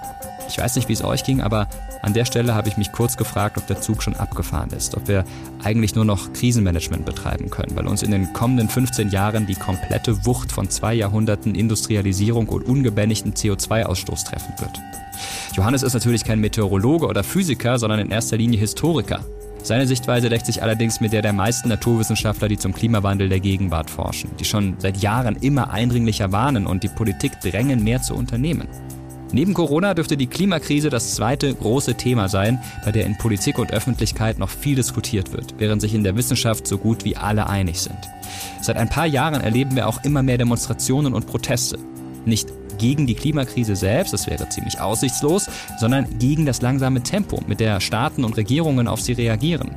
Ich 0.48 0.58
weiß 0.58 0.74
nicht, 0.74 0.88
wie 0.88 0.94
es 0.94 1.04
euch 1.04 1.22
ging, 1.22 1.40
aber 1.40 1.68
an 2.02 2.12
der 2.12 2.24
Stelle 2.24 2.54
habe 2.54 2.68
ich 2.68 2.76
mich 2.76 2.90
kurz 2.90 3.16
gefragt, 3.16 3.56
ob 3.56 3.68
der 3.68 3.80
Zug 3.80 4.02
schon 4.02 4.16
abgefahren 4.16 4.70
ist, 4.70 4.96
ob 4.96 5.06
wir 5.06 5.24
eigentlich 5.62 5.94
nur 5.94 6.04
noch 6.04 6.32
Krisenmanagement 6.32 7.04
betreiben 7.04 7.50
können, 7.50 7.76
weil 7.76 7.86
uns 7.86 8.02
in 8.02 8.10
den 8.10 8.32
kommenden 8.32 8.68
15 8.68 9.10
Jahren 9.10 9.46
die 9.46 9.54
komplette 9.54 10.26
Wucht 10.26 10.50
von 10.50 10.68
zwei 10.68 10.94
Jahrhunderten 10.94 11.54
Industrialisierung 11.54 12.48
und 12.48 12.64
ungebändigten 12.64 13.34
CO2-Ausstoß 13.34 14.24
treffen 14.24 14.54
wird. 14.58 14.80
Johannes 15.54 15.84
ist 15.84 15.94
natürlich 15.94 16.24
kein 16.24 16.40
Meteorologe 16.40 17.06
oder 17.06 17.22
Physiker, 17.22 17.78
sondern 17.78 18.00
in 18.00 18.10
erster 18.10 18.36
Linie 18.36 18.58
Historiker. 18.58 19.20
Seine 19.62 19.86
Sichtweise 19.86 20.28
deckt 20.28 20.46
sich 20.46 20.62
allerdings 20.62 21.00
mit 21.00 21.12
der 21.12 21.22
der 21.22 21.32
meisten 21.32 21.68
Naturwissenschaftler, 21.68 22.48
die 22.48 22.56
zum 22.56 22.72
Klimawandel 22.72 23.28
der 23.28 23.40
Gegenwart 23.40 23.90
forschen, 23.90 24.30
die 24.38 24.44
schon 24.44 24.74
seit 24.78 24.96
Jahren 24.98 25.36
immer 25.36 25.70
eindringlicher 25.70 26.32
warnen 26.32 26.66
und 26.66 26.82
die 26.82 26.88
Politik 26.88 27.40
drängen, 27.40 27.84
mehr 27.84 28.02
zu 28.02 28.14
unternehmen. 28.14 28.68
Neben 29.32 29.54
Corona 29.54 29.94
dürfte 29.94 30.16
die 30.16 30.26
Klimakrise 30.26 30.90
das 30.90 31.14
zweite 31.14 31.54
große 31.54 31.94
Thema 31.94 32.28
sein, 32.28 32.58
bei 32.84 32.90
der 32.90 33.06
in 33.06 33.16
Politik 33.16 33.58
und 33.58 33.72
Öffentlichkeit 33.72 34.38
noch 34.38 34.48
viel 34.48 34.74
diskutiert 34.74 35.32
wird, 35.32 35.54
während 35.58 35.80
sich 35.80 35.94
in 35.94 36.02
der 36.02 36.16
Wissenschaft 36.16 36.66
so 36.66 36.78
gut 36.78 37.04
wie 37.04 37.16
alle 37.16 37.46
einig 37.46 37.80
sind. 37.80 37.98
Seit 38.60 38.76
ein 38.76 38.88
paar 38.88 39.06
Jahren 39.06 39.40
erleben 39.40 39.76
wir 39.76 39.86
auch 39.86 40.02
immer 40.02 40.22
mehr 40.22 40.38
Demonstrationen 40.38 41.14
und 41.14 41.28
Proteste. 41.28 41.78
Nicht 42.24 42.52
gegen 42.80 43.06
die 43.06 43.14
Klimakrise 43.14 43.76
selbst, 43.76 44.12
das 44.12 44.26
wäre 44.26 44.48
ziemlich 44.48 44.80
aussichtslos, 44.80 45.48
sondern 45.78 46.18
gegen 46.18 46.46
das 46.46 46.62
langsame 46.62 47.02
Tempo, 47.02 47.40
mit 47.46 47.60
der 47.60 47.80
Staaten 47.80 48.24
und 48.24 48.36
Regierungen 48.36 48.88
auf 48.88 49.00
sie 49.00 49.12
reagieren. 49.12 49.70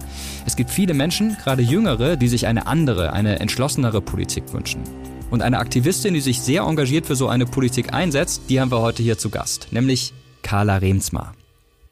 Es 0.46 0.56
gibt 0.56 0.72
viele 0.72 0.94
Menschen, 0.94 1.38
gerade 1.44 1.62
jüngere, 1.62 2.16
die 2.16 2.30
sich 2.30 2.48
eine 2.48 2.66
andere, 2.66 3.14
eine 3.14 3.40
entschlossenere 3.40 4.02
Politik 4.02 4.54
wünschen. 4.54 4.82
Und 5.30 5.42
eine 5.42 5.60
Aktivistin, 5.60 6.14
die 6.14 6.22
sich 6.22 6.42
sehr 6.42 6.64
engagiert 6.64 7.06
für 7.06 7.16
so 7.16 7.28
eine 7.28 7.46
Politik 7.46 7.94
einsetzt, 7.94 8.44
die 8.50 8.62
haben 8.62 8.72
wir 8.72 8.82
heute 8.82 9.04
hier 9.04 9.18
zu 9.18 9.30
Gast, 9.30 9.68
nämlich 9.72 10.14
Carla 10.42 10.78
Remsmar. 10.78 11.34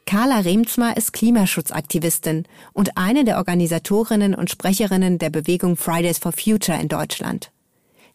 Carla 0.06 0.40
Remsmar 0.40 0.96
ist 0.96 1.12
Klimaschutzaktivistin 1.12 2.44
und 2.72 2.96
eine 2.96 3.24
der 3.24 3.36
Organisatorinnen 3.36 4.34
und 4.34 4.50
Sprecherinnen 4.50 5.18
der 5.18 5.30
Bewegung 5.30 5.76
Fridays 5.76 6.18
for 6.18 6.32
Future 6.32 6.78
in 6.80 6.88
Deutschland. 6.88 7.50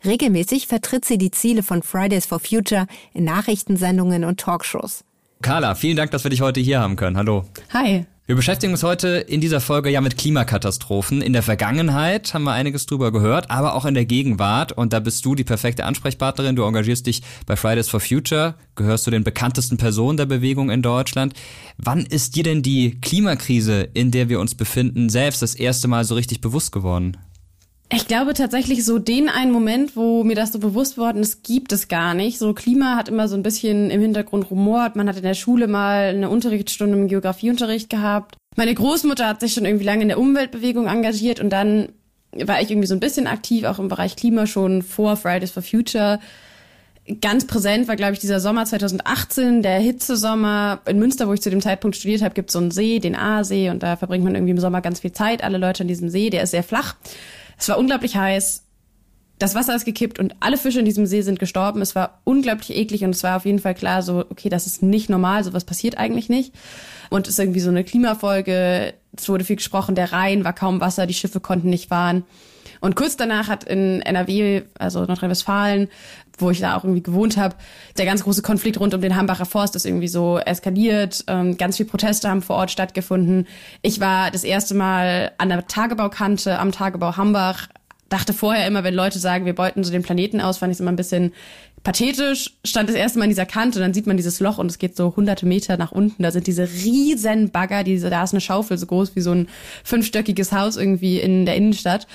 Regelmäßig 0.06 0.68
vertritt 0.68 1.06
sie 1.06 1.18
die 1.18 1.32
Ziele 1.32 1.64
von 1.64 1.84
Fridays 1.84 2.26
for 2.26 2.40
Future 2.40 2.88
in 3.14 3.24
Nachrichtensendungen 3.24 4.24
und 4.24 4.40
Talkshows. 4.40 5.04
Carla, 5.42 5.76
vielen 5.76 5.98
Dank, 5.98 6.12
dass 6.12 6.24
wir 6.24 6.32
dich 6.32 6.42
heute 6.42 6.60
hier 6.60 6.80
haben 6.80 6.96
können. 6.96 7.18
Hallo. 7.18 7.46
Hi. 7.74 8.06
Wir 8.26 8.36
beschäftigen 8.36 8.74
uns 8.74 8.84
heute 8.84 9.08
in 9.08 9.40
dieser 9.40 9.62
Folge 9.62 9.90
ja 9.90 10.02
mit 10.02 10.18
Klimakatastrophen. 10.18 11.22
In 11.22 11.32
der 11.32 11.44
Vergangenheit 11.44 12.34
haben 12.34 12.44
wir 12.44 12.52
einiges 12.52 12.86
drüber 12.86 13.14
gehört, 13.14 13.50
aber 13.50 13.74
auch 13.74 13.86
in 13.86 13.94
der 13.94 14.04
Gegenwart. 14.04 14.74
Und 14.74 14.92
da 14.92 15.00
bist 15.00 15.24
du 15.26 15.34
die 15.34 15.46
perfekte 15.46 15.86
Ansprechpartnerin. 15.86 16.58
Du 16.58 16.64
engagierst 16.64 17.08
dich 17.08 17.22
bei 17.46 17.56
Fridays 17.56 17.88
for 17.88 18.02
Future, 18.02 18.56
gehörst 18.76 19.06
zu 19.06 19.12
den 19.12 19.24
bekanntesten 19.24 19.78
Personen 19.78 20.18
der 20.18 20.26
Bewegung 20.26 20.70
in 20.72 20.82
Deutschland. 20.82 21.36
Wann 21.78 22.06
ist 22.06 22.36
dir 22.36 22.44
denn 22.44 22.64
die 22.64 23.00
Klimakrise, 23.00 23.88
in 23.94 24.12
der 24.12 24.28
wir 24.28 24.42
uns 24.42 24.56
befinden, 24.56 25.08
selbst 25.08 25.42
das 25.42 25.56
erste 25.56 25.88
Mal 25.88 26.04
so 26.04 26.16
richtig 26.16 26.42
bewusst 26.42 26.74
geworden? 26.74 27.16
Ich 27.90 28.08
glaube 28.08 28.34
tatsächlich 28.34 28.84
so 28.84 29.00
den 29.00 29.30
einen 29.30 29.52
Moment, 29.52 29.96
wo 29.96 30.26
mir 30.26 30.36
das 30.36 30.52
so 30.52 30.60
bewusst 30.60 30.98
worden 30.98 31.22
ist, 31.22 31.44
gibt 31.44 31.72
es 31.72 31.88
gar 31.88 32.14
nicht. 32.14 32.38
So 32.38 32.54
Klima 32.54 32.98
hat 32.98 33.08
immer 33.08 33.30
so 33.30 33.36
ein 33.36 33.44
bisschen 33.44 33.90
im 33.90 34.02
Hintergrund 34.02 34.52
rumort. 34.52 34.98
Man 34.98 35.08
hat 35.08 35.16
in 35.16 35.24
der 35.24 35.36
Schule 35.36 35.68
mal 35.68 36.10
eine 36.10 36.30
Unterrichtsstunde 36.30 36.98
im 36.98 37.08
Geografieunterricht 37.08 37.90
gehabt. 37.90 38.36
Meine 38.58 38.74
Großmutter 38.74 39.26
hat 39.26 39.40
sich 39.40 39.54
schon 39.54 39.64
irgendwie 39.64 39.86
lange 39.86 40.02
in 40.02 40.10
der 40.10 40.20
Umweltbewegung 40.20 40.88
engagiert 40.88 41.40
und 41.40 41.50
dann 41.50 41.90
war 42.34 42.62
ich 42.62 42.70
irgendwie 42.70 42.88
so 42.88 42.94
ein 42.94 43.00
bisschen 43.00 43.26
aktiv, 43.26 43.64
auch 43.64 43.80
im 43.80 43.88
Bereich 43.88 44.18
Klima 44.18 44.48
schon 44.48 44.82
vor 44.82 45.16
Fridays 45.16 45.52
for 45.52 45.64
Future. 45.64 46.20
Ganz 47.22 47.48
präsent 47.48 47.88
war, 47.88 47.96
glaube 47.96 48.14
ich, 48.14 48.20
dieser 48.20 48.42
Sommer 48.42 48.66
2018, 48.66 49.62
der 49.62 49.80
Hitzesommer. 49.80 50.82
In 50.88 51.00
Münster, 51.00 51.30
wo 51.30 51.34
ich 51.34 51.42
zu 51.42 51.50
dem 51.50 51.62
Zeitpunkt 51.62 51.96
studiert 51.96 52.22
habe, 52.22 52.36
gibt 52.36 52.50
es 52.50 52.54
so 52.54 52.60
einen 52.60 52.72
See, 52.72 53.00
den 53.00 53.16
Aasee, 53.16 53.70
und 53.70 53.82
da 53.82 53.96
verbringt 53.96 54.26
man 54.26 54.36
irgendwie 54.36 54.52
im 54.52 54.60
Sommer 54.60 54.82
ganz 54.82 55.00
viel 55.00 55.14
Zeit. 55.14 55.42
Alle 55.42 55.58
Leute 55.58 55.84
an 55.84 55.88
diesem 55.88 56.10
See, 56.10 56.30
der 56.30 56.44
ist 56.44 56.52
sehr 56.52 56.64
flach. 56.64 56.96
Es 57.58 57.70
war 57.70 57.78
unglaublich 57.78 58.16
heiß. 58.16 58.64
Das 59.40 59.54
Wasser 59.54 59.76
ist 59.76 59.86
gekippt 59.86 60.18
und 60.18 60.36
alle 60.40 60.58
Fische 60.58 60.80
in 60.80 60.86
diesem 60.86 61.06
See 61.06 61.22
sind 61.22 61.38
gestorben. 61.38 61.82
Es 61.82 61.94
war 61.94 62.22
unglaublich 62.24 62.76
eklig 62.76 63.04
und 63.04 63.12
es 63.12 63.24
war 63.24 63.38
auf 63.38 63.46
jeden 63.46 63.60
Fall 63.60 63.76
klar, 63.76 64.02
so, 64.02 64.26
okay, 64.30 64.50
das 64.50 64.66
ist 64.66 64.82
nicht 64.82 65.10
normal, 65.10 65.44
sowas 65.44 65.64
passiert 65.64 65.98
eigentlich 65.98 66.28
nicht. 66.28 66.54
Und 67.12 67.28
es 67.28 67.34
ist 67.34 67.40
irgendwie 67.40 67.60
so 67.60 67.70
eine 67.70 67.84
Klimafolge. 67.84 68.96
Es 69.16 69.30
wurde 69.30 69.44
viel 69.44 69.58
gesprochen, 69.58 69.94
der 69.94 70.12
Rhein 70.12 70.44
war 70.44 70.54
kaum 70.54 70.82
Wasser, 70.82 71.06
die 71.06 71.14
Schiffe 71.14 71.40
konnten 71.40 71.70
nicht 71.70 71.90
fahren. 71.90 72.24
Und 72.80 72.96
kurz 72.96 73.16
danach 73.16 73.48
hat 73.48 73.64
in 73.64 74.02
NRW, 74.02 74.64
also 74.78 75.06
Nordrhein-Westfalen, 75.06 75.90
wo 76.38 76.52
ich 76.52 76.60
da 76.60 76.76
auch 76.76 76.84
irgendwie 76.84 77.04
gewohnt 77.04 77.38
habe, 77.38 77.56
der 77.98 78.06
ganz 78.06 78.24
große 78.24 78.42
Konflikt 78.42 78.80
rund 78.80 78.94
um 78.94 79.02
den 79.02 79.16
Hambacher 79.16 79.46
Forst 79.46 79.76
ist 79.76 79.86
irgendwie 79.86 80.08
so 80.08 80.38
eskaliert. 80.38 81.24
Ähm, 81.28 81.58
ganz 81.58 81.78
viele 81.78 81.90
Proteste 81.90 82.30
haben 82.30 82.42
vor 82.42 82.58
Ort 82.58 82.72
stattgefunden. 82.72 83.48
Ich 83.82 84.00
war 84.00 84.32
das 84.32 84.44
erste 84.44 84.76
Mal 84.76 85.32
an 85.38 85.50
der 85.50 85.68
Tagebaukante 85.68 86.60
am 86.60 86.72
Tagebau 86.72 87.18
Hambach. 87.18 87.68
Dachte 88.10 88.34
vorher 88.34 88.68
immer, 88.68 88.84
wenn 88.84 88.94
Leute 88.94 89.20
sagen, 89.20 89.46
wir 89.46 89.56
beuten 89.56 89.84
so 89.84 89.92
den 89.92 90.04
Planeten 90.04 90.40
aus, 90.40 90.60
fand 90.60 90.72
ich 90.72 90.78
es 90.78 90.80
immer 90.80 90.92
ein 90.92 90.96
bisschen 90.96 91.34
pathetisch. 91.84 92.54
Stand 92.66 92.90
das 92.90 92.96
erste 92.96 93.20
Mal 93.20 93.24
an 93.24 93.30
dieser 93.30 93.46
Kante 93.46 93.80
dann 93.80 93.94
sieht 93.94 94.08
man 94.08 94.18
dieses 94.18 94.40
Loch 94.40 94.58
und 94.58 94.68
es 94.68 94.78
geht 94.78 94.96
so 94.96 95.16
hunderte 95.16 95.46
Meter 95.46 95.78
nach 95.78 95.92
unten. 95.92 96.24
Da 96.24 96.32
sind 96.32 96.48
diese 96.48 96.68
riesen 96.68 97.50
Bagger, 97.52 97.84
diese, 97.84 98.10
da 98.10 98.24
ist 98.24 98.34
eine 98.34 98.42
Schaufel 98.42 98.78
so 98.78 98.86
groß 98.86 99.16
wie 99.16 99.22
so 99.22 99.32
ein 99.32 99.48
fünfstöckiges 99.84 100.52
Haus 100.52 100.76
irgendwie 100.76 101.20
in 101.20 101.46
der 101.46 101.56
Innenstadt. 101.56 102.08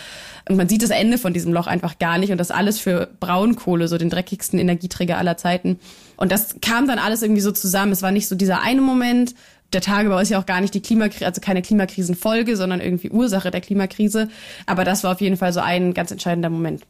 Und 0.48 0.56
man 0.56 0.68
sieht 0.68 0.82
das 0.82 0.90
Ende 0.90 1.18
von 1.18 1.32
diesem 1.32 1.52
Loch 1.52 1.66
einfach 1.66 1.98
gar 1.98 2.18
nicht 2.18 2.32
und 2.32 2.38
das 2.38 2.50
alles 2.50 2.78
für 2.78 3.08
Braunkohle, 3.20 3.88
so 3.88 3.96
den 3.96 4.10
dreckigsten 4.10 4.58
Energieträger 4.58 5.16
aller 5.16 5.36
Zeiten. 5.36 5.78
Und 6.16 6.32
das 6.32 6.56
kam 6.60 6.86
dann 6.86 6.98
alles 6.98 7.22
irgendwie 7.22 7.40
so 7.40 7.52
zusammen. 7.52 7.92
Es 7.92 8.02
war 8.02 8.10
nicht 8.10 8.28
so 8.28 8.34
dieser 8.34 8.60
eine 8.60 8.80
Moment. 8.80 9.34
Der 9.72 9.80
Tagebau 9.80 10.18
ist 10.18 10.28
ja 10.28 10.38
auch 10.38 10.46
gar 10.46 10.60
nicht 10.60 10.74
die 10.74 10.82
Klimakrise, 10.82 11.24
also 11.24 11.40
keine 11.40 11.62
Klimakrisenfolge, 11.62 12.56
sondern 12.56 12.80
irgendwie 12.80 13.10
Ursache 13.10 13.50
der 13.50 13.62
Klimakrise. 13.62 14.28
Aber 14.66 14.84
das 14.84 15.02
war 15.02 15.12
auf 15.12 15.20
jeden 15.20 15.36
Fall 15.36 15.52
so 15.52 15.60
ein 15.60 15.94
ganz 15.94 16.10
entscheidender 16.10 16.50
Moment. 16.50 16.82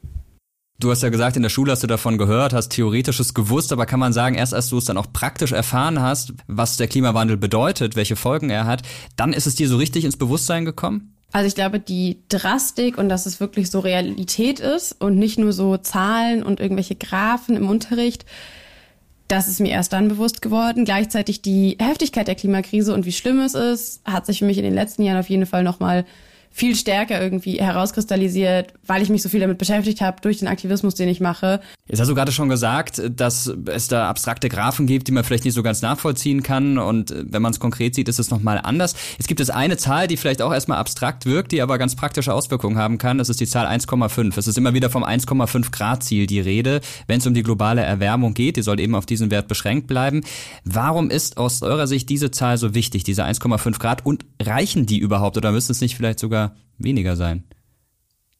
Du 0.78 0.90
hast 0.90 1.02
ja 1.02 1.10
gesagt, 1.10 1.36
in 1.36 1.42
der 1.42 1.48
Schule 1.48 1.70
hast 1.70 1.82
du 1.82 1.86
davon 1.86 2.18
gehört, 2.18 2.52
hast 2.52 2.70
Theoretisches 2.70 3.34
gewusst, 3.34 3.72
aber 3.72 3.86
kann 3.86 4.00
man 4.00 4.12
sagen, 4.12 4.34
erst 4.34 4.52
als 4.52 4.68
du 4.68 4.78
es 4.78 4.84
dann 4.84 4.96
auch 4.96 5.12
praktisch 5.12 5.52
erfahren 5.52 6.00
hast, 6.00 6.32
was 6.48 6.76
der 6.76 6.88
Klimawandel 6.88 7.36
bedeutet, 7.36 7.94
welche 7.94 8.16
Folgen 8.16 8.50
er 8.50 8.66
hat, 8.66 8.82
dann 9.14 9.32
ist 9.32 9.46
es 9.46 9.54
dir 9.54 9.68
so 9.68 9.76
richtig 9.76 10.04
ins 10.04 10.16
Bewusstsein 10.16 10.64
gekommen? 10.64 11.14
Also 11.30 11.46
ich 11.46 11.54
glaube, 11.54 11.80
die 11.80 12.22
Drastik 12.28 12.98
und 12.98 13.08
dass 13.08 13.26
es 13.26 13.40
wirklich 13.40 13.70
so 13.70 13.80
Realität 13.80 14.60
ist 14.60 15.00
und 15.00 15.18
nicht 15.18 15.38
nur 15.38 15.52
so 15.52 15.78
Zahlen 15.78 16.42
und 16.42 16.60
irgendwelche 16.60 16.94
Graphen 16.94 17.56
im 17.56 17.68
Unterricht, 17.70 18.26
das 19.28 19.48
ist 19.48 19.60
mir 19.60 19.70
erst 19.70 19.94
dann 19.94 20.08
bewusst 20.08 20.42
geworden. 20.42 20.84
Gleichzeitig 20.84 21.40
die 21.40 21.78
Heftigkeit 21.80 22.28
der 22.28 22.34
Klimakrise 22.34 22.92
und 22.92 23.06
wie 23.06 23.12
schlimm 23.12 23.40
es 23.40 23.54
ist, 23.54 24.02
hat 24.04 24.26
sich 24.26 24.40
für 24.40 24.44
mich 24.44 24.58
in 24.58 24.64
den 24.64 24.74
letzten 24.74 25.02
Jahren 25.02 25.18
auf 25.18 25.30
jeden 25.30 25.46
Fall 25.46 25.62
nochmal 25.62 26.04
viel 26.53 26.76
stärker 26.76 27.20
irgendwie 27.20 27.61
herauskristallisiert, 27.61 28.74
weil 28.86 29.03
ich 29.03 29.09
mich 29.09 29.22
so 29.22 29.28
viel 29.28 29.40
damit 29.40 29.59
beschäftigt 29.59 30.00
habe 30.00 30.20
durch 30.20 30.38
den 30.38 30.48
Aktivismus, 30.48 30.94
den 30.94 31.09
ich 31.09 31.20
mache. 31.20 31.61
Jetzt 31.89 31.99
hast 31.99 32.09
du 32.09 32.14
gerade 32.14 32.30
schon 32.30 32.49
gesagt, 32.49 33.03
dass 33.11 33.53
es 33.66 33.89
da 33.89 34.09
abstrakte 34.09 34.49
Graphen 34.49 34.87
gibt, 34.87 35.09
die 35.09 35.12
man 35.12 35.24
vielleicht 35.24 35.45
nicht 35.45 35.55
so 35.55 35.64
ganz 35.64 35.83
nachvollziehen 35.83 36.45
kann 36.45 36.78
und 36.78 37.12
wenn 37.12 37.43
man 37.43 37.51
es 37.51 37.59
konkret 37.59 37.97
sieht, 37.97 38.09
ist 38.09 38.20
es 38.20 38.30
nochmal 38.30 38.61
anders. 38.62 38.95
Es 39.18 39.26
gibt 39.26 39.41
jetzt 39.41 39.51
eine 39.51 39.76
Zahl, 39.76 40.07
die 40.07 40.16
vielleicht 40.16 40.43
auch 40.43 40.53
erstmal 40.53 40.78
abstrakt 40.78 41.26
wirkt, 41.26 41.51
die 41.51 41.61
aber 41.61 41.78
ganz 41.78 41.97
praktische 41.97 42.33
Auswirkungen 42.35 42.78
haben 42.78 42.99
kann. 42.99 43.18
Das 43.18 43.28
ist 43.28 43.41
die 43.41 43.49
Zahl 43.49 43.66
1,5. 43.66 44.39
Es 44.39 44.47
ist 44.47 44.57
immer 44.57 44.74
wieder 44.74 44.91
vom 44.91 45.03
1,5 45.03 45.72
Grad 45.72 46.05
Ziel 46.05 46.28
die 46.28 46.39
Rede, 46.39 46.83
wenn 47.09 47.18
es 47.18 47.26
um 47.26 47.35
die 47.35 47.43
globale 47.43 47.83
Erwärmung 47.83 48.33
geht. 48.33 48.57
Die 48.57 48.62
soll 48.62 48.78
eben 48.78 48.95
auf 48.95 49.05
diesen 49.05 49.33
Wert 49.33 49.49
beschränkt 49.49 49.89
bleiben. 49.89 50.22
Warum 50.64 51.11
ist 51.11 51.37
aus 51.37 51.62
eurer 51.62 51.89
Sicht 51.89 52.09
diese 52.09 52.30
Zahl 52.30 52.59
so 52.59 52.74
wichtig, 52.74 53.03
diese 53.03 53.24
1,5 53.24 53.80
Grad 53.80 54.07
und 54.07 54.24
reichen 54.41 54.87
die 54.87 54.99
überhaupt 54.99 55.37
oder 55.37 55.51
müssen 55.51 55.72
es 55.72 55.80
nicht 55.80 55.97
vielleicht 55.97 56.20
sogar 56.20 56.55
weniger 56.78 57.16
sein? 57.16 57.43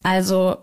Also 0.05 0.59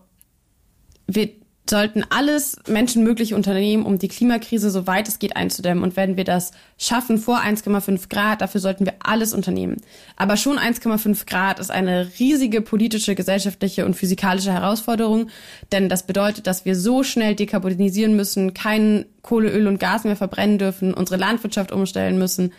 wir 1.08 1.30
sollten 1.70 2.04
alles 2.10 2.58
menschenmögliche 2.68 3.36
unternehmen, 3.36 3.86
um 3.86 4.00
die 4.00 4.08
Klimakrise 4.08 4.72
so 4.72 4.88
weit 4.88 5.08
es 5.08 5.20
geht 5.20 5.36
einzudämmen. 5.36 5.84
Und 5.84 5.96
wenn 5.96 6.18
wir 6.18 6.24
das 6.24 6.52
schaffen 6.78 7.18
vor 7.18 7.40
1,5 7.40 8.10
Grad, 8.10 8.42
dafür 8.42 8.62
sollten 8.62 8.86
wir 8.86 8.96
alles 9.00 9.34
unternehmen. 9.34 9.78
Aber 10.16 10.38
schon 10.38 10.58
1,5 10.58 11.26
Grad 11.26 11.60
ist 11.60 11.72
eine 11.72 12.10
riesige 12.20 12.62
politische, 12.62 13.16
gesellschaftliche 13.16 13.86
und 13.86 13.96
physikalische 13.96 14.52
Herausforderung, 14.52 15.30
denn 15.72 15.90
das 15.90 16.04
bedeutet, 16.04 16.48
dass 16.48 16.66
wir 16.66 16.76
so 16.76 17.04
schnell 17.04 17.36
dekarbonisieren 17.36 18.16
müssen, 18.16 18.54
kein 18.54 19.06
Kohle, 19.22 19.50
Öl 19.52 19.68
und 19.68 19.80
Gas 19.80 20.06
mehr 20.06 20.16
verbrennen 20.16 20.58
dürfen, 20.58 20.94
unsere 20.94 21.20
Landwirtschaft 21.20 21.72
umstellen 21.72 22.18
müssen. 22.18 22.54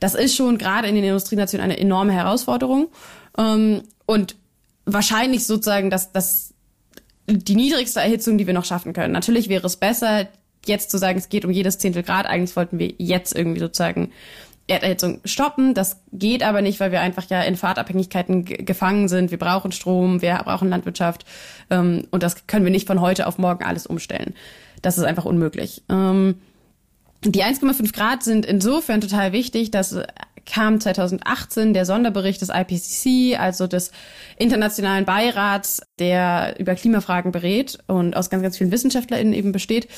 Das 0.00 0.14
ist 0.14 0.34
schon 0.34 0.58
gerade 0.58 0.88
in 0.88 0.94
den 0.94 1.04
Industrienationen 1.04 1.64
eine 1.64 1.78
enorme 1.78 2.12
Herausforderung. 2.12 2.88
Ähm, 3.38 3.82
und 4.06 4.36
wahrscheinlich 4.86 5.46
sozusagen 5.46 5.90
das, 5.90 6.12
das, 6.12 6.54
die 7.26 7.56
niedrigste 7.56 8.00
Erhitzung, 8.00 8.38
die 8.38 8.46
wir 8.46 8.54
noch 8.54 8.64
schaffen 8.64 8.92
können. 8.92 9.12
Natürlich 9.12 9.48
wäre 9.48 9.66
es 9.66 9.76
besser, 9.76 10.28
jetzt 10.64 10.90
zu 10.90 10.98
sagen, 10.98 11.18
es 11.18 11.28
geht 11.28 11.44
um 11.44 11.50
jedes 11.50 11.78
Zehntel 11.78 12.02
Grad, 12.02 12.26
eigentlich 12.26 12.56
wollten 12.56 12.78
wir 12.78 12.92
jetzt 12.98 13.34
irgendwie 13.34 13.60
sozusagen 13.60 14.10
Erderhitzung 14.68 15.20
stoppen. 15.24 15.74
Das 15.74 16.00
geht 16.12 16.42
aber 16.42 16.60
nicht, 16.60 16.80
weil 16.80 16.90
wir 16.90 17.00
einfach 17.00 17.28
ja 17.28 17.42
in 17.42 17.56
Fahrtabhängigkeiten 17.56 18.44
gefangen 18.44 19.08
sind. 19.08 19.30
Wir 19.30 19.38
brauchen 19.38 19.72
Strom, 19.72 20.22
wir 20.22 20.34
brauchen 20.44 20.68
Landwirtschaft 20.68 21.24
ähm, 21.70 22.06
und 22.10 22.22
das 22.22 22.46
können 22.46 22.64
wir 22.64 22.72
nicht 22.72 22.86
von 22.86 23.00
heute 23.00 23.26
auf 23.26 23.38
morgen 23.38 23.64
alles 23.64 23.86
umstellen. 23.86 24.34
Das 24.82 24.98
ist 24.98 25.04
einfach 25.04 25.24
unmöglich. 25.24 25.82
Ähm, 25.88 26.36
die 27.24 27.44
1,5 27.44 27.92
Grad 27.92 28.22
sind 28.22 28.44
insofern 28.44 29.00
total 29.00 29.32
wichtig, 29.32 29.70
dass 29.70 29.96
kam 30.46 30.80
2018 30.80 31.74
der 31.74 31.84
Sonderbericht 31.84 32.40
des 32.40 32.48
IPCC, 32.48 33.38
also 33.38 33.66
des 33.66 33.90
Internationalen 34.38 35.04
Beirats, 35.04 35.82
der 35.98 36.54
über 36.58 36.74
Klimafragen 36.74 37.32
berät 37.32 37.78
und 37.86 38.16
aus 38.16 38.30
ganz, 38.30 38.42
ganz 38.42 38.56
vielen 38.56 38.72
WissenschaftlerInnen 38.72 39.34
eben 39.34 39.52
besteht 39.52 39.88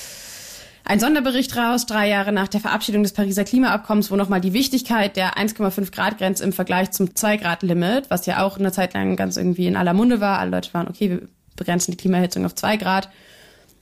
ein 0.89 1.01
Sonderbericht 1.01 1.55
raus, 1.55 1.85
drei 1.85 2.09
Jahre 2.09 2.33
nach 2.33 2.49
der 2.49 2.61
Verabschiedung 2.61 3.03
des 3.03 3.13
Pariser 3.13 3.45
Klimaabkommens, 3.45 4.11
wo 4.11 4.17
nochmal 4.17 4.41
die 4.41 4.55
Wichtigkeit 4.55 5.17
der 5.17 5.35
1,5 5.35 5.93
Grad 5.93 6.17
Grenze 6.17 6.43
im 6.43 6.55
Vergleich 6.55 6.93
zum 6.93 7.15
2 7.15 7.37
Grad 7.37 7.63
Limit, 7.63 8.09
was 8.09 8.25
ja 8.25 8.43
auch 8.43 8.59
eine 8.59 8.73
Zeit 8.73 8.95
lang 8.95 9.15
ganz 9.15 9.37
irgendwie 9.37 9.67
in 9.67 9.77
aller 9.77 9.93
Munde 9.93 10.23
war. 10.23 10.39
Alle 10.39 10.53
Leute 10.53 10.73
waren, 10.73 10.89
okay, 10.89 11.11
wir 11.11 11.29
begrenzen 11.57 11.91
die 11.91 11.99
Klimaerhitzung 11.99 12.47
auf 12.47 12.55
2 12.55 12.79
Grad. 12.79 13.11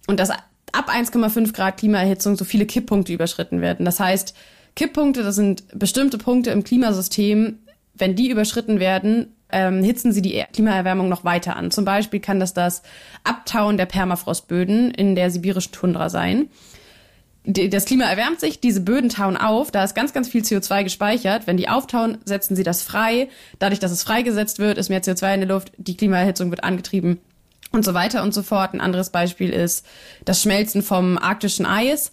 Und 0.08 0.18
dass 0.18 0.30
ab 0.30 0.90
1,5 0.90 1.52
Grad 1.52 1.76
Klimaerhitzung 1.76 2.36
so 2.36 2.44
viele 2.44 2.66
Kipppunkte 2.66 3.12
überschritten 3.12 3.60
werden. 3.60 3.86
Das 3.86 4.00
heißt, 4.00 4.34
Kipppunkte, 4.76 5.22
das 5.22 5.34
sind 5.34 5.64
bestimmte 5.76 6.18
Punkte 6.18 6.50
im 6.50 6.62
Klimasystem, 6.62 7.58
wenn 7.94 8.14
die 8.14 8.30
überschritten 8.30 8.78
werden, 8.78 9.34
ähm, 9.50 9.82
hitzen 9.82 10.12
sie 10.12 10.22
die 10.22 10.44
Klimaerwärmung 10.52 11.08
noch 11.08 11.24
weiter 11.24 11.56
an. 11.56 11.70
Zum 11.70 11.84
Beispiel 11.84 12.20
kann 12.20 12.38
das 12.38 12.54
das 12.54 12.82
Abtauen 13.24 13.76
der 13.76 13.86
Permafrostböden 13.86 14.90
in 14.92 15.14
der 15.14 15.30
sibirischen 15.30 15.72
Tundra 15.72 16.10
sein 16.10 16.48
das 17.46 17.84
Klima 17.84 18.04
erwärmt 18.04 18.40
sich, 18.40 18.60
diese 18.60 18.80
Böden 18.80 19.08
tauen 19.08 19.36
auf, 19.36 19.70
da 19.70 19.84
ist 19.84 19.94
ganz, 19.94 20.12
ganz 20.12 20.28
viel 20.28 20.42
CO2 20.42 20.82
gespeichert. 20.82 21.46
Wenn 21.46 21.56
die 21.56 21.68
auftauen, 21.68 22.18
setzen 22.24 22.56
sie 22.56 22.64
das 22.64 22.82
frei. 22.82 23.28
Dadurch, 23.60 23.78
dass 23.78 23.92
es 23.92 24.02
freigesetzt 24.02 24.58
wird, 24.58 24.78
ist 24.78 24.88
mehr 24.88 25.02
CO2 25.02 25.34
in 25.34 25.40
der 25.40 25.48
Luft, 25.48 25.72
die 25.76 25.96
Klimaerhitzung 25.96 26.50
wird 26.50 26.64
angetrieben 26.64 27.20
und 27.70 27.84
so 27.84 27.94
weiter 27.94 28.24
und 28.24 28.34
so 28.34 28.42
fort. 28.42 28.74
Ein 28.74 28.80
anderes 28.80 29.10
Beispiel 29.10 29.50
ist 29.50 29.86
das 30.24 30.42
Schmelzen 30.42 30.82
vom 30.82 31.18
arktischen 31.18 31.66
Eis, 31.66 32.10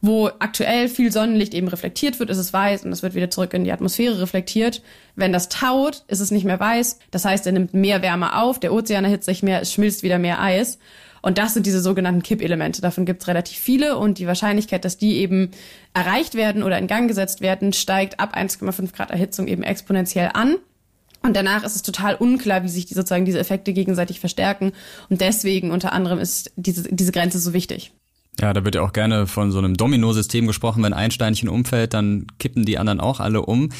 wo 0.00 0.30
aktuell 0.38 0.88
viel 0.88 1.10
Sonnenlicht 1.10 1.54
eben 1.54 1.68
reflektiert 1.68 2.20
wird, 2.20 2.30
ist 2.30 2.38
es 2.38 2.52
weiß 2.52 2.84
und 2.84 2.92
es 2.92 3.02
wird 3.02 3.14
wieder 3.14 3.30
zurück 3.30 3.52
in 3.54 3.64
die 3.64 3.72
Atmosphäre 3.72 4.20
reflektiert. 4.20 4.82
Wenn 5.16 5.32
das 5.32 5.48
taut, 5.48 6.04
ist 6.06 6.20
es 6.20 6.30
nicht 6.30 6.44
mehr 6.44 6.60
weiß. 6.60 6.98
Das 7.10 7.24
heißt, 7.24 7.46
er 7.46 7.52
nimmt 7.52 7.74
mehr 7.74 8.02
Wärme 8.02 8.36
auf, 8.36 8.60
der 8.60 8.72
Ozean 8.72 9.04
erhitzt 9.04 9.26
sich 9.26 9.42
mehr, 9.42 9.60
es 9.60 9.72
schmilzt 9.72 10.02
wieder 10.02 10.18
mehr 10.18 10.40
Eis. 10.40 10.78
Und 11.20 11.38
das 11.38 11.54
sind 11.54 11.66
diese 11.66 11.80
sogenannten 11.80 12.22
Kippelemente. 12.22 12.80
Davon 12.80 13.04
gibt 13.04 13.22
es 13.22 13.28
relativ 13.28 13.58
viele 13.58 13.96
und 13.98 14.18
die 14.18 14.28
Wahrscheinlichkeit, 14.28 14.84
dass 14.84 14.98
die 14.98 15.16
eben 15.16 15.50
erreicht 15.92 16.34
werden 16.34 16.62
oder 16.62 16.78
in 16.78 16.86
Gang 16.86 17.08
gesetzt 17.08 17.40
werden, 17.40 17.72
steigt 17.72 18.20
ab 18.20 18.36
1,5 18.36 18.94
Grad 18.94 19.10
Erhitzung 19.10 19.48
eben 19.48 19.64
exponentiell 19.64 20.30
an. 20.32 20.56
Und 21.22 21.34
danach 21.34 21.64
ist 21.64 21.74
es 21.74 21.82
total 21.82 22.14
unklar, 22.14 22.62
wie 22.62 22.68
sich 22.68 22.86
die 22.86 22.94
sozusagen 22.94 23.24
diese 23.24 23.40
Effekte 23.40 23.72
gegenseitig 23.72 24.20
verstärken. 24.20 24.72
Und 25.08 25.20
deswegen 25.20 25.72
unter 25.72 25.92
anderem 25.92 26.20
ist 26.20 26.52
diese, 26.54 26.84
diese 26.84 27.10
Grenze 27.10 27.40
so 27.40 27.52
wichtig. 27.52 27.92
Ja, 28.40 28.52
da 28.52 28.64
wird 28.64 28.76
ja 28.76 28.82
auch 28.82 28.92
gerne 28.92 29.26
von 29.26 29.50
so 29.50 29.58
einem 29.58 29.76
Domino-System 29.76 30.46
gesprochen. 30.46 30.84
Wenn 30.84 30.92
ein 30.92 31.10
Steinchen 31.10 31.48
umfällt, 31.48 31.92
dann 31.92 32.28
kippen 32.38 32.64
die 32.64 32.78
anderen 32.78 33.00
auch 33.00 33.18
alle 33.18 33.42
um. 33.42 33.70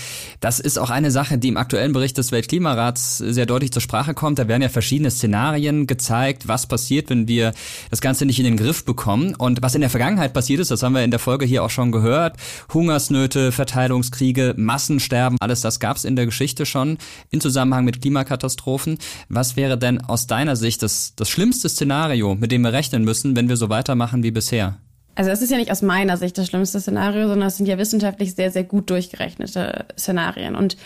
Das 0.41 0.59
ist 0.59 0.79
auch 0.79 0.91
eine 0.91 1.13
Sache, 1.13 1.39
die 1.39 1.47
im 1.47 1.57
aktuellen 1.57 1.93
Bericht 1.93 2.19
des 2.19 2.33
Weltklimarats 2.33 3.19
sehr 3.19 3.47
deutlich 3.47 3.73
zur 3.73 3.83
Sprache 3.83 4.15
kommt. 4.15 4.41
Da 4.41 4.49
werden 4.49 4.63
ja 4.63 4.69
verschiedene 4.69 5.13
Szenarien 5.13 5.87
gezeigt, 5.87 6.49
was 6.49 6.67
passiert, 6.67 7.09
wenn 7.09 7.29
wir 7.29 7.53
das 7.91 8.01
Ganze 8.01 8.27
nicht 8.27 8.41
in 8.41 8.47
den 8.47 8.57
Griff 8.57 8.85
bekommen. 8.85 9.37
Und 9.37 9.63
was 9.63 9.77
in 9.77 9.81
der 9.81 9.91
Vergangenheit 9.91 10.33
passiert 10.33 10.59
ist, 10.59 10.73
das 10.73 10.83
haben 10.83 10.95
wir 10.95 11.05
in 11.05 11.13
der 11.13 11.21
Folge 11.21 11.47
hier 11.47 11.63
auch 11.63 11.71
schon 11.71 11.93
gehört. 11.93 12.37
Hungersnöte, 12.75 13.53
Verteilungskriege, 13.53 14.55
Massensterben, 14.57 15.39
alles 15.41 15.61
das 15.61 15.79
gab 15.79 15.99
es 15.99 16.05
in 16.05 16.17
der 16.17 16.27
Geschichte 16.27 16.67
schon 16.67 16.99
in 17.31 17.41
Zusammenhang 17.41 17.85
mit 17.85 18.03
Klimakatastrophen. 18.03 18.99
Was 19.29 19.55
wäre 19.55 19.79
denn 19.79 20.01
aus 20.01 20.27
deiner 20.27 20.57
Sicht 20.57 20.83
das, 20.83 21.13
das 21.15 21.31
schlimmste 21.31 21.69
Szenario, 21.69 22.35
mit 22.35 22.51
dem 22.51 22.63
wir 22.63 22.73
rechnen 22.73 23.05
müssen, 23.05 23.37
wenn 23.37 23.49
wir 23.49 23.57
so 23.57 23.69
weitermachen 23.69 24.25
wie 24.25 24.33
bisher? 24.33 24.48
Bisher? 24.49 24.79
Also 25.15 25.31
es 25.31 25.43
ist 25.43 25.51
ja 25.51 25.59
nicht 25.59 25.73
aus 25.73 25.83
meiner 25.83 26.17
Sicht 26.17 26.39
das 26.39 26.47
schlimmste 26.47 26.81
Szenario, 26.81 27.29
sondern 27.29 27.49
es 27.49 27.57
sind 27.57 27.67
ja 27.67 27.77
wissenschaftlich 27.77 28.35
sehr, 28.35 28.51
sehr 28.51 28.65
gut 28.65 28.89
durchgerechnete 28.89 29.87
Szenarien. 29.99 30.55
Und 30.55 30.77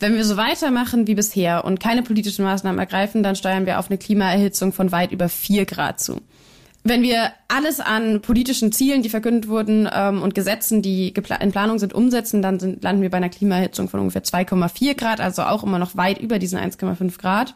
wenn 0.00 0.16
wir 0.16 0.24
so 0.24 0.36
weitermachen 0.36 1.06
wie 1.06 1.14
bisher 1.14 1.64
und 1.64 1.80
keine 1.80 2.02
politischen 2.02 2.44
Maßnahmen 2.44 2.78
ergreifen, 2.78 3.22
dann 3.22 3.36
steuern 3.36 3.66
wir 3.66 3.78
auf 3.78 3.90
eine 3.90 3.98
Klimaerhitzung 3.98 4.72
von 4.72 4.90
weit 4.90 5.12
über 5.12 5.28
vier 5.28 5.66
Grad 5.66 6.00
zu. 6.00 6.20
Wenn 6.82 7.02
wir 7.02 7.32
alles 7.48 7.80
an 7.80 8.20
politischen 8.20 8.72
Zielen, 8.72 9.02
die 9.02 9.08
verkündet 9.08 9.48
wurden 9.48 9.88
ähm, 9.90 10.22
und 10.22 10.34
Gesetzen, 10.34 10.82
die 10.82 11.08
in 11.08 11.52
Planung 11.52 11.78
sind, 11.78 11.94
umsetzen, 11.94 12.42
dann 12.42 12.58
sind, 12.58 12.82
landen 12.82 13.02
wir 13.02 13.10
bei 13.10 13.18
einer 13.18 13.30
Klimaerhitzung 13.30 13.88
von 13.88 14.00
ungefähr 14.00 14.24
2,4 14.24 14.94
Grad, 14.94 15.20
also 15.20 15.42
auch 15.42 15.62
immer 15.62 15.78
noch 15.78 15.96
weit 15.96 16.18
über 16.18 16.38
diesen 16.38 16.58
1,5 16.58 17.18
Grad. 17.18 17.54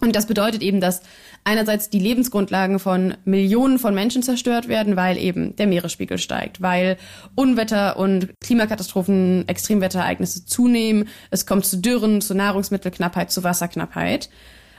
Und 0.00 0.14
das 0.14 0.26
bedeutet 0.26 0.62
eben, 0.62 0.80
dass 0.80 1.00
einerseits 1.44 1.88
die 1.88 1.98
Lebensgrundlagen 1.98 2.78
von 2.78 3.14
Millionen 3.24 3.78
von 3.78 3.94
Menschen 3.94 4.22
zerstört 4.22 4.68
werden, 4.68 4.94
weil 4.96 5.16
eben 5.16 5.56
der 5.56 5.66
Meeresspiegel 5.66 6.18
steigt, 6.18 6.60
weil 6.60 6.98
Unwetter 7.34 7.98
und 7.98 8.28
Klimakatastrophen, 8.40 9.48
Extremwetterereignisse 9.48 10.44
zunehmen, 10.44 11.08
es 11.30 11.46
kommt 11.46 11.64
zu 11.64 11.78
Dürren, 11.78 12.20
zu 12.20 12.34
Nahrungsmittelknappheit, 12.34 13.30
zu 13.30 13.42
Wasserknappheit. 13.42 14.28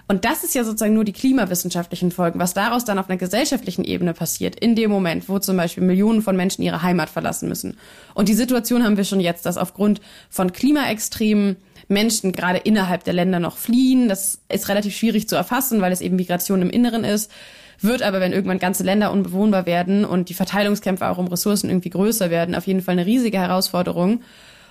Und 0.10 0.24
das 0.24 0.44
ist 0.44 0.56
ja 0.56 0.64
sozusagen 0.64 0.94
nur 0.94 1.04
die 1.04 1.14
klimawissenschaftlichen 1.14 2.12
Folgen. 2.12 2.40
Was 2.40 2.54
daraus 2.54 2.86
dann 2.86 3.00
auf 3.00 3.10
einer 3.10 3.18
gesellschaftlichen 3.18 3.84
Ebene 3.84 4.14
passiert, 4.14 4.58
in 4.58 4.76
dem 4.76 4.90
Moment, 4.90 5.28
wo 5.28 5.40
zum 5.40 5.58
Beispiel 5.58 5.84
Millionen 5.84 6.22
von 6.22 6.38
Menschen 6.38 6.62
ihre 6.62 6.82
Heimat 6.82 7.10
verlassen 7.10 7.50
müssen. 7.50 7.78
Und 8.14 8.30
die 8.30 8.34
Situation 8.34 8.84
haben 8.84 8.96
wir 8.96 9.04
schon 9.04 9.20
jetzt, 9.20 9.46
dass 9.46 9.58
aufgrund 9.58 10.00
von 10.30 10.54
Klimaextremen 10.54 11.58
Menschen 11.88 12.32
gerade 12.32 12.60
innerhalb 12.60 13.04
der 13.04 13.14
Länder 13.14 13.40
noch 13.40 13.58
fliehen. 13.58 14.10
Das 14.10 14.40
ist 14.52 14.70
relativ 14.70 14.96
schwierig 14.96 15.28
zu 15.28 15.36
erfassen, 15.36 15.82
weil 15.82 15.92
es 15.92 16.02
eben 16.02 16.16
Migration 16.16 16.62
im 16.62 16.70
Inneren 16.70 17.04
ist. 17.04 17.32
Wird 17.80 18.02
aber, 18.02 18.20
wenn 18.20 18.34
irgendwann 18.34 18.60
ganze 18.60 18.84
Länder 18.84 19.12
unbewohnbar 19.12 19.66
werden 19.66 20.04
und 20.04 20.30
die 20.30 20.34
Verteilungskämpfe 20.34 21.08
auch 21.08 21.18
um 21.18 21.28
Ressourcen 21.28 21.70
irgendwie 21.70 21.92
größer 21.92 22.30
werden, 22.30 22.56
auf 22.56 22.66
jeden 22.66 22.82
Fall 22.82 22.94
eine 22.94 23.06
riesige 23.06 23.38
Herausforderung. 23.38 24.22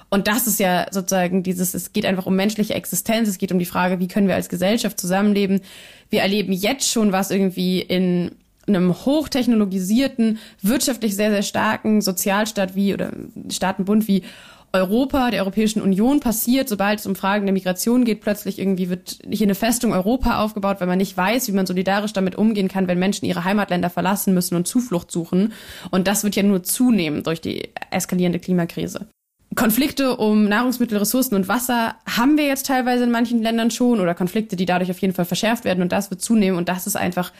Und 0.09 0.29
das 0.29 0.47
ist 0.47 0.61
ja 0.61 0.87
sozusagen 0.91 1.43
dieses, 1.43 1.75
es 1.75 1.93
geht 1.93 2.07
einfach 2.07 2.27
um 2.27 2.37
menschliche 2.37 2.75
Existenz, 2.75 3.29
es 3.29 3.39
geht 3.39 3.53
um 3.53 3.59
die 3.59 3.65
Frage, 3.65 3.99
wie 3.99 4.09
können 4.09 4.29
wir 4.29 4.35
als 4.35 4.49
Gesellschaft 4.49 5.01
zusammenleben. 5.01 5.61
Wir 6.11 6.23
erleben 6.23 6.53
jetzt 6.53 6.91
schon, 6.91 7.13
was 7.13 7.31
irgendwie 7.31 7.81
in 7.81 8.33
einem 8.69 8.95
hochtechnologisierten, 8.95 10.39
wirtschaftlich 10.63 11.15
sehr, 11.15 11.31
sehr 11.31 11.43
starken 11.43 12.01
Sozialstaat 12.01 12.75
wie 12.75 12.95
oder 12.95 13.13
Staatenbund 13.49 14.09
wie 14.09 14.23
Europa, 14.77 15.31
der 15.31 15.43
Europäischen 15.43 15.83
Union 15.83 16.21
passiert, 16.21 16.69
sobald 16.69 17.01
es 17.01 17.07
um 17.07 17.17
Fragen 17.17 17.47
der 17.47 17.53
Migration 17.53 18.05
geht. 18.05 18.21
Plötzlich 18.21 18.59
irgendwie 18.59 18.89
wird 18.89 19.19
hier 19.29 19.47
eine 19.47 19.55
Festung 19.55 19.93
Europa 19.93 20.41
aufgebaut, 20.43 20.77
weil 20.81 20.87
man 20.87 20.99
nicht 20.99 21.17
weiß, 21.17 21.49
wie 21.49 21.53
man 21.53 21.67
solidarisch 21.67 22.13
damit 22.13 22.37
umgehen 22.37 22.69
kann, 22.69 22.89
wenn 22.89 22.99
Menschen 22.99 23.27
ihre 23.27 23.45
Heimatländer 23.45 23.91
verlassen 23.91 24.35
müssen 24.35 24.55
und 24.55 24.67
Zuflucht 24.67 25.11
suchen. 25.11 25.53
Und 25.91 26.07
das 26.07 26.25
wird 26.25 26.37
ja 26.37 26.43
nur 26.43 26.63
zunehmen 26.63 27.23
durch 27.23 27.41
die 27.41 27.71
eskalierende 27.91 28.39
Klimakrise. 28.39 29.07
Konflikte 29.55 30.17
um 30.17 30.45
Nahrungsmittel, 30.45 30.99
Ressourcen 30.99 31.35
und 31.35 31.49
Wasser 31.49 31.95
haben 32.07 32.37
wir 32.37 32.47
jetzt 32.47 32.67
teilweise 32.67 33.05
in 33.05 33.11
manchen 33.11 33.43
Ländern 33.43 33.71
schon 33.71 34.01
oder 34.01 34.15
Konflikte, 34.15 34.57
die 34.57 34.67
dadurch 34.67 34.91
auf 34.91 34.99
jeden 34.99 35.15
Fall 35.15 35.25
verschärft 35.25 35.65
werden 35.65 35.83
und 35.83 35.93
das 35.93 36.11
wird 36.11 36.21
zunehmen 36.21 36.59
und 36.59 36.69
das 36.69 36.87
ist 36.87 36.97
einfach 36.97 37.33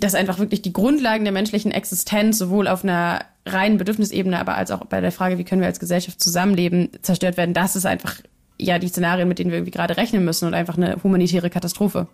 dass 0.00 0.14
einfach 0.14 0.38
wirklich 0.38 0.62
die 0.62 0.72
Grundlagen 0.72 1.24
der 1.24 1.32
menschlichen 1.32 1.72
Existenz 1.72 2.38
sowohl 2.38 2.68
auf 2.68 2.84
einer 2.84 3.24
reinen 3.52 3.78
Bedürfnisebene, 3.78 4.38
aber 4.38 4.56
als 4.56 4.70
auch 4.70 4.84
bei 4.86 5.00
der 5.00 5.12
Frage, 5.12 5.38
wie 5.38 5.44
können 5.44 5.60
wir 5.60 5.68
als 5.68 5.80
Gesellschaft 5.80 6.20
zusammenleben, 6.20 6.90
zerstört 7.02 7.36
werden. 7.36 7.54
Das 7.54 7.76
ist 7.76 7.86
einfach 7.86 8.16
ja 8.58 8.78
die 8.78 8.88
Szenarien, 8.88 9.28
mit 9.28 9.38
denen 9.38 9.50
wir 9.50 9.58
irgendwie 9.58 9.72
gerade 9.72 9.96
rechnen 9.96 10.24
müssen 10.24 10.46
und 10.46 10.54
einfach 10.54 10.76
eine 10.76 11.02
humanitäre 11.02 11.50
Katastrophe. 11.50 12.08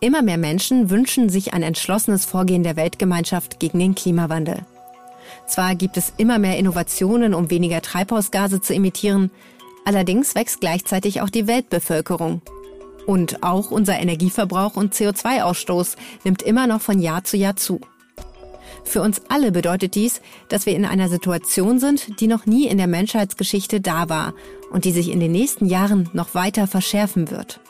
Immer 0.00 0.22
mehr 0.22 0.38
Menschen 0.38 0.90
wünschen 0.90 1.28
sich 1.28 1.54
ein 1.54 1.62
entschlossenes 1.62 2.26
Vorgehen 2.26 2.62
der 2.62 2.76
Weltgemeinschaft 2.76 3.60
gegen 3.60 3.78
den 3.78 3.94
Klimawandel. 3.94 4.66
Zwar 5.46 5.74
gibt 5.74 5.96
es 5.96 6.12
immer 6.16 6.38
mehr 6.38 6.58
Innovationen, 6.58 7.32
um 7.32 7.50
weniger 7.50 7.80
Treibhausgase 7.80 8.60
zu 8.60 8.74
emittieren, 8.74 9.30
allerdings 9.84 10.34
wächst 10.34 10.60
gleichzeitig 10.60 11.22
auch 11.22 11.30
die 11.30 11.46
Weltbevölkerung 11.46 12.42
und 13.06 13.42
auch 13.42 13.70
unser 13.70 13.98
Energieverbrauch 13.98 14.76
und 14.76 14.94
CO2-Ausstoß 14.94 15.96
nimmt 16.24 16.42
immer 16.42 16.66
noch 16.66 16.80
von 16.80 17.00
Jahr 17.00 17.24
zu 17.24 17.36
Jahr 17.36 17.56
zu. 17.56 17.80
Für 18.86 19.02
uns 19.02 19.20
alle 19.28 19.50
bedeutet 19.50 19.96
dies, 19.96 20.20
dass 20.48 20.64
wir 20.64 20.76
in 20.76 20.84
einer 20.84 21.08
Situation 21.08 21.80
sind, 21.80 22.20
die 22.20 22.28
noch 22.28 22.46
nie 22.46 22.68
in 22.68 22.78
der 22.78 22.86
Menschheitsgeschichte 22.86 23.80
da 23.80 24.08
war 24.08 24.32
und 24.70 24.84
die 24.84 24.92
sich 24.92 25.10
in 25.10 25.18
den 25.18 25.32
nächsten 25.32 25.66
Jahren 25.66 26.08
noch 26.12 26.34
weiter 26.34 26.68
verschärfen 26.68 27.30
wird. 27.30 27.60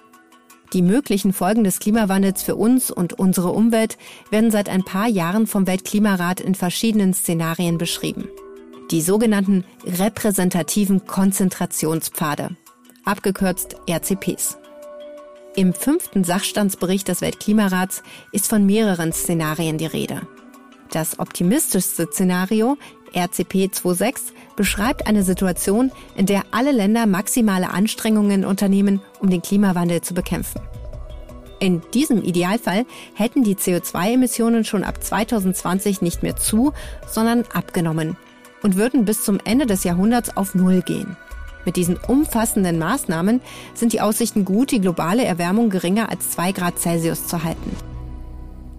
Die 0.74 0.82
möglichen 0.82 1.32
Folgen 1.32 1.64
des 1.64 1.78
Klimawandels 1.78 2.42
für 2.42 2.54
uns 2.54 2.90
und 2.90 3.14
unsere 3.14 3.50
Umwelt 3.50 3.96
werden 4.30 4.50
seit 4.50 4.68
ein 4.68 4.84
paar 4.84 5.08
Jahren 5.08 5.46
vom 5.46 5.66
Weltklimarat 5.66 6.40
in 6.40 6.54
verschiedenen 6.54 7.14
Szenarien 7.14 7.78
beschrieben. 7.78 8.28
Die 8.90 9.00
sogenannten 9.00 9.64
repräsentativen 9.84 11.06
Konzentrationspfade, 11.06 12.50
abgekürzt 13.04 13.76
RCPs. 13.88 14.58
Im 15.56 15.72
fünften 15.72 16.24
Sachstandsbericht 16.24 17.08
des 17.08 17.22
Weltklimarats 17.22 18.02
ist 18.32 18.48
von 18.48 18.66
mehreren 18.66 19.12
Szenarien 19.12 19.78
die 19.78 19.86
Rede. 19.86 20.20
Das 20.90 21.18
optimistischste 21.18 22.06
Szenario, 22.06 22.76
RCP 23.14 23.70
26, 23.72 24.34
beschreibt 24.56 25.06
eine 25.06 25.22
Situation, 25.22 25.90
in 26.16 26.26
der 26.26 26.42
alle 26.50 26.72
Länder 26.72 27.06
maximale 27.06 27.70
Anstrengungen 27.70 28.44
unternehmen, 28.44 29.00
um 29.20 29.30
den 29.30 29.42
Klimawandel 29.42 30.00
zu 30.00 30.14
bekämpfen. 30.14 30.60
In 31.58 31.80
diesem 31.94 32.22
Idealfall 32.22 32.84
hätten 33.14 33.42
die 33.42 33.56
CO2-Emissionen 33.56 34.64
schon 34.64 34.84
ab 34.84 35.02
2020 35.02 36.02
nicht 36.02 36.22
mehr 36.22 36.36
zu, 36.36 36.72
sondern 37.08 37.44
abgenommen 37.52 38.16
und 38.62 38.76
würden 38.76 39.04
bis 39.04 39.24
zum 39.24 39.38
Ende 39.44 39.64
des 39.64 39.84
Jahrhunderts 39.84 40.36
auf 40.36 40.54
Null 40.54 40.82
gehen. 40.82 41.16
Mit 41.64 41.76
diesen 41.76 41.96
umfassenden 41.96 42.78
Maßnahmen 42.78 43.40
sind 43.74 43.92
die 43.92 44.00
Aussichten 44.00 44.44
gut, 44.44 44.70
die 44.70 44.80
globale 44.80 45.24
Erwärmung 45.24 45.70
geringer 45.70 46.10
als 46.10 46.30
2 46.30 46.52
Grad 46.52 46.78
Celsius 46.78 47.26
zu 47.26 47.42
halten. 47.42 47.95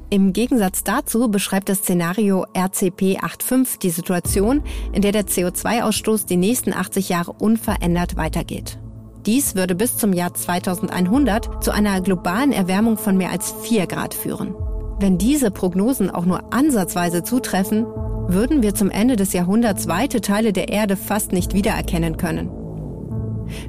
Im 0.10 0.32
Gegensatz 0.32 0.86
dazu 0.86 1.30
beschreibt 1.30 1.68
das 1.68 1.80
Szenario 1.80 2.46
RCP 2.58 3.18
85 3.20 3.80
die 3.80 3.90
Situation, 3.90 4.64
in 4.94 5.02
der 5.02 5.12
der 5.12 5.26
CO2-Ausstoß 5.26 6.26
die 6.26 6.38
nächsten 6.38 6.72
80 6.72 7.10
Jahre 7.10 7.34
unverändert 7.34 8.16
weitergeht. 8.16 8.80
Dies 9.26 9.56
würde 9.56 9.76
bis 9.76 9.98
zum 9.98 10.14
Jahr 10.14 10.34
2100 10.34 11.62
zu 11.62 11.72
einer 11.72 12.00
globalen 12.00 12.54
Erwärmung 12.54 12.98
von 12.98 13.18
mehr 13.18 13.32
als 13.32 13.54
4 13.64 13.86
Grad 13.88 14.14
führen. 14.14 14.56
Wenn 14.98 15.18
diese 15.18 15.52
Prognosen 15.52 16.10
auch 16.10 16.26
nur 16.26 16.54
ansatzweise 16.54 17.24
zutreffen, 17.24 17.86
würden 18.30 18.64
wir 18.64 18.76
zum 18.76 18.90
Ende 18.90 19.18
des 19.18 19.34
Jahrhunderts 19.34 19.90
weite 19.90 20.22
Teile 20.22 20.54
der 20.54 20.70
Erde 20.70 20.96
fast 20.96 21.34
nicht 21.34 21.54
wiedererkennen 21.54 22.16
können. 22.16 22.50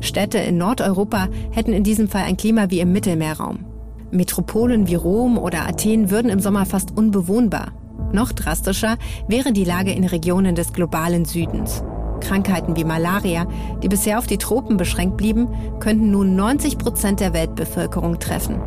Städte 0.01 0.39
in 0.39 0.57
Nordeuropa 0.57 1.29
hätten 1.51 1.73
in 1.73 1.83
diesem 1.83 2.07
Fall 2.07 2.23
ein 2.23 2.37
Klima 2.37 2.71
wie 2.71 2.81
im 2.81 2.93
Mittelmeerraum. 2.93 3.65
Metropolen 4.11 4.87
wie 4.89 4.95
Rom 4.95 5.39
oder 5.39 5.69
Athen 5.69 6.11
würden 6.11 6.31
im 6.31 6.41
Sommer 6.41 6.67
fast 6.67 6.97
unbewohnbar. 6.97 7.73
Noch 8.13 8.33
drastischer 8.33 8.97
wäre 9.27 9.53
die 9.53 9.65
Lage 9.65 9.93
in 9.93 10.05
Regionen 10.05 10.55
des 10.55 10.73
globalen 10.73 11.25
Südens. 11.25 11.83
Krankheiten 12.21 12.77
wie 12.77 12.85
Malaria, 12.85 13.47
die 13.83 13.89
bisher 13.89 14.19
auf 14.19 14.27
die 14.27 14.39
Tropen 14.39 14.77
beschränkt 14.77 15.17
blieben, 15.17 15.49
könnten 15.79 16.11
nun 16.11 16.37
90 16.37 16.79
Prozent 16.79 17.21
der 17.21 17.33
Weltbevölkerung 17.33 18.19
treffen. 18.19 18.61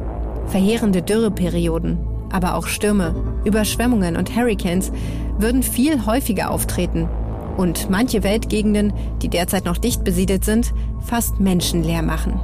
Verheerende 0.47 1.01
Dürreperioden, 1.01 1.97
aber 2.31 2.55
auch 2.55 2.67
Stürme, 2.67 3.15
Überschwemmungen 3.43 4.15
und 4.15 4.35
Hurricanes 4.35 4.91
würden 5.37 5.63
viel 5.63 6.05
häufiger 6.05 6.51
auftreten 6.51 7.09
und 7.57 7.89
manche 7.89 8.23
Weltgegenden, 8.23 8.93
die 9.21 9.29
derzeit 9.29 9.65
noch 9.65 9.77
dicht 9.77 10.03
besiedelt 10.03 10.45
sind, 10.45 10.73
fast 11.01 11.39
menschenleer 11.39 12.01
machen. 12.01 12.39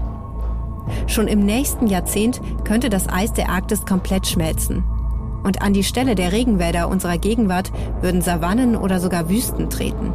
Schon 1.08 1.28
im 1.28 1.46
nächsten 1.46 1.88
Jahrzehnt 1.88 2.42
könnte 2.64 2.90
das 2.90 3.08
Eis 3.10 3.34
der 3.34 3.50
Arktis 3.50 3.86
komplett 3.86 4.28
schmelzen. 4.28 4.84
Und 5.44 5.62
an 5.62 5.74
die 5.74 5.84
Stelle 5.84 6.16
der 6.16 6.32
Regenwälder 6.32 6.90
unserer 6.90 7.18
Gegenwart 7.18 7.72
würden 8.02 8.22
Savannen 8.22 8.76
oder 8.76 9.00
sogar 9.00 9.30
Wüsten 9.30 9.70
treten. 9.70 10.12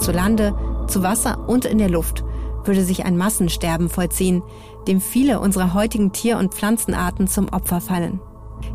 Zu 0.00 0.12
Lande, 0.12 0.54
zu 0.86 1.02
Wasser 1.02 1.48
und 1.48 1.64
in 1.64 1.78
der 1.78 1.90
Luft 1.90 2.24
würde 2.64 2.84
sich 2.84 3.04
ein 3.04 3.16
Massensterben 3.16 3.88
vollziehen, 3.88 4.42
dem 4.86 5.00
viele 5.00 5.40
unserer 5.40 5.74
heutigen 5.74 6.12
Tier- 6.12 6.38
und 6.38 6.54
Pflanzenarten 6.54 7.26
zum 7.26 7.48
Opfer 7.48 7.80
fallen. 7.80 8.20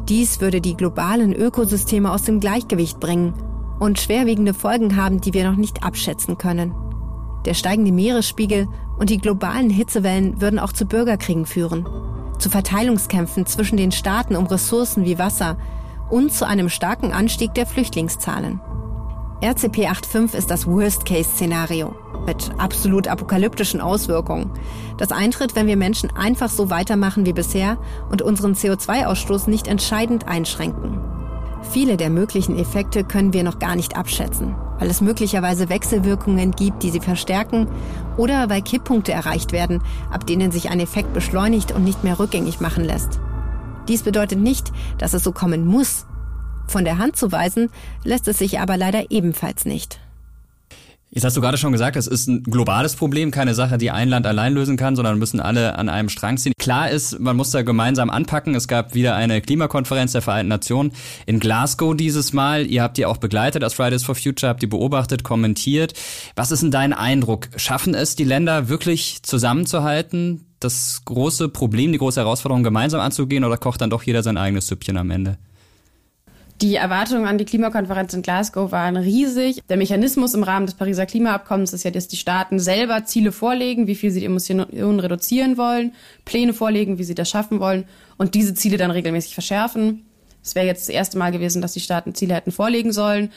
Dies 0.09 0.41
würde 0.41 0.61
die 0.61 0.75
globalen 0.75 1.33
Ökosysteme 1.33 2.11
aus 2.11 2.23
dem 2.23 2.39
Gleichgewicht 2.39 2.99
bringen 2.99 3.33
und 3.79 3.99
schwerwiegende 3.99 4.53
Folgen 4.53 4.95
haben, 4.95 5.21
die 5.21 5.33
wir 5.33 5.49
noch 5.49 5.57
nicht 5.57 5.83
abschätzen 5.83 6.37
können. 6.37 6.73
Der 7.45 7.53
steigende 7.53 7.91
Meeresspiegel 7.91 8.67
und 8.97 9.09
die 9.09 9.19
globalen 9.19 9.69
Hitzewellen 9.69 10.41
würden 10.41 10.59
auch 10.59 10.73
zu 10.73 10.85
Bürgerkriegen 10.85 11.45
führen, 11.45 11.87
zu 12.39 12.49
Verteilungskämpfen 12.49 13.45
zwischen 13.45 13.77
den 13.77 13.91
Staaten 13.91 14.35
um 14.35 14.45
Ressourcen 14.47 15.05
wie 15.05 15.19
Wasser 15.19 15.57
und 16.09 16.31
zu 16.31 16.47
einem 16.47 16.69
starken 16.69 17.11
Anstieg 17.11 17.53
der 17.53 17.65
Flüchtlingszahlen. 17.65 18.59
RCP 19.43 19.87
85 19.87 20.33
ist 20.33 20.49
das 20.49 20.65
Worst-Case-Szenario 20.65 21.95
mit 22.25 22.51
absolut 22.57 23.07
apokalyptischen 23.07 23.81
Auswirkungen. 23.81 24.51
Das 24.97 25.11
eintritt, 25.11 25.55
wenn 25.55 25.67
wir 25.67 25.77
Menschen 25.77 26.15
einfach 26.15 26.49
so 26.49 26.69
weitermachen 26.69 27.25
wie 27.25 27.33
bisher 27.33 27.77
und 28.09 28.21
unseren 28.21 28.53
CO2-Ausstoß 28.53 29.49
nicht 29.49 29.67
entscheidend 29.67 30.27
einschränken. 30.27 30.99
Viele 31.71 31.97
der 31.97 32.09
möglichen 32.09 32.57
Effekte 32.57 33.03
können 33.03 33.33
wir 33.33 33.43
noch 33.43 33.59
gar 33.59 33.75
nicht 33.75 33.95
abschätzen, 33.95 34.55
weil 34.79 34.89
es 34.89 35.01
möglicherweise 35.01 35.69
Wechselwirkungen 35.69 36.51
gibt, 36.51 36.83
die 36.83 36.91
sie 36.91 36.99
verstärken 36.99 37.67
oder 38.17 38.49
weil 38.49 38.61
Kipppunkte 38.61 39.11
erreicht 39.11 39.51
werden, 39.51 39.81
ab 40.11 40.25
denen 40.25 40.51
sich 40.51 40.69
ein 40.69 40.79
Effekt 40.79 41.13
beschleunigt 41.13 41.71
und 41.71 41.83
nicht 41.83 42.03
mehr 42.03 42.19
rückgängig 42.19 42.59
machen 42.59 42.83
lässt. 42.83 43.19
Dies 43.87 44.03
bedeutet 44.03 44.39
nicht, 44.39 44.71
dass 44.97 45.13
es 45.13 45.23
so 45.23 45.31
kommen 45.31 45.65
muss. 45.65 46.05
Von 46.67 46.83
der 46.83 46.97
Hand 46.97 47.15
zu 47.15 47.31
weisen 47.31 47.69
lässt 48.03 48.27
es 48.27 48.37
sich 48.37 48.59
aber 48.59 48.75
leider 48.75 49.11
ebenfalls 49.11 49.65
nicht. 49.65 49.99
Jetzt 51.09 51.23
hast 51.23 51.37
du 51.37 51.41
gerade 51.41 51.57
schon 51.57 51.71
gesagt, 51.71 51.95
es 51.95 52.05
ist 52.05 52.27
ein 52.27 52.43
globales 52.43 52.97
Problem, 52.97 53.31
keine 53.31 53.53
Sache, 53.53 53.77
die 53.77 53.91
ein 53.91 54.09
Land 54.09 54.27
allein 54.27 54.53
lösen 54.53 54.75
kann, 54.75 54.97
sondern 54.97 55.17
müssen 55.17 55.39
alle 55.39 55.77
an 55.77 55.87
einem 55.87 56.09
Strang 56.09 56.37
ziehen. 56.37 56.51
Klar 56.59 56.89
ist, 56.89 57.19
man 57.19 57.37
muss 57.37 57.51
da 57.51 57.61
gemeinsam 57.61 58.09
anpacken. 58.09 58.55
Es 58.55 58.67
gab 58.67 58.93
wieder 58.93 59.15
eine 59.15 59.39
Klimakonferenz 59.41 60.11
der 60.11 60.21
Vereinten 60.21 60.49
Nationen 60.49 60.91
in 61.25 61.39
Glasgow 61.39 61.95
dieses 61.95 62.33
Mal. 62.33 62.65
Ihr 62.65 62.83
habt 62.83 62.97
die 62.97 63.05
auch 63.05 63.17
begleitet 63.17 63.63
als 63.63 63.73
Fridays 63.73 64.03
for 64.03 64.15
Future, 64.15 64.49
habt 64.49 64.61
die 64.61 64.67
beobachtet, 64.67 65.23
kommentiert. 65.23 65.93
Was 66.35 66.51
ist 66.51 66.61
denn 66.61 66.71
dein 66.71 66.91
Eindruck? 66.91 67.47
Schaffen 67.55 67.93
es 67.93 68.17
die 68.17 68.25
Länder 68.25 68.67
wirklich 68.67 69.23
zusammenzuhalten, 69.23 70.45
das 70.59 71.03
große 71.05 71.47
Problem, 71.47 71.93
die 71.93 71.99
große 71.99 72.19
Herausforderung 72.19 72.63
gemeinsam 72.63 72.99
anzugehen 72.99 73.45
oder 73.45 73.57
kocht 73.57 73.79
dann 73.79 73.89
doch 73.89 74.03
jeder 74.03 74.23
sein 74.23 74.35
eigenes 74.35 74.67
Süppchen 74.67 74.97
am 74.97 75.09
Ende? 75.09 75.37
Die 76.61 76.73
Erwartungen 76.75 77.27
an 77.27 77.37
die 77.37 77.45
Klimakonferenz 77.45 78.15
in 78.15 78.23
Glasgow 78.23 78.71
waren 78.71 78.97
riesig. 78.97 79.61
Der 79.69 79.77
Mechanismus 79.77 80.33
im 80.33 80.41
Rahmen 80.41 80.65
des 80.65 80.73
Pariser 80.73 81.05
Klimaabkommens 81.05 81.71
ist 81.71 81.83
ja, 81.83 81.91
dass 81.91 82.07
die 82.07 82.17
Staaten 82.17 82.57
selber 82.57 83.05
Ziele 83.05 83.31
vorlegen, 83.31 83.85
wie 83.85 83.93
viel 83.93 84.09
sie 84.09 84.21
die 84.21 84.25
Emissionen 84.25 84.99
reduzieren 84.99 85.57
wollen, 85.57 85.93
Pläne 86.25 86.53
vorlegen, 86.53 86.97
wie 86.97 87.03
sie 87.03 87.13
das 87.13 87.29
schaffen 87.29 87.59
wollen 87.59 87.85
und 88.17 88.33
diese 88.33 88.55
Ziele 88.55 88.77
dann 88.77 88.89
regelmäßig 88.89 89.35
verschärfen. 89.35 90.07
Es 90.43 90.55
wäre 90.55 90.65
jetzt 90.65 90.87
das 90.87 90.95
erste 90.95 91.19
Mal 91.19 91.31
gewesen, 91.31 91.61
dass 91.61 91.73
die 91.73 91.79
Staaten 91.79 92.15
Ziele 92.15 92.33
hätten 92.33 92.51
vorlegen 92.51 92.91
sollen 92.91 93.29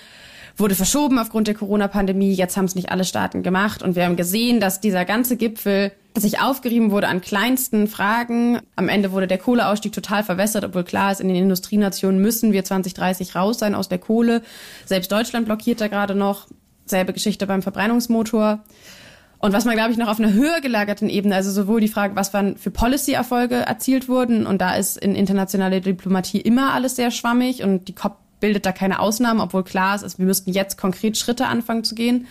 wurde 0.57 0.75
verschoben 0.75 1.19
aufgrund 1.19 1.49
der 1.49 1.55
Corona-Pandemie. 1.55 2.33
Jetzt 2.33 2.57
haben 2.57 2.65
es 2.65 2.75
nicht 2.75 2.91
alle 2.91 3.05
Staaten 3.05 3.43
gemacht. 3.43 3.83
Und 3.83 3.97
wir 3.97 4.05
haben 4.05 4.17
gesehen, 4.17 4.61
dass 4.61 4.81
dieser 4.81 5.05
ganze 5.05 5.37
Gipfel 5.37 5.93
sich 6.17 6.41
aufgerieben 6.41 6.91
wurde 6.91 7.09
an 7.09 7.21
kleinsten 7.21 7.87
Fragen. 7.87 8.59
Am 8.77 8.89
Ende 8.89 9.13
wurde 9.13 9.27
der 9.27 9.39
Kohleausstieg 9.39 9.93
total 9.93 10.25
verwässert, 10.25 10.65
obwohl 10.65 10.85
klar 10.85 11.13
ist, 11.13 11.21
in 11.21 11.29
den 11.29 11.37
Industrienationen 11.37 12.21
müssen 12.21 12.53
wir 12.53 12.65
2030 12.65 13.37
raus 13.37 13.59
sein 13.59 13.75
aus 13.75 13.89
der 13.89 13.99
Kohle. 13.99 14.43
Selbst 14.87 15.13
Deutschland 15.13 15.47
blockiert 15.47 15.81
da 15.81 15.89
gerade 15.89 16.15
noch. 16.15 16.47
Selbe 16.85 17.13
Geschichte 17.13 17.47
beim 17.47 17.63
Verbrennungsmotor. 17.63 18.61
Und 19.39 19.55
was 19.55 19.65
man, 19.65 19.75
glaube 19.75 19.91
ich, 19.91 19.97
noch 19.97 20.09
auf 20.09 20.19
einer 20.19 20.35
höher 20.35 20.61
gelagerten 20.61 21.09
Ebene, 21.09 21.35
also 21.35 21.51
sowohl 21.51 21.81
die 21.81 21.89
Frage, 21.89 22.15
was 22.15 22.35
waren 22.35 22.59
für 22.59 22.71
Policy-Erfolge 22.71 23.55
erzielt 23.55 24.07
wurden, 24.07 24.47
und 24.47 24.61
da 24.61 24.75
ist 24.75 24.99
in 24.99 25.15
internationaler 25.15 25.81
Diplomatie 25.81 26.41
immer 26.41 26.75
alles 26.75 26.97
sehr 26.97 27.11
schwammig 27.11 27.63
und 27.63 27.89
die 27.89 27.95
COP 27.95 28.19
bildet 28.41 28.67
da 28.67 28.73
keine 28.73 29.01
Ausnahmen, 29.01 29.41
obwohl 29.41 29.65
klar 29.65 29.95
ist, 30.03 30.19
wir 30.19 30.27
müssten 30.27 30.53
jetzt 30.53 30.77
konkret 30.79 31.17
Schritte 31.17 31.47
anfangen 31.47 31.85
zu 31.85 31.95
gehen. 31.95 32.27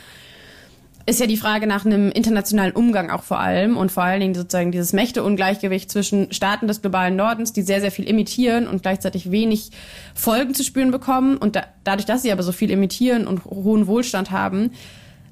Ist 1.06 1.20
ja 1.20 1.26
die 1.26 1.38
Frage 1.38 1.66
nach 1.66 1.86
einem 1.86 2.12
internationalen 2.12 2.74
Umgang 2.74 3.10
auch 3.10 3.24
vor 3.24 3.40
allem 3.40 3.78
und 3.78 3.92
vor 3.92 4.04
allen 4.04 4.20
Dingen 4.20 4.36
sozusagen 4.36 4.72
dieses 4.72 4.94
Mächteungleichgewicht 4.94 5.90
zwischen 5.90 6.32
Staaten 6.32 6.68
des 6.68 6.82
globalen 6.82 7.16
Nordens, 7.16 7.52
die 7.52 7.64
sehr, 7.64 7.82
sehr 7.82 7.92
viel 7.92 8.08
emittieren 8.08 8.68
und 8.68 8.84
gleichzeitig 8.84 9.32
wenig 9.32 9.72
Folgen 10.14 10.54
zu 10.54 10.64
spüren 10.64 10.92
bekommen. 10.92 11.38
Und 11.38 11.56
da, 11.56 11.64
dadurch, 11.84 12.06
dass 12.06 12.22
sie 12.22 12.32
aber 12.32 12.44
so 12.44 12.52
viel 12.52 12.70
emittieren 12.70 13.26
und 13.26 13.46
hohen 13.46 13.88
Wohlstand 13.88 14.30
haben, 14.30 14.72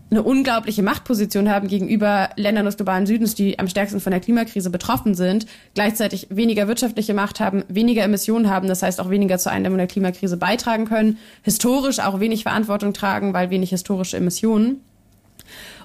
eine 0.10 0.24
unglaubliche 0.24 0.84
Machtposition 0.84 1.50
haben 1.50 1.68
gegenüber 1.68 2.30
Ländern 2.38 2.66
des 2.66 2.78
globalen 2.78 3.06
Südens, 3.06 3.36
die 3.36 3.60
am 3.60 3.68
stärksten 3.68 4.00
von 4.00 4.12
der 4.12 4.22
Klimakrise 4.22 4.70
betroffen 4.70 5.16
sind, 5.16 5.46
gleichzeitig 5.74 6.28
weniger 6.30 6.68
wirtschaftliche 6.68 7.14
Macht 7.14 7.40
haben, 7.40 7.66
weniger 7.68 8.04
Emissionen 8.04 8.50
haben, 8.50 8.68
das 8.68 8.84
heißt 8.84 9.02
auch 9.02 9.10
weniger 9.10 9.38
zur 9.38 9.52
Eindämmung 9.52 9.78
der 9.78 9.88
Klimakrise 9.88 10.38
beitragen 10.38 10.86
können, 10.86 11.18
historisch 11.42 12.00
auch 12.00 12.20
wenig 12.22 12.44
Verantwortung 12.44 12.94
tragen, 12.94 13.34
weil 13.34 13.50
wenig 13.50 13.72
historische 13.72 14.18
Emissionen. 14.18 14.82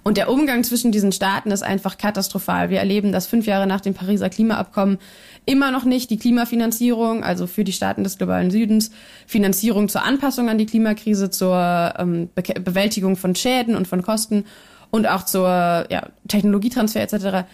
Und 0.05 0.17
der 0.17 0.31
Umgang 0.31 0.65
zwischen 0.65 0.91
diesen 0.91 1.13
Staaten 1.13 1.51
ist 1.51 1.63
einfach 1.63 1.97
katastrophal. 1.97 2.71
Wir 2.71 2.79
erleben, 2.79 3.13
dass 3.13 3.27
fünf 3.27 3.47
Jahre 3.47 3.69
nach 3.69 3.81
dem 3.81 3.95
Pariser 3.95 4.31
Klimaabkommen 4.31 4.99
immer 5.45 5.71
noch 5.71 5.85
nicht 5.85 6.11
die 6.11 6.19
Klimafinanzierung, 6.19 7.25
also 7.25 7.47
für 7.47 7.65
die 7.65 7.73
Staaten 7.73 8.05
des 8.05 8.19
globalen 8.19 8.51
Südens, 8.51 8.91
Finanzierung 9.27 9.89
zur 9.89 10.05
Anpassung 10.05 10.49
an 10.49 10.59
die 10.59 10.67
Klimakrise, 10.67 11.31
zur 11.31 11.95
ähm, 11.99 12.29
Be 12.35 12.43
Bewältigung 12.61 13.17
von 13.17 13.35
Schäden 13.35 13.75
und 13.75 13.89
von 13.89 14.03
Kosten 14.03 14.45
und 14.91 15.07
auch 15.07 15.25
zur 15.25 15.49
ja, 15.49 16.09
Technologietransfer 16.29 17.01
etc. 17.01 17.49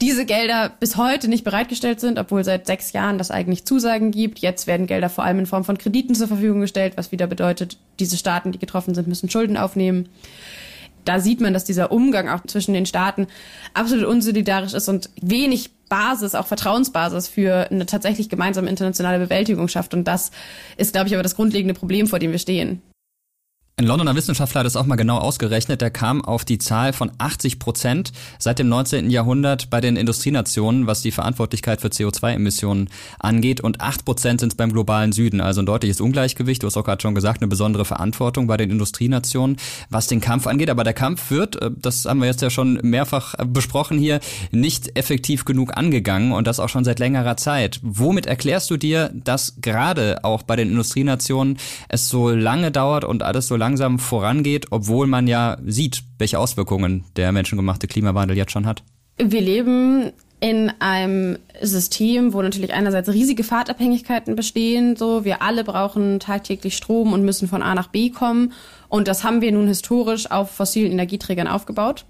Diese 0.00 0.24
Gelder 0.24 0.72
bis 0.80 0.96
heute 0.96 1.28
nicht 1.28 1.44
bereitgestellt 1.44 2.00
sind, 2.00 2.18
obwohl 2.18 2.44
seit 2.44 2.66
sechs 2.66 2.92
Jahren 2.92 3.18
das 3.18 3.30
eigentlich 3.30 3.64
Zusagen 3.64 4.10
gibt. 4.10 4.38
Jetzt 4.38 4.66
werden 4.66 4.86
Gelder 4.86 5.08
vor 5.08 5.24
allem 5.24 5.40
in 5.40 5.46
Form 5.46 5.64
von 5.64 5.78
Krediten 5.78 6.14
zur 6.14 6.28
Verfügung 6.28 6.60
gestellt, 6.60 6.94
was 6.96 7.12
wieder 7.12 7.26
bedeutet, 7.26 7.78
diese 8.00 8.16
Staaten, 8.16 8.52
die 8.52 8.58
getroffen 8.58 8.94
sind, 8.94 9.06
müssen 9.06 9.30
Schulden 9.30 9.56
aufnehmen 9.56 10.08
da 11.04 11.20
sieht 11.20 11.40
man, 11.40 11.52
dass 11.52 11.64
dieser 11.64 11.92
Umgang 11.92 12.28
auch 12.28 12.42
zwischen 12.46 12.74
den 12.74 12.86
Staaten 12.86 13.26
absolut 13.74 14.06
unsolidarisch 14.06 14.74
ist 14.74 14.88
und 14.88 15.10
wenig 15.20 15.70
Basis, 15.88 16.34
auch 16.34 16.46
Vertrauensbasis 16.46 17.28
für 17.28 17.70
eine 17.70 17.86
tatsächlich 17.86 18.28
gemeinsame 18.28 18.68
internationale 18.68 19.18
Bewältigung 19.18 19.68
schafft. 19.68 19.94
Und 19.94 20.04
das 20.04 20.30
ist, 20.76 20.92
glaube 20.92 21.08
ich, 21.08 21.14
aber 21.14 21.22
das 21.22 21.36
grundlegende 21.36 21.74
Problem, 21.74 22.06
vor 22.06 22.18
dem 22.18 22.32
wir 22.32 22.38
stehen. 22.38 22.82
Ein 23.76 23.86
Londoner 23.86 24.14
Wissenschaftler 24.14 24.60
hat 24.60 24.68
es 24.68 24.76
auch 24.76 24.86
mal 24.86 24.94
genau 24.94 25.18
ausgerechnet. 25.18 25.80
Der 25.80 25.90
kam 25.90 26.24
auf 26.24 26.44
die 26.44 26.58
Zahl 26.58 26.92
von 26.92 27.10
80 27.18 27.58
Prozent 27.58 28.12
seit 28.38 28.60
dem 28.60 28.68
19. 28.68 29.10
Jahrhundert 29.10 29.68
bei 29.68 29.80
den 29.80 29.96
Industrienationen, 29.96 30.86
was 30.86 31.02
die 31.02 31.10
Verantwortlichkeit 31.10 31.80
für 31.80 31.88
CO2-Emissionen 31.88 32.88
angeht. 33.18 33.60
Und 33.60 33.80
8 33.80 34.04
Prozent 34.04 34.38
sind 34.38 34.52
es 34.52 34.56
beim 34.56 34.72
globalen 34.72 35.10
Süden. 35.10 35.40
Also 35.40 35.60
ein 35.60 35.66
deutliches 35.66 36.00
Ungleichgewicht. 36.00 36.62
Du 36.62 36.68
hast 36.68 36.76
auch 36.76 36.84
gerade 36.84 37.02
schon 37.02 37.16
gesagt, 37.16 37.42
eine 37.42 37.48
besondere 37.48 37.84
Verantwortung 37.84 38.46
bei 38.46 38.56
den 38.56 38.70
Industrienationen, 38.70 39.56
was 39.90 40.06
den 40.06 40.20
Kampf 40.20 40.46
angeht. 40.46 40.70
Aber 40.70 40.84
der 40.84 40.94
Kampf 40.94 41.32
wird, 41.32 41.60
äh, 41.60 41.72
das 41.76 42.04
haben 42.04 42.20
wir 42.20 42.28
jetzt 42.28 42.42
ja 42.42 42.50
schon 42.50 42.78
mehrfach 42.84 43.34
besprochen 43.44 43.98
hier, 43.98 44.20
nicht 44.52 44.96
effektiv 44.96 45.44
genug 45.44 45.76
angegangen 45.76 46.30
und 46.30 46.46
das 46.46 46.60
auch 46.60 46.68
schon 46.68 46.84
seit 46.84 47.00
längerer 47.00 47.36
Zeit. 47.36 47.80
Womit 47.82 48.26
erklärst 48.26 48.70
du 48.70 48.76
dir, 48.76 49.10
dass 49.12 49.56
gerade 49.60 50.22
auch 50.22 50.44
bei 50.44 50.54
den 50.54 50.68
Industrienationen 50.68 51.58
es 51.88 52.08
so 52.08 52.30
lange 52.30 52.70
dauert 52.70 53.04
und 53.04 53.24
alles 53.24 53.48
so 53.48 53.56
lange 53.56 53.63
langsam 53.64 53.98
vorangeht, 53.98 54.66
obwohl 54.72 55.06
man 55.06 55.26
ja 55.26 55.56
sieht, 55.64 56.02
welche 56.18 56.38
Auswirkungen 56.38 57.04
der 57.16 57.32
menschengemachte 57.32 57.86
Klimawandel 57.86 58.36
jetzt 58.36 58.52
schon 58.52 58.66
hat? 58.66 58.82
Wir 59.16 59.40
leben 59.40 60.12
in 60.40 60.70
einem 60.80 61.38
System, 61.62 62.34
wo 62.34 62.42
natürlich 62.42 62.74
einerseits 62.74 63.08
riesige 63.08 63.42
Fahrtabhängigkeiten 63.42 64.36
bestehen. 64.36 64.96
So, 64.96 65.24
wir 65.24 65.40
alle 65.40 65.64
brauchen 65.64 66.20
tagtäglich 66.20 66.76
Strom 66.76 67.14
und 67.14 67.24
müssen 67.24 67.48
von 67.48 67.62
A 67.62 67.74
nach 67.74 67.88
B 67.88 68.10
kommen. 68.10 68.52
Und 68.90 69.08
das 69.08 69.24
haben 69.24 69.40
wir 69.40 69.50
nun 69.50 69.66
historisch 69.66 70.30
auf 70.30 70.50
fossilen 70.50 70.92
Energieträgern 70.92 71.48
aufgebaut, 71.48 72.04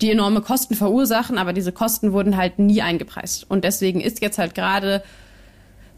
die 0.00 0.12
enorme 0.12 0.40
Kosten 0.40 0.76
verursachen, 0.76 1.36
aber 1.36 1.52
diese 1.52 1.72
Kosten 1.72 2.12
wurden 2.12 2.36
halt 2.36 2.60
nie 2.60 2.80
eingepreist. 2.80 3.50
Und 3.50 3.64
deswegen 3.64 4.00
ist 4.00 4.22
jetzt 4.22 4.38
halt 4.38 4.54
gerade 4.54 5.02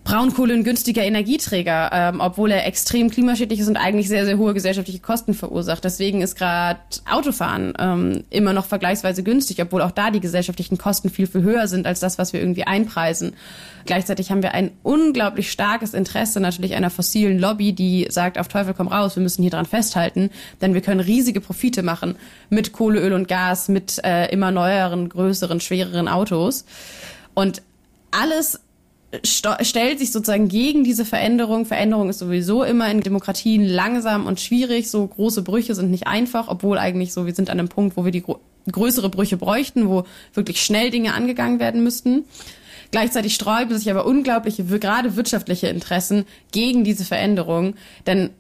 Braunkohle 0.05 0.53
ein 0.53 0.65
günstiger 0.65 1.03
Energieträger, 1.03 1.91
ähm, 1.93 2.21
obwohl 2.21 2.51
er 2.51 2.67
extrem 2.67 3.09
klimaschädlich 3.09 3.61
ist 3.61 3.69
und 3.69 3.79
eigentlich 3.79 4.07
sehr, 4.07 4.27
sehr 4.27 4.37
hohe 4.37 4.53
gesellschaftliche 4.53 5.01
Kosten 5.01 5.33
verursacht. 5.33 5.83
Deswegen 5.83 6.21
ist 6.21 6.37
gerade 6.37 6.79
Autofahren 7.11 7.73
ähm, 7.79 8.25
immer 8.29 8.53
noch 8.53 8.67
vergleichsweise 8.67 9.23
günstig, 9.23 9.63
obwohl 9.63 9.81
auch 9.81 9.91
da 9.91 10.11
die 10.11 10.21
gesellschaftlichen 10.21 10.77
Kosten 10.77 11.09
viel, 11.09 11.27
viel 11.27 11.43
höher 11.43 11.69
sind 11.69 11.87
als 11.87 12.01
das, 12.01 12.19
was 12.19 12.35
wir 12.35 12.41
irgendwie 12.41 12.65
einpreisen. 12.65 13.33
Gleichzeitig 13.87 14.31
haben 14.31 14.43
wir 14.43 14.53
ein 14.53 14.73
unglaublich 14.83 15.51
starkes 15.51 15.95
Interesse 15.95 16.39
natürlich 16.39 16.75
einer 16.75 16.91
fossilen 16.91 17.39
Lobby, 17.39 17.73
die 17.73 18.07
sagt, 18.11 18.39
auf 18.39 18.49
Teufel 18.49 18.75
komm 18.75 18.89
raus, 18.89 19.17
wir 19.17 19.23
müssen 19.23 19.41
hier 19.41 19.51
dran 19.51 19.67
festhalten, 19.67 20.29
denn 20.61 20.75
wir 20.75 20.83
können 20.83 21.01
riesige 21.01 21.41
Profite 21.41 21.83
machen 21.83 22.17
mit 22.51 22.73
Kohle, 22.73 23.01
Öl 23.01 23.15
und 23.15 23.27
Gas, 23.27 23.69
mit 23.69 24.05
äh, 24.05 24.31
immer 24.31 24.51
neueren, 24.51 25.09
größeren, 25.09 25.61
schwereren 25.61 26.09
Autos. 26.09 26.67
Und 27.33 27.63
alles 28.11 28.61
stellt 29.23 29.99
sich 29.99 30.13
sozusagen 30.13 30.49
gegen 30.49 30.85
diese 30.85 31.05
Veränderung. 31.05 31.67
Veränderung 31.67 32.09
ist 32.09 32.19
sowieso 32.19 32.65
immer 32.65 32.91
in 32.91 33.01
Demokratien 33.01 33.65
langsam 33.65 34.27
und 34.27 34.41
schwierig. 34.41 34.91
So 34.91 35.07
große 35.07 35.43
Brüche 35.43 35.75
sind 35.75 35.91
nicht 35.91 36.07
einfach, 36.07 36.49
obwohl 36.49 36.79
eigentlich 36.79 37.13
so, 37.13 37.27
wir 37.27 37.35
sind 37.35 37.51
an 37.51 37.59
einem 37.59 37.69
Punkt, 37.69 37.97
wo 37.97 38.05
wir 38.05 38.13
die 38.13 38.25
größere 38.71 39.11
Brüche 39.11 39.37
bräuchten, 39.37 39.89
wo 39.89 40.05
wirklich 40.33 40.63
schnell 40.63 40.91
Dinge 40.91 41.15
angegangen 41.15 41.61
werden 41.61 41.85
müssten. 41.85 42.25
Gleichzeitig 42.91 43.35
sträuben 43.35 43.77
sich 43.77 43.91
aber 43.91 44.07
unglaubliche, 44.07 44.65
gerade 44.65 45.17
wirtschaftliche 45.17 45.67
Interessen 45.67 46.25
gegen 46.53 46.85
diese 46.85 47.05
Veränderung. 47.05 47.75
Denn 48.07 48.31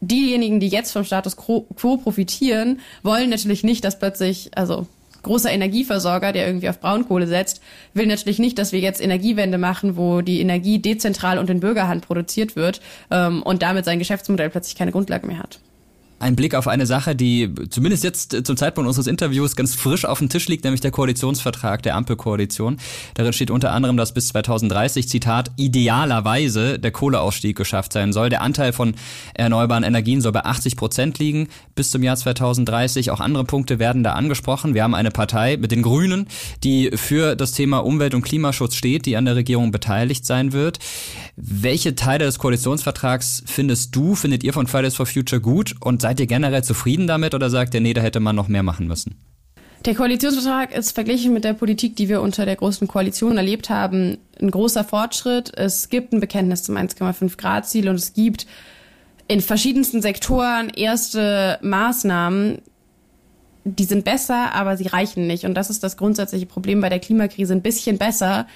diejenigen, 0.00 0.60
die 0.60 0.68
jetzt 0.68 0.92
vom 0.92 1.04
Status 1.04 1.36
quo 1.36 1.62
profitieren, 1.62 2.80
wollen 3.02 3.30
natürlich 3.30 3.64
nicht, 3.64 3.84
dass 3.84 3.98
plötzlich, 3.98 4.50
also 4.54 4.86
großer 5.24 5.50
Energieversorger, 5.50 6.32
der 6.32 6.46
irgendwie 6.46 6.68
auf 6.68 6.80
Braunkohle 6.80 7.26
setzt, 7.26 7.60
will 7.92 8.06
natürlich 8.06 8.38
nicht, 8.38 8.58
dass 8.58 8.72
wir 8.72 8.80
jetzt 8.80 9.02
Energiewende 9.02 9.58
machen, 9.58 9.96
wo 9.96 10.20
die 10.20 10.40
Energie 10.40 10.78
dezentral 10.78 11.38
und 11.38 11.50
in 11.50 11.60
Bürgerhand 11.60 12.06
produziert 12.06 12.56
wird 12.56 12.80
ähm, 13.10 13.42
und 13.42 13.62
damit 13.62 13.84
sein 13.84 13.98
Geschäftsmodell 13.98 14.50
plötzlich 14.50 14.76
keine 14.76 14.92
Grundlage 14.92 15.26
mehr 15.26 15.38
hat 15.38 15.58
ein 16.24 16.36
Blick 16.36 16.54
auf 16.54 16.68
eine 16.68 16.86
Sache, 16.86 17.14
die 17.14 17.50
zumindest 17.68 18.02
jetzt 18.02 18.46
zum 18.46 18.56
Zeitpunkt 18.56 18.88
unseres 18.88 19.06
Interviews 19.06 19.56
ganz 19.56 19.74
frisch 19.74 20.06
auf 20.06 20.20
dem 20.20 20.30
Tisch 20.30 20.48
liegt, 20.48 20.64
nämlich 20.64 20.80
der 20.80 20.90
Koalitionsvertrag 20.90 21.82
der 21.82 21.96
Ampelkoalition. 21.96 22.78
Darin 23.12 23.34
steht 23.34 23.50
unter 23.50 23.72
anderem, 23.72 23.98
dass 23.98 24.14
bis 24.14 24.28
2030, 24.28 25.06
Zitat, 25.06 25.50
idealerweise 25.56 26.78
der 26.78 26.92
Kohleausstieg 26.92 27.56
geschafft 27.56 27.92
sein 27.92 28.14
soll. 28.14 28.30
Der 28.30 28.40
Anteil 28.40 28.72
von 28.72 28.94
erneuerbaren 29.34 29.84
Energien 29.84 30.22
soll 30.22 30.32
bei 30.32 30.46
80 30.46 30.76
Prozent 30.76 31.18
liegen 31.18 31.48
bis 31.74 31.90
zum 31.90 32.02
Jahr 32.02 32.16
2030. 32.16 33.10
Auch 33.10 33.20
andere 33.20 33.44
Punkte 33.44 33.78
werden 33.78 34.02
da 34.02 34.14
angesprochen. 34.14 34.72
Wir 34.72 34.82
haben 34.82 34.94
eine 34.94 35.10
Partei 35.10 35.58
mit 35.58 35.72
den 35.72 35.82
Grünen, 35.82 36.26
die 36.64 36.90
für 36.94 37.36
das 37.36 37.52
Thema 37.52 37.84
Umwelt- 37.84 38.14
und 38.14 38.22
Klimaschutz 38.22 38.76
steht, 38.76 39.04
die 39.04 39.18
an 39.18 39.26
der 39.26 39.36
Regierung 39.36 39.72
beteiligt 39.72 40.24
sein 40.24 40.52
wird. 40.52 40.78
Welche 41.36 41.94
Teile 41.94 42.24
des 42.24 42.38
Koalitionsvertrags 42.38 43.42
findest 43.44 43.94
du, 43.94 44.14
findet 44.14 44.42
ihr 44.42 44.54
von 44.54 44.66
Fridays 44.66 44.94
for 44.94 45.04
Future 45.04 45.42
gut 45.42 45.74
und 45.80 46.00
seid 46.00 46.13
Seid 46.14 46.20
ihr 46.20 46.26
generell 46.28 46.62
zufrieden 46.62 47.08
damit 47.08 47.34
oder 47.34 47.50
sagt 47.50 47.74
ihr, 47.74 47.80
nee, 47.80 47.92
da 47.92 48.00
hätte 48.00 48.20
man 48.20 48.36
noch 48.36 48.46
mehr 48.46 48.62
machen 48.62 48.86
müssen? 48.86 49.16
Der 49.84 49.96
Koalitionsvertrag 49.96 50.72
ist 50.72 50.92
verglichen 50.92 51.32
mit 51.32 51.42
der 51.42 51.54
Politik, 51.54 51.96
die 51.96 52.08
wir 52.08 52.22
unter 52.22 52.44
der 52.44 52.54
großen 52.54 52.86
Koalition 52.86 53.36
erlebt 53.36 53.68
haben, 53.68 54.18
ein 54.40 54.52
großer 54.52 54.84
Fortschritt. 54.84 55.52
Es 55.58 55.88
gibt 55.88 56.12
ein 56.12 56.20
Bekenntnis 56.20 56.62
zum 56.62 56.76
1,5 56.76 57.36
Grad 57.36 57.66
Ziel 57.66 57.88
und 57.88 57.96
es 57.96 58.12
gibt 58.14 58.46
in 59.26 59.40
verschiedensten 59.40 60.02
Sektoren 60.02 60.68
erste 60.68 61.58
Maßnahmen, 61.62 62.58
die 63.64 63.84
sind 63.84 64.04
besser, 64.04 64.54
aber 64.54 64.76
sie 64.76 64.86
reichen 64.86 65.26
nicht. 65.26 65.44
Und 65.46 65.54
das 65.54 65.68
ist 65.68 65.82
das 65.82 65.96
grundsätzliche 65.96 66.46
Problem 66.46 66.80
bei 66.80 66.90
der 66.90 67.00
Klimakrise. 67.00 67.54
Ein 67.54 67.62
bisschen 67.62 67.98
besser 67.98 68.46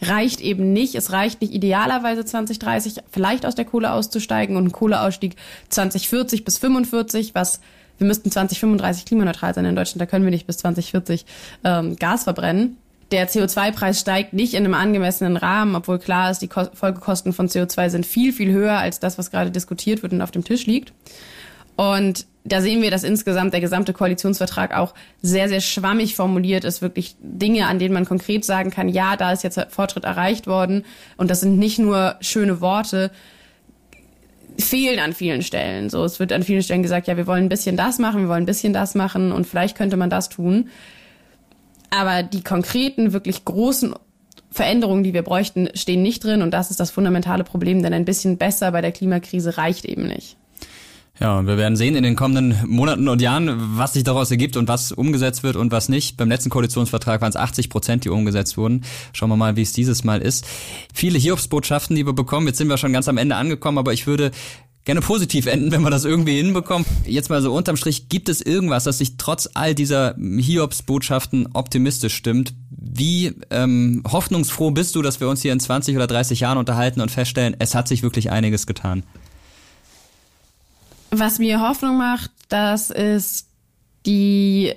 reicht 0.00 0.40
eben 0.40 0.72
nicht. 0.72 0.94
Es 0.94 1.12
reicht 1.12 1.40
nicht 1.40 1.52
idealerweise 1.52 2.24
2030 2.24 3.02
vielleicht 3.10 3.44
aus 3.46 3.54
der 3.54 3.64
Kohle 3.64 3.92
auszusteigen 3.92 4.56
und 4.56 4.66
ein 4.66 4.72
Kohleausstieg 4.72 5.36
2040 5.68 6.44
bis 6.44 6.58
45, 6.58 7.34
was 7.34 7.60
wir 7.98 8.06
müssten 8.06 8.30
2035 8.30 9.06
klimaneutral 9.06 9.54
sein 9.54 9.64
in 9.64 9.74
Deutschland, 9.74 10.00
da 10.00 10.06
können 10.06 10.24
wir 10.24 10.30
nicht 10.30 10.46
bis 10.46 10.58
2040 10.58 11.26
ähm, 11.64 11.96
Gas 11.96 12.24
verbrennen. 12.24 12.76
Der 13.10 13.28
CO2-Preis 13.28 13.98
steigt 13.98 14.34
nicht 14.34 14.54
in 14.54 14.64
einem 14.64 14.74
angemessenen 14.74 15.36
Rahmen, 15.36 15.74
obwohl 15.74 15.98
klar 15.98 16.30
ist, 16.30 16.40
die 16.40 16.48
Ko 16.48 16.66
Folgekosten 16.74 17.32
von 17.32 17.48
CO2 17.48 17.88
sind 17.88 18.06
viel, 18.06 18.32
viel 18.32 18.52
höher 18.52 18.78
als 18.78 19.00
das, 19.00 19.18
was 19.18 19.30
gerade 19.30 19.50
diskutiert 19.50 20.02
wird 20.02 20.12
und 20.12 20.20
auf 20.20 20.30
dem 20.30 20.44
Tisch 20.44 20.66
liegt. 20.66 20.92
Und 21.76 22.26
da 22.52 22.60
sehen 22.60 22.82
wir, 22.82 22.90
dass 22.90 23.04
insgesamt 23.04 23.52
der 23.52 23.60
gesamte 23.60 23.92
Koalitionsvertrag 23.92 24.76
auch 24.76 24.94
sehr, 25.22 25.48
sehr 25.48 25.60
schwammig 25.60 26.16
formuliert 26.16 26.64
ist. 26.64 26.82
Wirklich 26.82 27.16
Dinge, 27.20 27.66
an 27.66 27.78
denen 27.78 27.94
man 27.94 28.04
konkret 28.04 28.44
sagen 28.44 28.70
kann, 28.70 28.88
ja, 28.88 29.16
da 29.16 29.32
ist 29.32 29.44
jetzt 29.44 29.60
Fortschritt 29.70 30.04
erreicht 30.04 30.46
worden. 30.46 30.84
Und 31.16 31.30
das 31.30 31.40
sind 31.40 31.58
nicht 31.58 31.78
nur 31.78 32.16
schöne 32.20 32.60
Worte, 32.60 33.10
fehlen 34.58 34.98
an 34.98 35.12
vielen 35.12 35.42
Stellen. 35.42 35.88
So, 35.90 36.04
es 36.04 36.18
wird 36.18 36.32
an 36.32 36.42
vielen 36.42 36.62
Stellen 36.62 36.82
gesagt, 36.82 37.06
ja, 37.06 37.16
wir 37.16 37.26
wollen 37.26 37.44
ein 37.44 37.48
bisschen 37.48 37.76
das 37.76 37.98
machen, 37.98 38.22
wir 38.22 38.28
wollen 38.28 38.42
ein 38.42 38.46
bisschen 38.46 38.72
das 38.72 38.94
machen 38.94 39.32
und 39.32 39.46
vielleicht 39.46 39.76
könnte 39.76 39.96
man 39.96 40.10
das 40.10 40.28
tun. 40.28 40.68
Aber 41.90 42.22
die 42.22 42.42
konkreten, 42.42 43.12
wirklich 43.12 43.44
großen 43.44 43.94
Veränderungen, 44.50 45.04
die 45.04 45.14
wir 45.14 45.22
bräuchten, 45.22 45.68
stehen 45.74 46.02
nicht 46.02 46.24
drin 46.24 46.42
und 46.42 46.52
das 46.52 46.70
ist 46.70 46.80
das 46.80 46.90
fundamentale 46.90 47.44
Problem, 47.44 47.82
denn 47.82 47.94
ein 47.94 48.04
bisschen 48.04 48.36
besser 48.36 48.72
bei 48.72 48.80
der 48.80 48.92
Klimakrise 48.92 49.56
reicht 49.58 49.84
eben 49.84 50.06
nicht. 50.06 50.36
Ja, 51.20 51.36
und 51.38 51.48
wir 51.48 51.56
werden 51.56 51.76
sehen 51.76 51.96
in 51.96 52.04
den 52.04 52.14
kommenden 52.14 52.56
Monaten 52.66 53.08
und 53.08 53.20
Jahren, 53.20 53.76
was 53.76 53.94
sich 53.94 54.04
daraus 54.04 54.30
ergibt 54.30 54.56
und 54.56 54.68
was 54.68 54.92
umgesetzt 54.92 55.42
wird 55.42 55.56
und 55.56 55.72
was 55.72 55.88
nicht. 55.88 56.16
Beim 56.16 56.28
letzten 56.28 56.48
Koalitionsvertrag 56.50 57.20
waren 57.20 57.30
es 57.30 57.36
80 57.36 57.70
Prozent, 57.70 58.04
die 58.04 58.08
umgesetzt 58.08 58.56
wurden. 58.56 58.84
Schauen 59.12 59.28
wir 59.30 59.36
mal, 59.36 59.56
wie 59.56 59.62
es 59.62 59.72
dieses 59.72 60.04
Mal 60.04 60.22
ist. 60.22 60.46
Viele 60.94 61.18
Hiobsbotschaften, 61.18 61.96
die 61.96 62.06
wir 62.06 62.12
bekommen. 62.12 62.46
Jetzt 62.46 62.58
sind 62.58 62.68
wir 62.68 62.78
schon 62.78 62.92
ganz 62.92 63.08
am 63.08 63.18
Ende 63.18 63.34
angekommen, 63.34 63.78
aber 63.78 63.92
ich 63.92 64.06
würde 64.06 64.30
gerne 64.84 65.00
positiv 65.00 65.46
enden, 65.46 65.72
wenn 65.72 65.82
wir 65.82 65.90
das 65.90 66.04
irgendwie 66.04 66.36
hinbekommen. 66.36 66.86
Jetzt 67.04 67.30
mal 67.30 67.42
so 67.42 67.52
unterm 67.52 67.76
Strich, 67.76 68.08
gibt 68.08 68.28
es 68.28 68.40
irgendwas, 68.40 68.84
das 68.84 68.98
sich 68.98 69.16
trotz 69.18 69.48
all 69.54 69.74
dieser 69.74 70.14
Hiobsbotschaften 70.16 71.48
optimistisch 71.52 72.14
stimmt? 72.14 72.54
Wie 72.70 73.34
ähm, 73.50 74.02
hoffnungsfroh 74.10 74.70
bist 74.70 74.94
du, 74.94 75.02
dass 75.02 75.20
wir 75.20 75.28
uns 75.28 75.42
hier 75.42 75.52
in 75.52 75.60
20 75.60 75.96
oder 75.96 76.06
30 76.06 76.40
Jahren 76.40 76.58
unterhalten 76.58 77.00
und 77.00 77.10
feststellen, 77.10 77.56
es 77.58 77.74
hat 77.74 77.88
sich 77.88 78.04
wirklich 78.04 78.30
einiges 78.30 78.66
getan? 78.66 79.02
Was 81.10 81.38
mir 81.38 81.60
Hoffnung 81.60 81.96
macht, 81.96 82.30
das 82.48 82.90
ist 82.90 83.48
die 84.06 84.74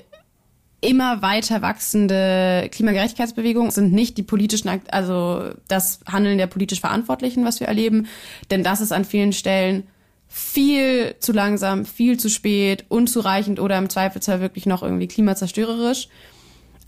immer 0.82 1.22
weiter 1.22 1.62
wachsende 1.62 2.68
Klimagerechtigkeitsbewegung 2.72 3.70
sind 3.70 3.94
nicht 3.94 4.18
die 4.18 4.24
politischen, 4.24 4.82
also 4.90 5.52
das 5.68 6.00
Handeln 6.08 6.40
der 6.40 6.48
politisch 6.48 6.82
Verantwortlichen, 6.82 7.46
was 7.46 7.60
wir 7.60 7.68
erleben, 7.68 8.08
denn 8.50 8.64
das 8.64 8.82
ist 8.82 8.92
an 8.92 9.06
vielen 9.06 9.32
Stellen 9.32 9.84
viel 10.28 11.16
zu 11.20 11.34
langsam, 11.34 11.86
viel 11.86 12.18
zu 12.18 12.30
spät, 12.30 12.86
unzureichend 12.88 13.60
oder 13.60 13.78
im 13.78 13.90
Zweifelsfall 13.90 14.40
wirklich 14.40 14.66
noch 14.66 14.82
irgendwie 14.82 15.08
klimazerstörerisch. 15.08 16.08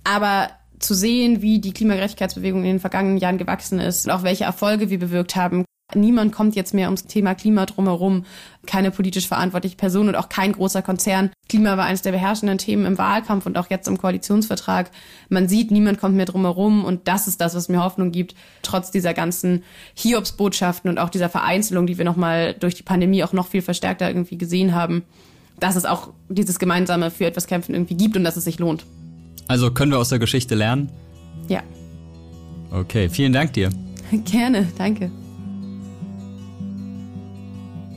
Aber 0.03 0.49
zu 0.79 0.93
sehen, 0.93 1.41
wie 1.41 1.59
die 1.59 1.73
Klimagerechtigkeitsbewegung 1.73 2.61
in 2.61 2.71
den 2.71 2.79
vergangenen 2.79 3.17
Jahren 3.17 3.37
gewachsen 3.37 3.79
ist 3.79 4.05
und 4.05 4.11
auch 4.11 4.23
welche 4.23 4.45
Erfolge 4.45 4.89
wir 4.89 4.99
bewirkt 4.99 5.35
haben, 5.35 5.65
Niemand 5.95 6.31
kommt 6.31 6.55
jetzt 6.55 6.73
mehr 6.73 6.87
ums 6.87 7.05
Thema 7.05 7.35
Klima 7.35 7.65
drumherum. 7.65 8.25
Keine 8.65 8.89
politisch 8.89 9.27
verantwortliche 9.27 9.75
Person 9.75 10.07
und 10.07 10.15
auch 10.15 10.29
kein 10.29 10.53
großer 10.53 10.81
Konzern. 10.81 11.29
Klima 11.49 11.77
war 11.77 11.85
eines 11.85 12.01
der 12.01 12.13
beherrschenden 12.13 12.57
Themen 12.57 12.85
im 12.85 12.97
Wahlkampf 12.97 13.45
und 13.45 13.57
auch 13.57 13.69
jetzt 13.69 13.87
im 13.87 13.97
Koalitionsvertrag. 13.97 14.89
Man 15.29 15.47
sieht, 15.47 15.71
niemand 15.71 15.99
kommt 15.99 16.15
mehr 16.15 16.25
drumherum 16.25 16.85
und 16.85 17.07
das 17.07 17.27
ist 17.27 17.41
das, 17.41 17.53
was 17.53 17.69
mir 17.69 17.83
Hoffnung 17.83 18.11
gibt, 18.11 18.33
trotz 18.61 18.91
dieser 18.91 19.13
ganzen 19.13 19.63
Hiobsbotschaften 19.95 20.89
und 20.89 20.97
auch 20.97 21.09
dieser 21.09 21.29
Vereinzelung, 21.29 21.85
die 21.85 21.97
wir 21.97 22.05
nochmal 22.05 22.55
durch 22.59 22.75
die 22.75 22.83
Pandemie 22.83 23.23
auch 23.23 23.33
noch 23.33 23.47
viel 23.47 23.61
verstärkter 23.61 24.07
irgendwie 24.07 24.37
gesehen 24.37 24.73
haben, 24.73 25.03
dass 25.59 25.75
es 25.75 25.85
auch 25.85 26.09
dieses 26.29 26.59
gemeinsame 26.59 27.11
für 27.11 27.25
etwas 27.25 27.45
kämpfen 27.45 27.75
irgendwie 27.75 27.95
gibt 27.95 28.17
und 28.17 28.23
dass 28.23 28.37
es 28.37 28.45
sich 28.45 28.57
lohnt. 28.57 28.85
Also 29.47 29.71
können 29.71 29.91
wir 29.91 29.99
aus 29.99 30.09
der 30.09 30.19
Geschichte 30.19 30.55
lernen? 30.55 30.89
Ja. 31.49 31.61
Okay, 32.71 33.09
vielen 33.09 33.33
Dank 33.33 33.53
dir. 33.53 33.69
Gerne, 34.25 34.67
danke. 34.77 35.11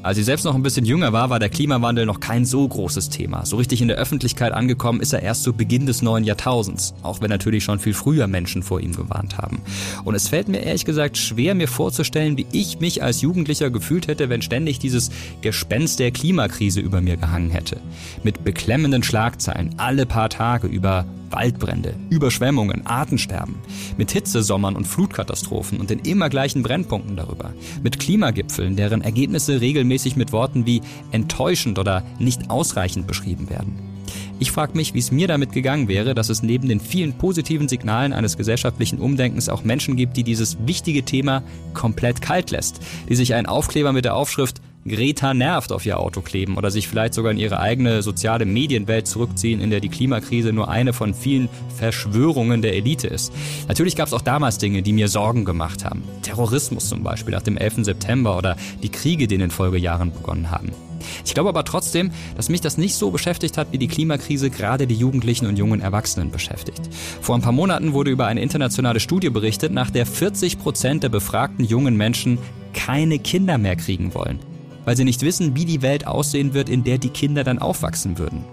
Als 0.06 0.18
sie 0.18 0.22
selbst 0.22 0.44
noch 0.44 0.54
ein 0.54 0.62
bisschen 0.62 0.84
jünger 0.84 1.12
war, 1.12 1.30
war 1.30 1.40
der 1.40 1.48
Klimawandel 1.48 2.06
noch 2.06 2.20
kein 2.20 2.44
so 2.44 2.68
großes 2.68 3.10
Thema. 3.10 3.44
So 3.44 3.56
richtig 3.56 3.82
in 3.82 3.88
der 3.88 3.96
Öffentlichkeit 3.96 4.52
angekommen 4.52 5.00
ist 5.00 5.12
er 5.12 5.20
erst 5.20 5.42
zu 5.42 5.52
Beginn 5.52 5.84
des 5.84 6.00
neuen 6.00 6.22
Jahrtausends, 6.22 6.94
auch 7.02 7.20
wenn 7.20 7.28
natürlich 7.28 7.64
schon 7.64 7.80
viel 7.80 7.92
früher 7.92 8.28
Menschen 8.28 8.62
vor 8.62 8.78
ihm 8.78 8.94
gewarnt 8.94 9.36
haben. 9.36 9.60
Und 10.04 10.14
es 10.14 10.28
fällt 10.28 10.46
mir 10.46 10.60
ehrlich 10.60 10.84
gesagt 10.84 11.18
schwer, 11.18 11.56
mir 11.56 11.66
vorzustellen, 11.66 12.36
wie 12.36 12.46
ich 12.52 12.78
mich 12.78 13.02
als 13.02 13.20
Jugendlicher 13.20 13.68
gefühlt 13.68 14.06
hätte, 14.06 14.28
wenn 14.28 14.42
ständig 14.42 14.78
dieses 14.78 15.10
Gespenst 15.40 15.98
der 15.98 16.12
Klimakrise 16.12 16.78
über 16.78 17.00
mir 17.00 17.16
gehangen 17.16 17.50
hätte. 17.50 17.80
Mit 18.22 18.44
beklemmenden 18.44 19.02
Schlagzeilen 19.02 19.74
alle 19.76 20.06
paar 20.06 20.28
Tage 20.28 20.68
über 20.68 21.04
Waldbrände, 21.36 21.94
Überschwemmungen, 22.08 22.86
Artensterben, 22.86 23.56
mit 23.98 24.10
Hitzesommern 24.10 24.74
und 24.74 24.86
Flutkatastrophen 24.86 25.78
und 25.78 25.90
den 25.90 25.98
immer 25.98 26.30
gleichen 26.30 26.62
Brennpunkten 26.62 27.14
darüber, 27.14 27.52
mit 27.82 28.00
Klimagipfeln, 28.00 28.74
deren 28.74 29.02
Ergebnisse 29.02 29.60
regelmäßig 29.60 30.16
mit 30.16 30.32
Worten 30.32 30.64
wie 30.64 30.80
enttäuschend 31.12 31.78
oder 31.78 32.02
nicht 32.18 32.48
ausreichend 32.48 33.06
beschrieben 33.06 33.50
werden. 33.50 33.74
Ich 34.38 34.50
frage 34.50 34.76
mich, 34.76 34.94
wie 34.94 34.98
es 34.98 35.12
mir 35.12 35.28
damit 35.28 35.52
gegangen 35.52 35.88
wäre, 35.88 36.14
dass 36.14 36.30
es 36.30 36.42
neben 36.42 36.68
den 36.68 36.80
vielen 36.80 37.14
positiven 37.14 37.68
Signalen 37.68 38.14
eines 38.14 38.38
gesellschaftlichen 38.38 38.98
Umdenkens 38.98 39.50
auch 39.50 39.62
Menschen 39.62 39.96
gibt, 39.96 40.16
die 40.16 40.24
dieses 40.24 40.56
wichtige 40.66 41.04
Thema 41.04 41.42
komplett 41.74 42.22
kalt 42.22 42.50
lässt, 42.50 42.80
die 43.08 43.14
sich 43.14 43.34
einen 43.34 43.46
Aufkleber 43.46 43.92
mit 43.92 44.04
der 44.04 44.14
Aufschrift 44.14 44.62
Greta 44.88 45.34
nervt 45.34 45.72
auf 45.72 45.84
ihr 45.84 45.98
Auto 45.98 46.20
kleben 46.20 46.56
oder 46.56 46.70
sich 46.70 46.88
vielleicht 46.88 47.14
sogar 47.14 47.32
in 47.32 47.38
ihre 47.38 47.58
eigene 47.58 48.02
soziale 48.02 48.46
Medienwelt 48.46 49.06
zurückziehen, 49.06 49.60
in 49.60 49.70
der 49.70 49.80
die 49.80 49.88
Klimakrise 49.88 50.52
nur 50.52 50.68
eine 50.68 50.92
von 50.92 51.14
vielen 51.14 51.48
Verschwörungen 51.76 52.62
der 52.62 52.74
Elite 52.74 53.08
ist. 53.08 53.32
Natürlich 53.68 53.96
gab 53.96 54.06
es 54.06 54.14
auch 54.14 54.22
damals 54.22 54.58
Dinge, 54.58 54.82
die 54.82 54.92
mir 54.92 55.08
Sorgen 55.08 55.44
gemacht 55.44 55.84
haben. 55.84 56.04
Terrorismus 56.22 56.88
zum 56.88 57.02
Beispiel 57.02 57.34
nach 57.34 57.42
dem 57.42 57.56
11. 57.56 57.84
September 57.84 58.36
oder 58.36 58.56
die 58.82 58.88
Kriege, 58.88 59.26
die 59.26 59.34
in 59.34 59.40
den 59.40 59.50
Folgejahren 59.50 60.12
begonnen 60.12 60.50
haben. 60.50 60.70
Ich 61.24 61.34
glaube 61.34 61.48
aber 61.48 61.64
trotzdem, 61.64 62.10
dass 62.36 62.48
mich 62.48 62.60
das 62.60 62.78
nicht 62.78 62.94
so 62.94 63.10
beschäftigt 63.10 63.58
hat, 63.58 63.68
wie 63.70 63.78
die 63.78 63.88
Klimakrise 63.88 64.50
gerade 64.50 64.86
die 64.86 64.94
Jugendlichen 64.94 65.46
und 65.46 65.56
jungen 65.56 65.80
Erwachsenen 65.80 66.30
beschäftigt. 66.30 66.82
Vor 67.20 67.34
ein 67.36 67.42
paar 67.42 67.52
Monaten 67.52 67.92
wurde 67.92 68.10
über 68.10 68.26
eine 68.26 68.40
internationale 68.40 69.00
Studie 69.00 69.30
berichtet, 69.30 69.72
nach 69.72 69.90
der 69.90 70.06
40 70.06 70.58
Prozent 70.58 71.02
der 71.02 71.08
befragten 71.08 71.64
jungen 71.64 71.96
Menschen 71.96 72.38
keine 72.72 73.18
Kinder 73.18 73.58
mehr 73.58 73.76
kriegen 73.76 74.14
wollen 74.14 74.40
weil 74.86 74.96
sie 74.96 75.04
nicht 75.04 75.20
wissen, 75.20 75.54
wie 75.54 75.66
die 75.66 75.82
Welt 75.82 76.06
aussehen 76.06 76.54
wird, 76.54 76.70
in 76.70 76.82
der 76.84 76.96
die 76.96 77.10
Kinder 77.10 77.44
dann 77.44 77.58
aufwachsen 77.58 78.16
würden. 78.16 78.44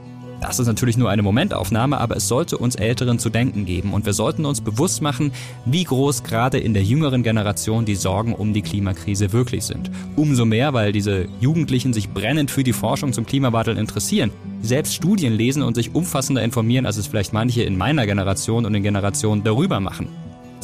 Das 0.42 0.60
ist 0.60 0.68
natürlich 0.68 0.98
nur 0.98 1.10
eine 1.10 1.22
Momentaufnahme, 1.22 1.98
aber 2.02 2.18
es 2.18 2.28
sollte 2.28 2.58
uns 2.58 2.76
Älteren 2.76 3.18
zu 3.18 3.30
denken 3.30 3.64
geben 3.64 3.94
und 3.94 4.06
wir 4.06 4.12
sollten 4.12 4.44
uns 4.44 4.60
bewusst 4.60 5.02
machen, 5.02 5.32
wie 5.64 5.86
groß 5.86 6.24
gerade 6.24 6.58
in 6.58 6.74
der 6.74 6.84
jüngeren 6.84 7.24
Generation 7.24 7.86
die 7.86 7.96
Sorgen 7.96 8.36
um 8.36 8.52
die 8.52 8.62
Klimakrise 8.62 9.32
wirklich 9.32 9.64
sind. 9.64 9.90
Umso 10.18 10.44
mehr, 10.44 10.74
weil 10.74 10.92
diese 10.92 11.28
Jugendlichen 11.40 11.94
sich 11.94 12.10
brennend 12.10 12.52
für 12.52 12.66
die 12.66 12.74
Forschung 12.74 13.14
zum 13.14 13.26
Klimawandel 13.26 13.78
interessieren, 13.78 14.32
selbst 14.62 14.96
Studien 14.96 15.32
lesen 15.32 15.64
und 15.64 15.76
sich 15.76 15.96
umfassender 15.96 16.44
informieren, 16.44 16.86
als 16.86 16.98
es 16.98 17.08
vielleicht 17.08 17.32
manche 17.32 17.64
in 17.64 17.78
meiner 17.78 18.06
Generation 18.06 18.66
und 18.66 18.76
in 18.76 18.84
Generationen 18.84 19.46
darüber 19.46 19.80
machen 19.80 20.10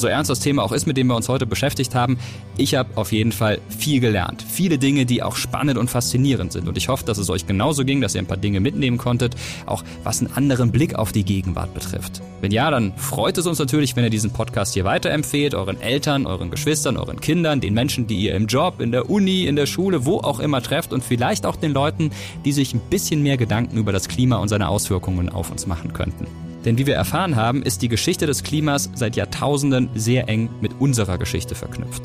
so 0.00 0.08
ernst 0.08 0.30
das 0.30 0.40
Thema 0.40 0.62
auch 0.62 0.72
ist, 0.72 0.86
mit 0.86 0.96
dem 0.96 1.06
wir 1.06 1.16
uns 1.16 1.28
heute 1.28 1.46
beschäftigt 1.46 1.94
haben, 1.94 2.18
ich 2.56 2.74
habe 2.74 2.90
auf 2.96 3.12
jeden 3.12 3.32
Fall 3.32 3.60
viel 3.68 4.00
gelernt. 4.00 4.44
Viele 4.48 4.78
Dinge, 4.78 5.06
die 5.06 5.22
auch 5.22 5.36
spannend 5.36 5.78
und 5.78 5.90
faszinierend 5.90 6.52
sind. 6.52 6.68
Und 6.68 6.76
ich 6.76 6.88
hoffe, 6.88 7.04
dass 7.04 7.18
es 7.18 7.30
euch 7.30 7.46
genauso 7.46 7.84
ging, 7.84 8.00
dass 8.00 8.14
ihr 8.14 8.22
ein 8.22 8.26
paar 8.26 8.36
Dinge 8.36 8.60
mitnehmen 8.60 8.98
konntet, 8.98 9.34
auch 9.66 9.84
was 10.04 10.20
einen 10.20 10.32
anderen 10.32 10.72
Blick 10.72 10.94
auf 10.94 11.12
die 11.12 11.24
Gegenwart 11.24 11.74
betrifft. 11.74 12.22
Wenn 12.40 12.52
ja, 12.52 12.70
dann 12.70 12.94
freut 12.96 13.36
es 13.38 13.46
uns 13.46 13.58
natürlich, 13.58 13.96
wenn 13.96 14.04
ihr 14.04 14.10
diesen 14.10 14.32
Podcast 14.32 14.74
hier 14.74 14.84
weiterempfehlt, 14.84 15.54
euren 15.54 15.80
Eltern, 15.80 16.26
euren 16.26 16.50
Geschwistern, 16.50 16.96
euren 16.96 17.20
Kindern, 17.20 17.60
den 17.60 17.74
Menschen, 17.74 18.06
die 18.06 18.20
ihr 18.20 18.34
im 18.34 18.46
Job, 18.46 18.80
in 18.80 18.92
der 18.92 19.10
Uni, 19.10 19.44
in 19.44 19.56
der 19.56 19.66
Schule, 19.66 20.06
wo 20.06 20.18
auch 20.18 20.40
immer 20.40 20.62
trefft 20.62 20.92
und 20.92 21.04
vielleicht 21.04 21.44
auch 21.44 21.56
den 21.56 21.72
Leuten, 21.72 22.10
die 22.44 22.52
sich 22.52 22.74
ein 22.74 22.80
bisschen 22.88 23.22
mehr 23.22 23.36
Gedanken 23.36 23.76
über 23.76 23.92
das 23.92 24.08
Klima 24.08 24.36
und 24.36 24.48
seine 24.48 24.68
Auswirkungen 24.68 25.28
auf 25.28 25.50
uns 25.50 25.66
machen 25.66 25.92
könnten. 25.92 26.26
Denn 26.64 26.78
wie 26.78 26.86
wir 26.86 26.94
erfahren 26.94 27.36
haben, 27.36 27.62
ist 27.62 27.82
die 27.82 27.88
Geschichte 27.88 28.26
des 28.26 28.42
Klimas 28.42 28.90
seit 28.94 29.16
Jahrtausenden 29.16 29.88
sehr 29.94 30.28
eng 30.28 30.50
mit 30.60 30.72
unserer 30.78 31.18
Geschichte 31.18 31.54
verknüpft. 31.54 32.02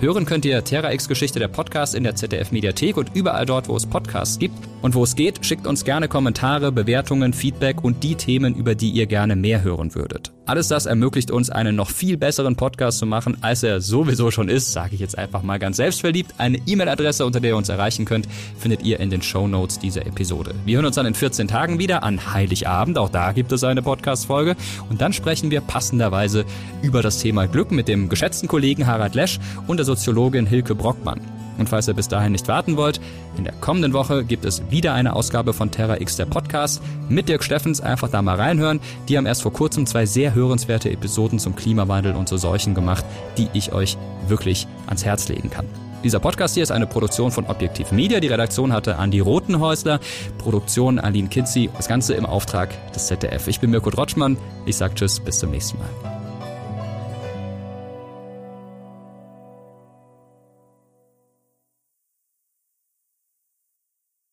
Hören 0.00 0.26
könnt 0.26 0.44
ihr 0.44 0.62
Terra 0.64 0.92
X 0.92 1.08
Geschichte 1.08 1.38
der 1.38 1.48
Podcast 1.48 1.94
in 1.94 2.04
der 2.04 2.14
ZDF 2.14 2.52
Mediathek 2.52 2.98
und 2.98 3.14
überall 3.14 3.46
dort, 3.46 3.68
wo 3.68 3.76
es 3.76 3.86
Podcasts 3.86 4.38
gibt. 4.38 4.58
Und 4.82 4.94
wo 4.94 5.04
es 5.04 5.16
geht, 5.16 5.46
schickt 5.46 5.66
uns 5.66 5.84
gerne 5.84 6.08
Kommentare, 6.08 6.72
Bewertungen, 6.72 7.32
Feedback 7.32 7.82
und 7.82 8.02
die 8.02 8.16
Themen, 8.16 8.54
über 8.54 8.74
die 8.74 8.90
ihr 8.90 9.06
gerne 9.06 9.34
mehr 9.34 9.62
hören 9.62 9.94
würdet. 9.94 10.33
Alles 10.46 10.68
das 10.68 10.84
ermöglicht 10.84 11.30
uns, 11.30 11.48
einen 11.48 11.74
noch 11.74 11.88
viel 11.88 12.18
besseren 12.18 12.54
Podcast 12.54 12.98
zu 12.98 13.06
machen, 13.06 13.38
als 13.40 13.62
er 13.62 13.80
sowieso 13.80 14.30
schon 14.30 14.50
ist, 14.50 14.72
sage 14.72 14.94
ich 14.94 15.00
jetzt 15.00 15.16
einfach 15.16 15.42
mal 15.42 15.58
ganz 15.58 15.78
selbstverliebt. 15.78 16.34
Eine 16.36 16.58
E-Mail-Adresse, 16.66 17.24
unter 17.24 17.40
der 17.40 17.52
ihr 17.52 17.56
uns 17.56 17.70
erreichen 17.70 18.04
könnt, 18.04 18.28
findet 18.58 18.82
ihr 18.82 19.00
in 19.00 19.08
den 19.08 19.22
Show 19.22 19.48
Notes 19.48 19.78
dieser 19.78 20.04
Episode. 20.04 20.54
Wir 20.66 20.76
hören 20.76 20.84
uns 20.84 20.96
dann 20.96 21.06
in 21.06 21.14
14 21.14 21.48
Tagen 21.48 21.78
wieder 21.78 22.02
an 22.02 22.34
Heiligabend, 22.34 22.98
auch 22.98 23.08
da 23.08 23.32
gibt 23.32 23.52
es 23.52 23.64
eine 23.64 23.80
Podcast-Folge. 23.80 24.54
Und 24.90 25.00
dann 25.00 25.14
sprechen 25.14 25.50
wir 25.50 25.62
passenderweise 25.62 26.44
über 26.82 27.00
das 27.00 27.20
Thema 27.20 27.46
Glück 27.46 27.70
mit 27.70 27.88
dem 27.88 28.10
geschätzten 28.10 28.46
Kollegen 28.46 28.86
Harald 28.86 29.14
Lesch 29.14 29.40
und 29.66 29.78
der 29.78 29.86
Soziologin 29.86 30.44
Hilke 30.44 30.74
Brockmann. 30.74 31.20
Und 31.58 31.68
falls 31.68 31.88
ihr 31.88 31.94
bis 31.94 32.08
dahin 32.08 32.32
nicht 32.32 32.48
warten 32.48 32.76
wollt, 32.76 33.00
in 33.36 33.44
der 33.44 33.52
kommenden 33.54 33.92
Woche 33.92 34.24
gibt 34.24 34.44
es 34.44 34.62
wieder 34.70 34.94
eine 34.94 35.14
Ausgabe 35.14 35.52
von 35.52 35.70
Terra 35.70 36.00
X 36.00 36.16
der 36.16 36.26
Podcast 36.26 36.82
mit 37.08 37.28
Dirk 37.28 37.44
Steffens. 37.44 37.80
Einfach 37.80 38.08
da 38.08 38.22
mal 38.22 38.36
reinhören. 38.36 38.80
Die 39.08 39.16
haben 39.16 39.26
erst 39.26 39.42
vor 39.42 39.52
kurzem 39.52 39.86
zwei 39.86 40.06
sehr 40.06 40.34
hörenswerte 40.34 40.90
Episoden 40.90 41.38
zum 41.38 41.56
Klimawandel 41.56 42.14
und 42.14 42.28
zu 42.28 42.36
Seuchen 42.36 42.74
gemacht, 42.74 43.04
die 43.38 43.48
ich 43.52 43.72
euch 43.72 43.96
wirklich 44.28 44.66
ans 44.86 45.04
Herz 45.04 45.28
legen 45.28 45.50
kann. 45.50 45.66
Dieser 46.04 46.20
Podcast 46.20 46.52
hier 46.52 46.62
ist 46.62 46.70
eine 46.70 46.86
Produktion 46.86 47.30
von 47.30 47.46
Objektiv 47.46 47.90
Media. 47.90 48.20
Die 48.20 48.28
Redaktion 48.28 48.74
hatte 48.74 48.98
Andi 48.98 49.20
Rotenhäusler, 49.20 50.00
Produktion 50.36 50.98
Aline 50.98 51.28
Kitzi. 51.28 51.70
Das 51.74 51.88
Ganze 51.88 52.12
im 52.12 52.26
Auftrag 52.26 52.68
des 52.92 53.06
ZDF. 53.06 53.48
Ich 53.48 53.58
bin 53.58 53.70
Mirko 53.70 53.88
Drotschmann. 53.88 54.36
Ich 54.66 54.76
sage 54.76 54.94
Tschüss, 54.94 55.18
bis 55.18 55.38
zum 55.38 55.50
nächsten 55.50 55.78
Mal. 55.78 56.13